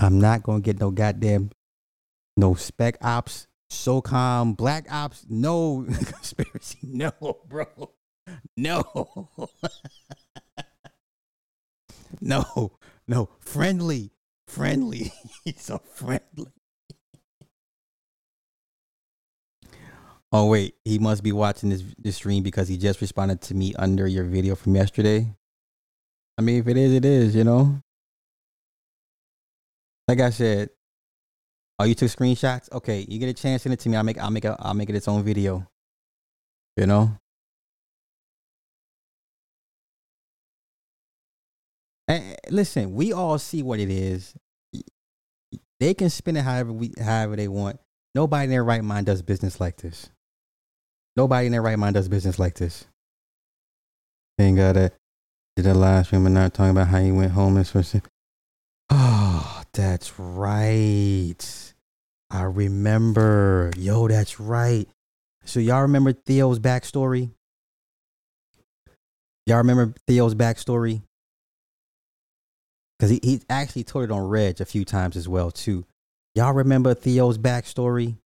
[0.00, 1.50] I'm not gonna get no goddamn
[2.36, 6.78] no spec ops, SOCOM, black ops, no conspiracy.
[6.82, 7.12] No,
[7.48, 7.66] bro.
[8.56, 9.28] No.
[12.20, 12.72] no,
[13.06, 13.28] no.
[13.40, 14.10] Friendly.
[14.46, 15.12] Friendly.
[15.44, 16.52] He's a friendly.
[20.30, 23.74] Oh wait, he must be watching this this stream because he just responded to me
[23.78, 25.34] under your video from yesterday.
[26.36, 27.80] I mean, if it is, it is, you know.
[30.06, 30.70] Like I said,
[31.78, 32.70] oh, you took screenshots.
[32.72, 33.96] Okay, you get a chance, send it to me.
[33.96, 35.66] I'll make I'll make a, I'll make it its own video.
[36.76, 37.16] You know.
[42.08, 44.34] And listen, we all see what it is.
[45.78, 47.78] They can spin it however we however they want.
[48.14, 50.10] Nobody in their right mind does business like this.
[51.16, 52.86] Nobody in their right mind does business like this.
[54.40, 54.90] Ain't got a
[55.54, 58.02] did a live stream and not talking about how he went homeless for some.
[58.90, 61.74] Oh, ah, that's right.
[62.30, 63.70] I remember.
[63.76, 64.88] Yo, that's right.
[65.44, 67.30] So y'all remember Theo's backstory?
[69.46, 71.02] Y'all remember Theo's backstory?
[72.98, 75.84] Because he, he actually told it on Reg a few times as well, too.
[76.34, 78.16] Y'all remember Theo's backstory?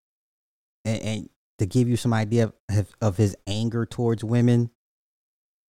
[0.85, 1.29] And, and
[1.59, 4.69] to give you some idea of, of his anger towards women.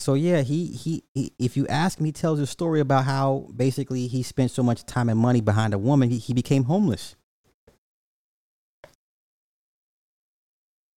[0.00, 4.06] So yeah, he, he he if you ask me, tells a story about how basically
[4.06, 7.16] he spent so much time and money behind a woman, he, he became homeless.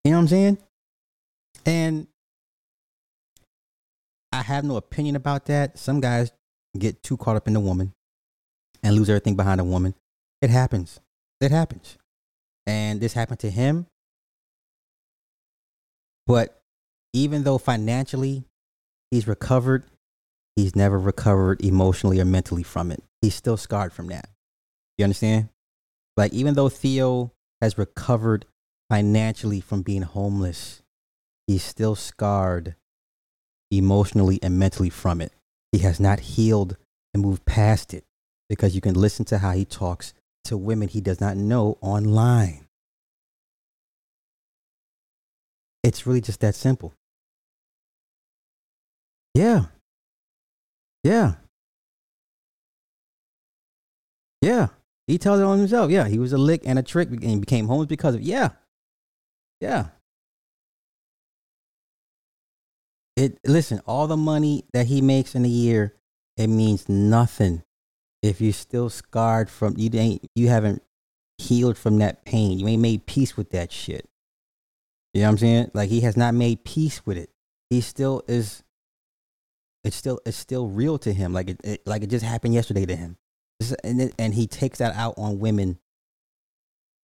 [0.03, 0.57] You know what I'm saying?
[1.65, 2.07] And
[4.31, 5.77] I have no opinion about that.
[5.77, 6.31] Some guys
[6.77, 7.93] get too caught up in the woman
[8.87, 9.93] and lose everything behind a woman.
[10.41, 11.01] It happens.
[11.41, 11.97] It happens.
[12.65, 13.87] And this happened to him.
[16.25, 16.61] But
[17.11, 18.45] even though financially
[19.11, 19.83] he's recovered,
[20.55, 23.03] he's never recovered emotionally or mentally from it.
[23.21, 24.29] He's still scarred from that.
[24.97, 25.49] You understand?
[26.15, 28.45] Like, even though Theo has recovered
[28.89, 30.81] financially from being homeless,
[31.45, 32.75] he's still scarred
[33.69, 35.33] emotionally and mentally from it.
[35.73, 36.77] He has not healed
[37.13, 38.05] and moved past it
[38.49, 40.13] because you can listen to how he talks
[40.45, 42.67] to women he does not know online.
[45.83, 46.93] It's really just that simple.
[49.33, 49.65] Yeah.
[51.03, 51.35] Yeah.
[54.41, 54.67] Yeah.
[55.07, 55.91] He tells it on himself.
[55.91, 56.07] Yeah.
[56.07, 58.49] He was a lick and a trick and became homeless because of yeah.
[59.61, 59.87] Yeah.
[63.15, 65.95] It listen, all the money that he makes in a year,
[66.35, 67.63] it means nothing
[68.27, 70.83] if you're still scarred from you ain't you haven't
[71.37, 72.59] healed from that pain.
[72.59, 74.07] You ain't made peace with that shit.
[75.13, 75.71] You know what I'm saying?
[75.73, 77.29] Like he has not made peace with it.
[77.69, 78.63] He still is.
[79.83, 81.33] It's still it's still real to him.
[81.33, 83.17] Like it, it like it just happened yesterday to him.
[83.83, 85.79] And it, and he takes that out on women.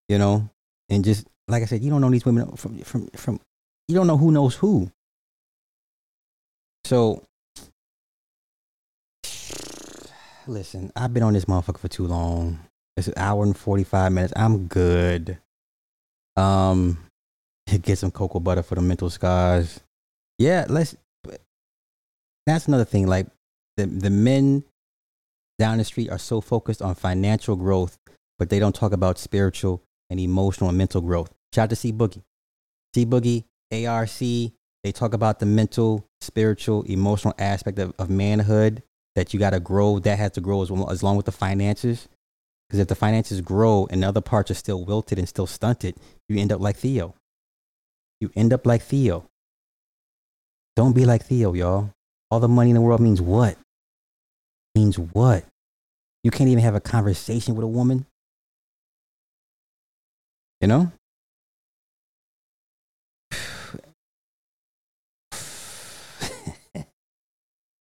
[0.09, 0.51] You know,
[0.91, 3.41] and just like I said, you don't know these women from from from.
[3.89, 4.91] You don't know who knows who.
[6.85, 7.27] So
[10.47, 12.61] listen, I've been on this motherfucker for too long.
[12.97, 14.33] It's an hour and 45 minutes.
[14.37, 15.39] I'm good.
[16.37, 16.99] Um,
[17.83, 19.81] get some cocoa butter for the mental scars.
[20.39, 20.97] Yeah, let's.
[22.47, 23.07] That's another thing.
[23.07, 23.29] Like
[23.77, 24.65] the the men
[25.59, 27.99] down the street are so focused on financial growth,
[28.39, 31.31] but they don't talk about spiritual and emotional and mental growth.
[31.55, 32.23] Shout out to C Boogie,
[32.95, 33.45] C Boogie,
[33.87, 34.19] ARC.
[34.83, 38.83] They talk about the mental, spiritual, emotional aspect of, of manhood
[39.15, 39.99] that you got to grow.
[39.99, 42.09] That has to grow as, well, as long with the finances.
[42.69, 45.97] Because if the finances grow and other parts are still wilted and still stunted,
[46.29, 47.15] you end up like Theo.
[48.21, 49.29] You end up like Theo.
[50.75, 51.91] Don't be like Theo, y'all.
[52.31, 53.59] All the money in the world means what?
[54.75, 55.45] Means what?
[56.25, 58.07] You can't even have a conversation with a woman.
[60.61, 60.93] You know?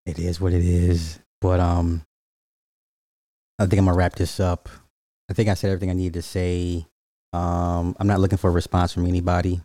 [0.06, 1.18] It is what it is.
[1.40, 2.02] But um
[3.58, 4.68] I think I'm gonna wrap this up.
[5.30, 6.86] I think I said everything I needed to say.
[7.32, 9.60] Um, I'm not looking for a response from anybody.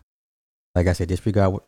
[0.74, 1.64] Like I said, disregard what,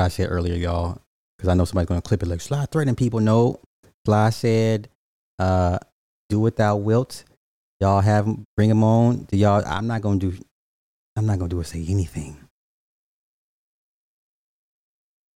[0.00, 1.02] I said earlier, y'all,
[1.36, 3.20] because I know somebody's gonna clip it like Sly threatening people.
[3.20, 3.60] No,
[4.06, 4.88] Sly said,
[5.38, 5.78] uh,
[6.28, 7.24] "Do what thou wilt."
[7.80, 9.24] Y'all have 'em- bring them on.
[9.24, 10.38] Do y'all, I'm not gonna do.
[11.16, 12.36] I'm not gonna do or say anything.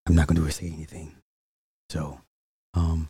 [0.06, 1.16] I'm not gonna do or say anything.
[1.90, 2.20] So,
[2.76, 3.08] um,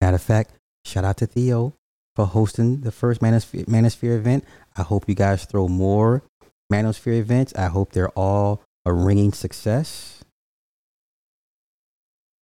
[0.00, 0.52] matter of fact,
[0.84, 1.74] shout out to Theo
[2.16, 4.44] for hosting the first Manosphere, Manosphere event.
[4.76, 6.22] I hope you guys throw more
[6.70, 7.54] Manosphere events.
[7.54, 10.24] I hope they're all a ringing success.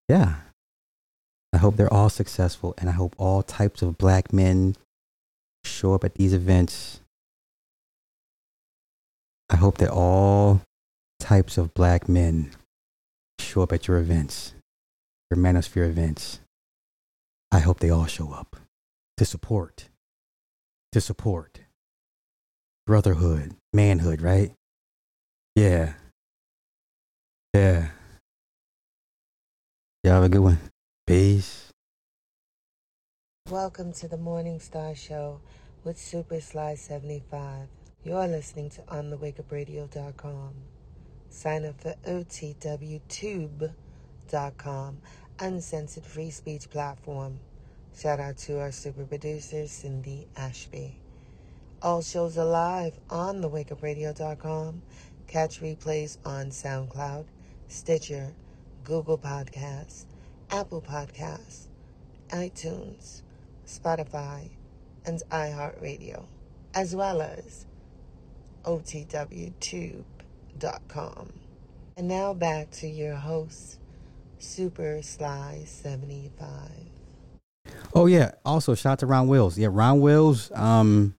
[0.08, 0.36] Yeah.
[1.52, 4.76] I hope they're all successful and I hope all types of black men
[5.64, 7.00] show up at these events.
[9.48, 10.60] I hope that all
[11.20, 12.52] types of black men
[13.40, 14.52] show up at your events,
[15.30, 16.40] your Manosphere events.
[17.50, 18.56] I hope they all show up
[19.16, 19.88] to support,
[20.92, 21.60] to support
[22.86, 24.52] brotherhood, manhood, right?
[25.56, 25.94] Yeah.
[27.54, 27.88] Yeah.
[30.04, 30.58] Y'all have a good one.
[31.06, 31.72] Peace.
[33.50, 35.40] Welcome to the Morning Star Show
[35.82, 37.68] with Super Sly 75.
[38.04, 40.54] You're listening to OnTheWakeUpRadio.com.
[41.30, 41.94] Sign up for
[44.26, 44.98] OTWTube.com,
[45.40, 47.38] uncensored free speech platform.
[47.96, 50.98] Shout out to our super producer, Cindy Ashby.
[51.82, 54.82] All shows are live on TheWakeUpRadio.com.
[55.26, 57.26] Catch replays on SoundCloud,
[57.68, 58.32] Stitcher,
[58.84, 60.04] Google Podcasts,
[60.50, 61.66] Apple Podcasts,
[62.30, 63.22] iTunes,
[63.66, 64.50] Spotify,
[65.04, 66.24] and iHeartRadio,
[66.74, 67.66] as well as
[68.64, 70.02] OTWTube.com.
[71.98, 73.78] And now back to your host,
[74.38, 76.50] Super Sly 75.
[77.94, 78.32] Oh yeah.
[78.44, 79.58] Also, shout out to Ron Wills.
[79.58, 80.50] Yeah, Ron Wills.
[80.52, 81.14] Um,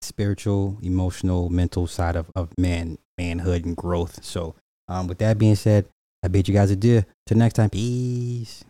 [0.00, 4.24] spiritual, emotional, mental side of of man, manhood and growth.
[4.24, 4.54] So,
[4.88, 5.86] um, with that being said,
[6.22, 7.04] I bid you guys adieu.
[7.26, 7.70] Till next time.
[7.70, 8.64] Peace.